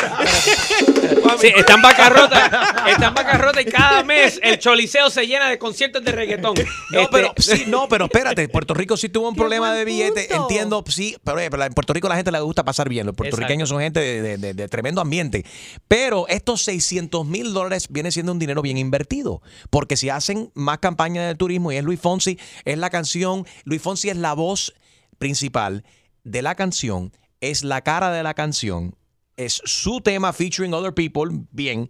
Sí, 1.39 1.47
está 1.55 1.73
en 1.75 1.81
bancarrota. 1.81 2.83
Está 2.89 3.07
en 3.07 3.13
bancarrota 3.13 3.61
y 3.61 3.65
cada 3.65 4.03
mes 4.03 4.37
el 4.43 4.59
choliseo 4.59 5.09
se 5.09 5.25
llena 5.25 5.47
de 5.49 5.57
conciertos 5.57 6.03
de 6.03 6.11
reggaetón. 6.11 6.55
No, 6.91 6.99
Este, 6.99 7.07
pero 7.11 7.33
sí, 7.37 7.63
no, 7.67 7.87
pero 7.87 8.05
espérate, 8.05 8.49
Puerto 8.49 8.73
Rico 8.73 8.97
sí 8.97 9.07
tuvo 9.09 9.29
un 9.29 9.35
problema 9.35 9.73
de 9.73 9.85
billete, 9.85 10.33
entiendo, 10.35 10.83
sí, 10.87 11.15
pero, 11.23 11.39
eh, 11.39 11.49
pero 11.49 11.63
en 11.63 11.73
Puerto 11.73 11.93
Rico 11.93 12.09
la 12.09 12.15
gente 12.17 12.31
le 12.33 12.39
gusta 12.41 12.65
pasar 12.65 12.89
bien, 12.89 13.05
los 13.05 13.15
puertorriqueños 13.15 13.69
son 13.69 13.79
gente 13.79 13.99
de, 14.01 14.21
de- 14.21 14.37
de- 14.37 14.53
de 14.53 14.67
tremendo 14.67 14.99
ambiente, 15.01 15.45
pero 15.87 16.27
estos 16.27 16.63
600 16.63 17.25
mil 17.25 17.53
dólares 17.53 17.87
viene 17.89 18.11
siendo 18.11 18.24
un 18.31 18.39
dinero 18.39 18.61
bien 18.61 18.77
invertido, 18.77 19.41
porque 19.69 19.97
si 19.97 20.09
hacen 20.09 20.51
más 20.53 20.79
campaña 20.79 21.27
de 21.27 21.35
turismo 21.35 21.71
y 21.71 21.77
es 21.77 21.83
Luis 21.83 21.99
Fonsi, 21.99 22.39
es 22.63 22.77
la 22.77 22.89
canción, 22.89 23.45
Luis 23.63 23.81
Fonsi 23.81 24.09
es 24.09 24.17
la 24.17 24.33
voz 24.33 24.73
principal 25.17 25.83
de 26.23 26.41
la 26.41 26.55
canción, 26.55 27.11
es 27.41 27.63
la 27.63 27.81
cara 27.81 28.11
de 28.11 28.23
la 28.23 28.33
canción, 28.33 28.95
es 29.37 29.61
su 29.65 30.01
tema 30.01 30.33
featuring 30.33 30.73
other 30.73 30.93
people, 30.93 31.45
bien, 31.51 31.89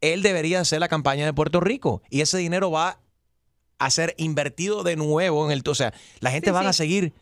él 0.00 0.22
debería 0.22 0.60
hacer 0.60 0.80
la 0.80 0.88
campaña 0.88 1.24
de 1.24 1.32
Puerto 1.32 1.60
Rico. 1.60 2.02
Y 2.10 2.20
ese 2.20 2.38
dinero 2.38 2.70
va 2.70 3.00
a 3.78 3.90
ser 3.90 4.14
invertido 4.18 4.82
de 4.82 4.96
nuevo 4.96 5.46
en 5.46 5.52
el, 5.52 5.62
o 5.66 5.74
sea, 5.74 5.92
la 6.20 6.30
gente 6.30 6.50
Sí, 6.50 6.54
van 6.54 6.66
a 6.66 6.72
seguir, 6.72 7.14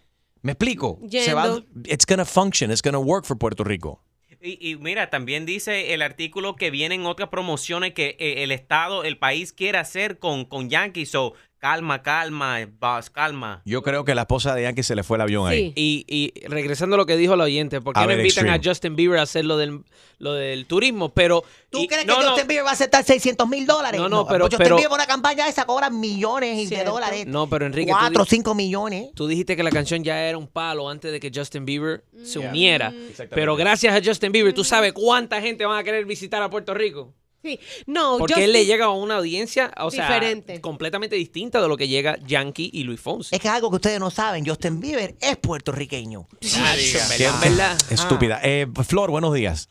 me 0.42 0.52
explico, 0.52 0.98
se 1.10 1.34
va, 1.34 1.62
it's 1.84 2.06
gonna 2.06 2.24
function, 2.24 2.70
it's 2.70 2.82
gonna 2.82 2.98
work 2.98 3.24
for 3.24 3.36
Puerto 3.38 3.64
Rico. 3.64 4.02
Y, 4.46 4.70
y 4.70 4.76
mira, 4.76 5.10
también 5.10 5.44
dice 5.44 5.92
el 5.92 6.02
artículo 6.02 6.54
que 6.54 6.70
vienen 6.70 7.04
otras 7.04 7.30
promociones 7.30 7.94
que 7.94 8.16
eh, 8.20 8.44
el 8.44 8.52
Estado, 8.52 9.02
el 9.02 9.18
país 9.18 9.52
quiere 9.52 9.78
hacer 9.78 10.20
con, 10.20 10.44
con 10.44 10.70
Yankees. 10.70 11.10
So, 11.10 11.34
calma, 11.66 12.00
calma, 12.02 12.58
boss, 12.78 13.10
calma. 13.10 13.60
Yo 13.64 13.82
creo 13.82 14.04
que 14.04 14.14
la 14.14 14.22
esposa 14.22 14.54
de 14.54 14.62
Yankee 14.62 14.84
se 14.84 14.94
le 14.94 15.02
fue 15.02 15.16
el 15.16 15.22
avión 15.22 15.48
ahí. 15.48 15.72
Y, 15.74 16.04
y 16.06 16.46
regresando 16.46 16.94
a 16.94 16.96
lo 16.98 17.06
que 17.06 17.16
dijo 17.16 17.34
el 17.34 17.40
oyente, 17.40 17.80
¿por 17.80 17.94
qué 17.94 18.00
A 18.00 18.02
no 18.04 18.08
ver, 18.08 18.20
invitan 18.20 18.44
Extreme. 18.46 18.68
a 18.68 18.70
Justin 18.72 18.94
Bieber 18.94 19.18
a 19.18 19.22
hacer 19.22 19.44
lo 19.44 19.56
del, 19.56 19.80
lo 20.18 20.34
del 20.34 20.66
turismo? 20.66 21.08
Pero 21.12 21.42
¿Tú 21.70 21.80
y- 21.80 21.88
crees 21.88 22.06
no, 22.06 22.18
que 22.18 22.24
no, 22.24 22.28
Justin 22.30 22.46
Bieber 22.46 22.64
va 22.66 22.70
a 22.70 22.74
aceptar 22.74 23.02
600 23.04 23.48
mil 23.48 23.66
dólares? 23.66 24.00
No, 24.00 24.08
no, 24.08 24.26
pero- 24.28 24.44
Justin 24.44 24.58
pero- 24.58 24.76
Bieber 24.76 24.92
una 24.92 25.06
campaña 25.06 25.48
esa 25.48 25.64
cobra 25.64 25.90
millones 25.90 26.70
de 26.70 26.84
dólares. 26.84 27.26
No, 27.26 27.48
pero 27.48 27.66
Enrique, 27.66 27.90
tú 27.90 27.98
4 27.98 28.22
o 28.22 28.24
di- 28.24 28.30
5 28.30 28.54
millones. 28.54 29.08
Tú 29.14 29.26
dijiste 29.26 29.56
que 29.56 29.62
la 29.64 29.70
canción 29.72 30.04
ya 30.04 30.22
era 30.22 30.38
un 30.38 30.46
palo 30.46 30.88
antes 30.88 31.10
de 31.10 31.18
que 31.18 31.32
Justin 31.34 31.64
Bieber 31.64 32.04
se 32.22 32.38
Yeah. 32.38 32.50
uniera. 32.50 32.88
Exactamente. 32.90 33.34
Pero 33.34 33.56
gracias 33.56 33.92
a 33.92 34.00
Justin 34.04 34.30
Bieber, 34.30 34.54
¿tú 34.54 34.62
sabes 34.62 34.92
cuánta 34.92 35.40
gente 35.40 35.66
va 35.66 35.78
a 35.78 35.82
querer 35.84 36.04
visitar 36.04 36.40
a 36.42 36.48
Puerto 36.48 36.74
Rico? 36.74 37.12
Sí, 37.42 37.60
no, 37.86 38.16
Porque 38.18 38.34
Justin- 38.34 38.44
él 38.44 38.52
le 38.52 38.64
llega 38.66 38.86
a 38.86 38.90
una 38.90 39.16
audiencia, 39.18 39.72
o 39.78 39.90
sea, 39.90 40.08
Diferente. 40.08 40.60
completamente 40.60 41.14
distinta 41.16 41.60
de 41.62 41.68
lo 41.68 41.76
que 41.76 41.86
llega 41.86 42.16
Yankee 42.26 42.70
y 42.72 42.82
Luis 42.82 43.00
Fonsi. 43.00 43.34
Es 43.34 43.40
que 43.40 43.46
es 43.48 43.54
algo 43.54 43.70
que 43.70 43.76
ustedes 43.76 44.00
no 44.00 44.10
saben. 44.10 44.44
Justin 44.44 44.80
Bieber 44.80 45.14
es 45.20 45.36
puertorriqueño. 45.36 46.26
Qué 46.40 47.28
¿verdad? 47.42 47.76
Estúpida. 47.90 48.40
Eh, 48.42 48.66
Flor, 48.86 49.10
buenos 49.10 49.32
días. 49.34 49.68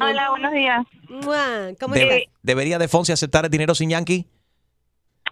Hola, 0.00 0.30
buenos 0.30 0.52
días. 0.52 0.84
¿Cómo 1.80 1.94
Debe- 1.94 2.28
¿Debería 2.42 2.78
de 2.78 2.88
Fonsi 2.88 3.12
aceptar 3.12 3.44
el 3.44 3.50
dinero 3.50 3.74
sin 3.74 3.90
Yankee? 3.90 4.26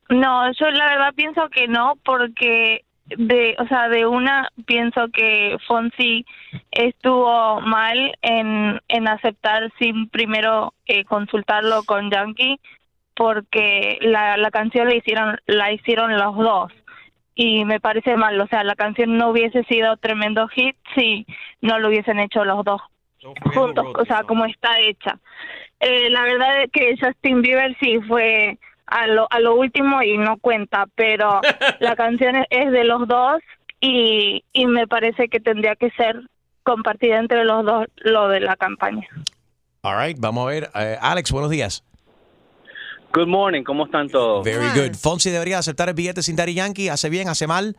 No, 0.09 0.53
yo 0.53 0.71
la 0.71 0.87
verdad 0.87 1.13
pienso 1.17 1.43
que 1.53 1.67
no, 1.69 1.95
porque 2.05 2.85
de, 3.07 3.57
o 3.59 3.67
sea, 3.67 3.89
de 3.89 4.07
una 4.07 4.49
pienso 4.67 5.09
que 5.13 5.57
Fonsi 5.67 6.25
estuvo 6.71 7.61
mal 7.61 8.13
en, 8.23 8.81
en 8.89 9.09
aceptar 9.09 9.71
sin 9.79 10.09
primero 10.09 10.75
eh, 10.87 11.05
consultarlo 11.05 11.83
con 11.85 12.11
Yankee, 12.11 12.61
porque 13.15 13.99
la, 14.01 14.37
la 14.37 14.51
canción 14.51 14.89
la 14.89 14.95
hicieron, 14.95 15.39
la 15.47 15.73
hicieron 15.73 16.17
los 16.17 16.37
dos 16.37 16.73
y 17.35 17.65
me 17.65 17.81
parece 17.81 18.17
mal, 18.17 18.41
o 18.41 18.47
sea, 18.47 18.63
la 18.63 18.75
canción 18.75 19.17
no 19.17 19.31
hubiese 19.31 19.65
sido 19.65 19.97
tremendo 19.97 20.49
hit 20.49 20.77
si 20.95 21.27
no 21.61 21.79
lo 21.79 21.89
hubiesen 21.89 22.19
hecho 22.21 22.45
los 22.45 22.65
dos 22.65 22.81
juntos, 23.55 23.87
o 23.95 24.05
sea, 24.05 24.25
como 24.25 24.45
está 24.45 24.79
hecha. 24.81 25.19
Eh, 25.81 26.11
la 26.11 26.23
verdad 26.23 26.63
es 26.63 26.71
que 26.73 26.97
Justin 27.01 27.43
Bieber 27.43 27.77
sí 27.81 28.01
fue 28.07 28.59
a 28.93 29.07
lo, 29.07 29.27
a 29.31 29.41
lo 29.41 29.55
último 29.57 30.03
y 30.03 30.19
no 30.19 30.37
cuenta, 30.39 30.87
pero 30.95 31.41
la 31.81 31.97
canción 31.97 32.37
es- 32.51 32.71
de 32.73 32.85
los 32.85 33.09
dos 33.09 33.41
y, 33.81 34.45
y 34.53 34.67
me 34.67 34.87
parece 34.87 35.29
que 35.29 35.41
tendría 35.41 35.75
que 35.77 35.91
ser 35.93 36.21
compartida 36.63 37.19
entre 37.19 37.45
los 37.45 37.65
dos 37.65 37.87
lo 37.97 38.29
de 38.29 38.41
la 38.41 38.57
campaña. 38.57 39.07
All 39.83 39.99
right, 39.99 40.17
vamos 40.21 40.47
a 40.47 40.51
ver. 40.51 40.71
Eh, 40.75 40.97
Alex, 41.01 41.33
buenos 41.33 41.51
días. 41.51 41.83
Good 43.15 43.27
morning, 43.27 43.63
¿cómo 43.63 43.85
están 43.85 44.09
todos? 44.09 44.45
Very 44.45 44.69
good. 44.75 44.95
Fonsi 44.97 45.31
debería 45.31 45.59
aceptar 45.59 45.89
el 45.89 45.95
billete 45.95 46.23
sin 46.23 46.37
Daddy 46.37 46.55
Yankee. 46.55 46.89
¿Hace 46.89 47.11
bien? 47.11 47.29
¿Hace 47.29 47.47
mal? 47.47 47.77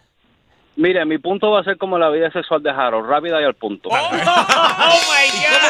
Mire, 0.76 1.06
mi 1.06 1.20
punto 1.20 1.52
va 1.52 1.60
a 1.60 1.64
ser 1.64 1.78
como 1.78 2.00
la 2.00 2.10
vida 2.10 2.32
sexual 2.32 2.64
de 2.64 2.72
Harold, 2.72 3.08
rápida 3.08 3.40
y 3.40 3.44
al 3.44 3.54
punto. 3.54 3.90
¿Cómo 3.90 4.00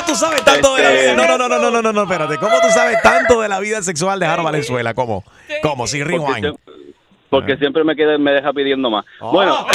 tú 0.08 0.16
sabes 0.16 0.44
tanto 0.46 0.76
de 0.76 0.84
la 0.84 0.92
vida? 0.92 1.14
No, 1.16 1.26
no, 1.28 1.38
no, 1.38 1.50
no, 1.50 1.60
no, 1.60 1.72
no, 1.72 1.82
no, 1.82 1.92
no, 1.94 2.04
espérate. 2.04 2.38
¿Cómo 2.38 2.56
tú 2.62 2.70
sabes 2.70 3.02
tanto 3.02 3.42
de 3.42 3.50
la 3.50 3.60
vida 3.60 3.82
sexual 3.82 4.18
de 4.20 4.26
Harold 4.28 4.46
Valenzuela? 4.46 4.94
¿Cómo? 4.94 5.24
¿Cómo? 5.62 5.88
Sin 5.88 6.04
Porque, 6.08 6.18
rewind. 6.42 6.56
porque 7.30 7.58
siempre 7.58 7.84
me, 7.84 7.96
queda, 7.98 8.18
me 8.18 8.32
deja 8.32 8.54
pidiendo 8.54 8.90
más. 8.90 9.06
Oh. 9.20 9.32
Bueno, 9.34 9.66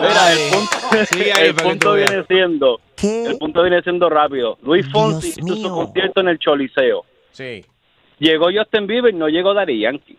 mira, 0.00 0.32
el 0.32 0.50
punto, 0.52 0.76
Sí, 1.10 1.22
ahí, 1.22 1.48
el 1.48 1.54
para 1.54 1.68
que 1.68 1.70
punto 1.70 1.88
tú 1.90 1.94
veas. 1.94 2.10
viene 2.10 2.24
siendo, 2.28 2.80
el 3.02 3.38
punto 3.38 3.62
viene 3.62 3.82
siendo 3.82 4.08
rápido. 4.08 4.58
Luis 4.62 4.86
Fonsi 4.92 5.34
hizo 5.40 5.56
su 5.56 5.68
concierto 5.70 6.20
en 6.20 6.28
el 6.28 6.38
Choliseo. 6.38 7.04
Sí. 7.32 7.64
Llegó 8.20 8.48
Justin 8.54 8.86
Bieber, 8.86 9.12
no 9.14 9.28
llegó 9.28 9.54
Daddy 9.54 9.80
Yankee. 9.80 10.18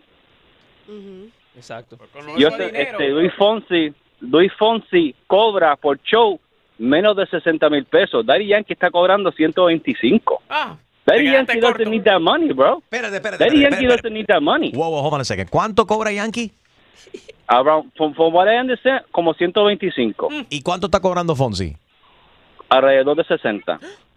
Exacto. 1.56 1.98
Yo, 2.36 2.48
este, 2.48 3.08
Luis 3.08 3.32
Fonsi, 3.34 3.92
Luis 4.20 4.52
Fonsi 4.58 5.14
cobra 5.26 5.76
por 5.76 6.00
show 6.02 6.38
menos 6.78 7.16
de 7.16 7.26
60 7.26 7.68
mil 7.70 7.84
pesos. 7.84 8.24
Daddy 8.24 8.46
Yankee 8.46 8.72
está 8.72 8.90
cobrando 8.90 9.30
125. 9.32 10.42
Ah, 10.48 10.76
Daddy 11.04 11.24
Yankee 11.24 11.54
quedaste 11.54 11.84
doesn't 11.84 11.90
need 11.90 12.04
that 12.04 12.20
money, 12.20 12.52
bro. 12.52 12.78
Espérate, 12.78 13.16
espérate. 13.16 13.44
Daddy 13.44 13.60
Yankee 13.60 13.84
espérate. 13.84 14.02
doesn't 14.02 14.12
need 14.12 14.26
that 14.26 14.40
money. 14.40 14.72
Wow, 14.72 14.90
wow, 14.90 15.02
hold 15.02 15.14
on 15.14 15.20
a 15.20 15.24
second. 15.24 15.48
¿Cuánto 15.50 15.86
cobra 15.86 16.12
Yankee? 16.12 16.52
Around, 17.48 17.92
from, 17.96 18.14
from 18.14 18.32
what 18.32 18.48
I 18.48 18.58
understand, 18.58 19.02
como 19.10 19.34
125. 19.34 20.28
¿Y 20.50 20.62
cuánto 20.62 20.86
está 20.86 21.00
cobrando 21.00 21.34
Fonsi? 21.34 21.76
Alrededor 22.68 23.16
de 23.16 23.24
60. 23.24 23.80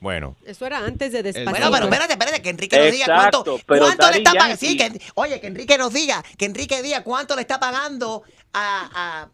Bueno. 0.00 0.36
Eso 0.44 0.66
era 0.66 0.78
antes 0.84 1.12
de 1.12 1.22
despacito. 1.22 1.50
Bueno, 1.50 1.70
pero 1.70 1.84
espérate, 1.84 2.12
espérate, 2.12 2.42
que 2.42 2.50
Enrique 2.50 2.78
nos 2.78 2.92
diga 2.92 3.04
Exacto, 3.06 3.44
cuánto, 3.66 4.10
le 4.10 4.18
está 4.18 4.32
pagando. 4.32 4.56
Sí, 4.56 4.76
que, 4.76 5.00
oye, 5.14 5.40
que 5.40 5.46
Enrique 5.46 5.78
nos 5.78 5.92
diga, 5.92 6.24
que 6.36 6.46
Enrique 6.46 6.82
diga 6.82 7.02
cuánto 7.02 7.34
le 7.36 7.42
está 7.42 7.60
pagando 7.60 8.22
a... 8.52 8.90
a 8.94 9.28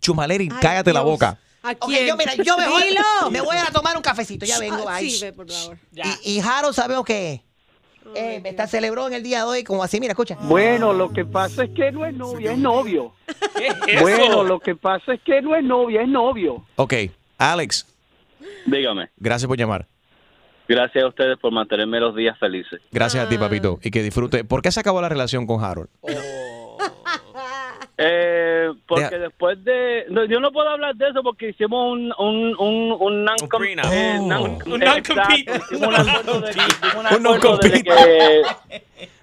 Chumaleri, 0.00 0.48
cállate 0.48 0.92
la 0.92 1.02
boca. 1.02 1.38
¿A 1.62 1.70
Ok, 1.72 1.86
quién? 1.86 2.06
yo, 2.06 2.16
mira, 2.16 2.34
yo 2.34 2.58
mejor 2.58 2.82
me 3.30 3.40
voy 3.40 3.56
a 3.56 3.66
tomar 3.72 3.96
un 3.96 4.02
cafecito, 4.02 4.44
ya 4.44 4.58
vengo. 4.58 4.86
Ah, 4.86 4.96
ay. 4.96 5.10
sí, 5.10 5.24
ve, 5.24 5.32
por 5.32 5.50
favor. 5.50 5.78
Y, 6.22 6.32
y 6.36 6.40
Harold 6.40 6.74
sabemos 6.74 7.06
que 7.06 7.42
eh, 8.14 8.42
está 8.44 8.66
celebró 8.66 9.06
en 9.06 9.14
el 9.14 9.22
día 9.22 9.38
de 9.38 9.44
hoy 9.44 9.64
como 9.64 9.82
así, 9.82 9.98
mira, 9.98 10.12
escucha. 10.12 10.36
Bueno, 10.42 10.92
lo 10.92 11.10
que 11.12 11.24
pasa 11.24 11.64
es 11.64 11.70
que 11.70 11.90
no 11.90 12.04
es 12.04 12.14
novia, 12.14 12.52
es 12.52 12.58
novio. 12.58 13.14
eso? 13.88 14.00
Bueno, 14.02 14.44
lo 14.44 14.60
que 14.60 14.74
pasa 14.74 15.14
es 15.14 15.22
que 15.22 15.40
no 15.40 15.56
es 15.56 15.64
novia, 15.64 16.02
es 16.02 16.08
novio. 16.08 16.66
Ok, 16.76 16.94
Alex, 17.38 17.86
Dígame. 18.66 19.10
gracias 19.16 19.46
por 19.48 19.56
llamar. 19.58 19.86
Gracias 20.66 21.04
a 21.04 21.08
ustedes 21.08 21.36
por 21.38 21.52
mantenerme 21.52 22.00
los 22.00 22.16
días 22.16 22.38
felices. 22.38 22.80
Gracias 22.90 23.26
a 23.26 23.28
ti, 23.28 23.36
papito. 23.36 23.78
Y 23.82 23.90
que 23.90 24.02
disfrute. 24.02 24.44
¿Por 24.44 24.62
qué 24.62 24.70
se 24.72 24.80
acabó 24.80 25.02
la 25.02 25.08
relación 25.10 25.46
con 25.46 25.62
Harold? 25.62 25.88
Eh, 27.96 28.70
porque 28.88 29.04
Deja- 29.04 29.18
después 29.18 29.62
de... 29.62 30.06
no, 30.10 30.24
yo 30.24 30.40
no 30.40 30.50
puedo 30.50 30.68
hablar 30.68 30.96
de 30.96 31.10
eso 31.10 31.22
porque 31.22 31.50
hicimos 31.50 31.92
un... 31.92 32.12
Un, 32.18 32.56
un, 32.58 32.96
un, 33.00 33.24
non 33.24 33.36
prenup. 33.48 33.84
eh, 33.92 34.18
Oh. 34.18 34.26
non- 34.26 34.58
Un 34.66 34.80
non-compete. 34.80 35.52
un 35.76 35.84
un 37.16 37.22
non-compete. 37.22 37.84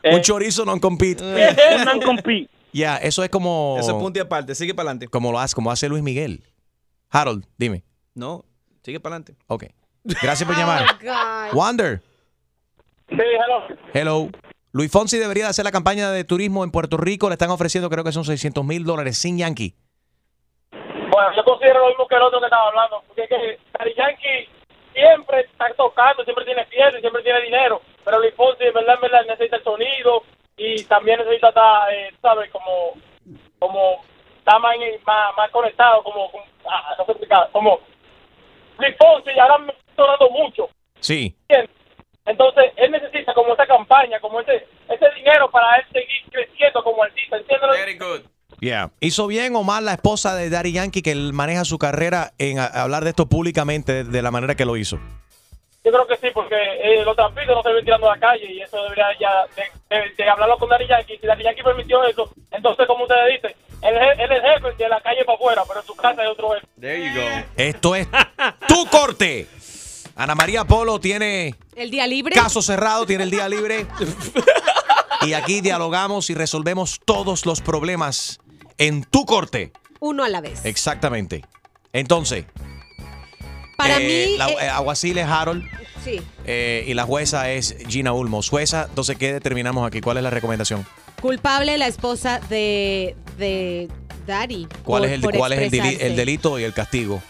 eh, 0.04 0.16
Un 0.16 0.22
chorizo 0.22 0.64
non-compete. 0.64 1.22
un 1.22 1.84
non-compete. 1.86 2.50
Ya, 2.72 2.96
eso 2.98 3.24
es 3.26 3.30
como. 3.30 3.76
Eso 3.78 3.92
es 3.92 3.98
punto 4.02 4.20
y 4.20 4.22
aparte, 4.22 4.56
sigue 4.56 4.74
para 4.74 4.88
adelante. 4.92 5.10
Como 5.10 5.34
lo 5.34 5.40
hace, 5.40 5.54
como 5.54 5.70
hace 5.70 5.90
Luis 5.90 6.02
Miguel. 6.02 6.42
Harold, 7.10 7.46
dime. 7.58 7.84
No, 8.16 8.46
sigue 8.82 9.00
para 9.00 9.16
adelante. 9.16 9.36
Ok. 9.48 9.66
Gracias 10.04 10.48
por 10.48 10.56
llamar. 10.58 10.86
Wander. 11.54 12.02
Sí, 13.10 13.18
hello. 13.18 13.78
Hello. 13.94 14.30
Luis 14.74 14.90
Fonsi 14.92 15.18
debería 15.18 15.44
de 15.46 15.50
hacer 15.50 15.66
la 15.66 15.72
campaña 15.72 16.12
de 16.12 16.24
turismo 16.24 16.64
en 16.64 16.72
Puerto 16.72 16.96
Rico. 16.98 17.28
Le 17.28 17.34
están 17.34 17.50
ofreciendo, 17.50 17.90
creo 17.90 18.04
que 18.06 18.12
son 18.14 18.24
600 18.24 18.64
mil 18.64 18.86
dólares 18.86 19.18
sin 19.18 19.38
Yankee. 19.38 19.76
Bueno, 20.72 21.36
yo 21.36 21.44
considero 21.44 21.80
lo 21.82 21.88
mismo 21.90 22.08
que 22.08 22.16
el 22.16 22.22
otro 22.22 22.40
que 22.40 22.46
estaba 22.46 22.68
hablando, 22.70 23.04
porque 23.06 23.24
es 23.24 23.30
que 23.30 23.60
Daddy 23.78 23.94
Yankee 23.96 24.50
siempre 24.94 25.42
está 25.42 25.68
tocando, 25.76 26.24
siempre 26.24 26.46
tiene 26.46 26.66
fiesta, 26.68 26.98
y 26.98 27.02
siempre 27.02 27.22
tiene 27.24 27.42
dinero, 27.42 27.82
pero 28.06 28.20
Luis 28.20 28.34
Fonsi 28.36 28.64
en 28.64 28.74
verdad, 28.74 28.96
en 28.96 29.02
verdad 29.02 29.26
necesita 29.28 29.58
el 29.58 29.64
sonido 29.64 30.24
y 30.56 30.84
también 30.86 31.20
necesita 31.20 31.50
estar, 31.50 31.94
eh, 31.94 32.14
¿sabes? 32.22 32.50
Como, 32.52 32.94
como, 33.60 34.04
está 34.38 34.58
más, 34.60 34.76
más, 35.06 35.36
más 35.36 35.52
conectado, 35.52 36.02
como, 36.04 36.32
como- 36.32 36.46
ah, 36.70 36.96
no 36.98 37.06
sé 37.06 37.12
explicar, 37.12 37.50
como 37.52 37.80
Luis 38.82 38.96
Fonsi 38.98 39.40
ahora 39.40 39.58
me 39.60 39.72
está 39.72 39.84
sonando 39.96 40.30
mucho, 40.32 40.70
Sí. 41.00 41.36
Entonces, 42.26 42.66
él 42.78 42.92
necesita 42.92 43.34
como 43.34 43.54
esa 43.54 43.66
campaña, 43.66 44.20
como 44.20 44.40
ese, 44.42 44.68
ese 44.90 45.10
dinero 45.16 45.50
para 45.50 45.78
él 45.78 45.86
seguir 45.92 46.22
creciendo 46.32 46.84
como 46.84 47.04
artista, 47.04 47.38
¿entiendes? 47.38 47.70
Very 47.72 47.98
good. 47.98 48.22
Yeah. 48.60 48.92
¿Hizo 49.00 49.26
bien 49.26 49.56
o 49.56 49.64
mal 49.64 49.86
la 49.86 49.94
esposa 49.94 50.36
de 50.36 50.50
Daddy 50.52 50.72
Yankee 50.74 51.02
que 51.02 51.12
él 51.12 51.34
maneja 51.34 51.66
su 51.66 51.80
carrera 51.80 52.32
en 52.38 52.60
a- 52.60 52.66
hablar 52.66 53.04
de 53.04 53.10
esto 53.10 53.26
públicamente 53.28 53.92
de, 53.92 54.04
de 54.04 54.22
la 54.22 54.30
manera 54.30 54.54
que 54.54 54.66
lo 54.66 54.78
hizo? 54.78 55.00
Yo 55.84 55.92
creo 55.92 56.06
que 56.06 56.16
sí, 56.18 56.28
porque 56.32 56.56
eh, 56.56 57.04
los 57.04 57.16
trampitos 57.16 57.56
no 57.56 57.64
se 57.64 57.74
ven 57.74 57.84
tirando 57.84 58.08
a 58.12 58.14
la 58.16 58.20
calle 58.22 58.46
y 58.54 58.62
eso 58.62 58.84
debería 58.84 59.08
ya 59.20 59.32
de, 59.56 59.96
de- 59.98 60.14
de 60.16 60.30
hablarlo 60.30 60.58
con 60.60 60.70
Daddy 60.70 60.86
Yankee. 60.88 61.18
Si 61.18 61.26
Daddy 61.26 61.44
Yankee 61.44 61.64
permitió 61.64 62.04
eso, 62.04 62.32
entonces, 62.52 62.86
como 62.86 63.04
ustedes 63.06 63.42
dicen, 63.42 63.58
él, 63.82 63.96
es- 63.96 64.20
él 64.20 64.32
es 64.32 64.42
jefe 64.42 64.84
de 64.84 64.90
la 64.90 65.02
calle 65.02 65.24
para 65.26 65.36
afuera, 65.38 65.64
pero 65.68 65.80
en 65.82 65.86
su 65.88 65.96
casa 65.96 66.22
hay 66.22 66.28
otro 66.28 66.52
jefe. 66.52 66.68
There 66.80 67.00
you 67.06 67.20
go. 67.20 67.28
Esto 67.58 67.96
es 67.96 68.08
tu 68.68 68.86
corte. 68.88 69.48
Ana 70.16 70.36
María 70.36 70.66
Polo 70.66 71.00
tiene 71.00 71.56
El 71.76 71.90
día 71.90 72.06
libre. 72.06 72.36
caso 72.36 72.62
cerrado, 72.62 73.06
tiene 73.06 73.24
el 73.24 73.32
día 73.32 73.48
libre. 73.50 73.86
Y 75.22 75.34
aquí 75.34 75.62
dialogamos 75.62 76.30
y 76.30 76.34
resolvemos 76.34 77.00
todos 77.06 77.46
los 77.46 77.62
problemas 77.62 78.40
en 78.78 79.04
tu 79.04 79.26
corte. 79.26 79.72
Uno 80.00 80.24
a 80.24 80.30
la 80.30 80.42
vez. 80.42 80.66
Exactamente. 80.66 81.44
Entonces, 81.94 82.46
Para 83.78 83.98
eh, 84.00 84.28
mí. 84.32 84.38
la, 84.38 84.50
eh, 84.50 84.56
eh, 84.62 84.70
alguacil 84.70 85.18
es 85.18 85.28
Harold 85.28 85.64
sí. 86.04 86.22
eh, 86.46 86.84
y 86.88 86.94
la 86.94 87.04
jueza 87.04 87.52
es 87.52 87.76
Gina 87.88 88.14
Ulmos. 88.14 88.50
Jueza, 88.50 88.86
entonces, 88.90 89.18
¿qué 89.18 89.34
determinamos 89.34 89.86
aquí? 89.88 90.02
¿Cuál 90.02 90.18
es 90.18 90.24
la 90.24 90.30
recomendación? 90.30 90.86
Culpable 91.22 91.78
la 91.78 91.88
esposa 91.88 92.40
de, 92.50 93.16
de 93.38 93.88
Daddy. 94.28 94.68
¿Cuál 94.84 95.04
por- 95.04 95.10
es, 95.12 95.24
el, 95.24 95.38
cuál 95.38 95.54
es 95.54 95.60
el, 95.60 95.72
deli- 95.72 95.78
expresarse. 95.78 96.08
el 96.08 96.16
delito 96.16 96.60
y 96.60 96.64
el 96.64 96.74
castigo? 96.74 97.22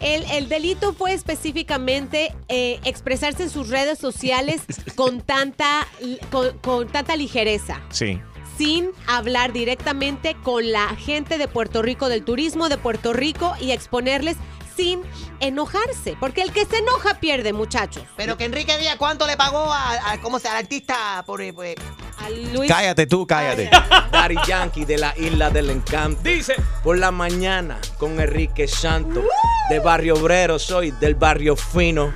El, 0.00 0.24
el 0.32 0.48
delito 0.48 0.92
fue 0.94 1.12
específicamente 1.12 2.34
eh, 2.48 2.80
expresarse 2.84 3.44
en 3.44 3.50
sus 3.50 3.68
redes 3.68 3.98
sociales 3.98 4.62
con 4.96 5.20
tanta, 5.20 5.86
con, 6.30 6.56
con 6.58 6.88
tanta 6.88 7.14
ligereza, 7.16 7.80
Sí. 7.90 8.18
sin 8.58 8.90
hablar 9.06 9.52
directamente 9.52 10.34
con 10.42 10.72
la 10.72 10.88
gente 10.96 11.38
de 11.38 11.46
Puerto 11.48 11.82
Rico, 11.82 12.08
del 12.08 12.24
turismo 12.24 12.68
de 12.68 12.78
Puerto 12.78 13.12
Rico 13.12 13.54
y 13.60 13.70
exponerles 13.70 14.36
sin 14.76 15.02
enojarse, 15.40 16.16
porque 16.20 16.42
el 16.42 16.52
que 16.52 16.64
se 16.66 16.78
enoja 16.78 17.14
pierde, 17.20 17.52
muchachos. 17.52 18.02
Pero 18.16 18.36
que 18.36 18.44
Enrique 18.44 18.76
diga 18.78 18.96
cuánto 18.98 19.26
le 19.26 19.36
pagó 19.36 19.72
a, 19.72 20.12
a- 20.12 20.20
¿cómo 20.20 20.38
se, 20.38 20.48
al 20.48 20.56
artista 20.56 21.22
por, 21.26 21.40
eh, 21.42 21.52
pues, 21.52 21.76
a 22.18 22.30
Luis. 22.30 22.70
Cállate 22.70 23.06
tú, 23.06 23.26
cállate. 23.26 23.68
Daddy 24.12 24.36
Yankee 24.46 24.84
de 24.84 24.98
la 24.98 25.14
Isla 25.18 25.50
del 25.50 25.70
Encanto. 25.70 26.20
Dice. 26.22 26.54
Por 26.82 26.98
la 26.98 27.10
mañana 27.10 27.78
con 27.98 28.20
Enrique 28.20 28.68
Santos. 28.68 29.24
De 29.70 29.78
Barrio 29.80 30.14
Obrero, 30.14 30.58
soy 30.58 30.90
del 30.92 31.14
Barrio 31.14 31.56
Fino. 31.56 32.12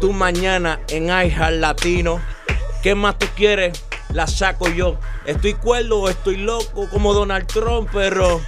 Tu 0.00 0.12
mañana 0.12 0.80
en 0.88 1.04
iHeart 1.06 1.54
Latino. 1.56 2.20
¿Qué 2.82 2.94
más 2.94 3.18
tú 3.18 3.26
quieres? 3.36 3.82
La 4.12 4.26
saco 4.26 4.68
yo. 4.68 4.98
Estoy 5.24 5.54
cuerdo 5.54 6.00
o 6.00 6.08
estoy 6.08 6.36
loco 6.36 6.88
como 6.90 7.12
Donald 7.14 7.46
Trump, 7.46 7.88
pero 7.92 8.40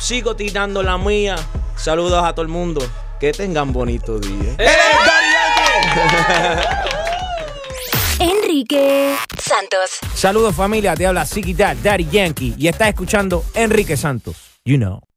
sigo 0.00 0.36
tirando 0.36 0.82
la 0.82 0.98
mía. 0.98 1.36
Saludos 1.76 2.24
a 2.24 2.32
todo 2.32 2.42
el 2.42 2.48
mundo. 2.48 2.86
Que 3.20 3.32
tengan 3.32 3.72
bonito 3.72 4.18
día. 4.18 4.56
Enrique 8.20 9.16
Santos. 9.40 9.98
Saludos 10.14 10.54
familia, 10.54 10.94
te 10.94 11.06
habla 11.06 11.26
Dad, 11.56 11.76
Daddy 11.82 12.08
Yankee 12.10 12.54
y 12.58 12.68
estás 12.68 12.88
escuchando 12.88 13.44
Enrique 13.54 13.96
Santos. 13.96 14.36
You 14.64 14.76
know. 14.76 15.07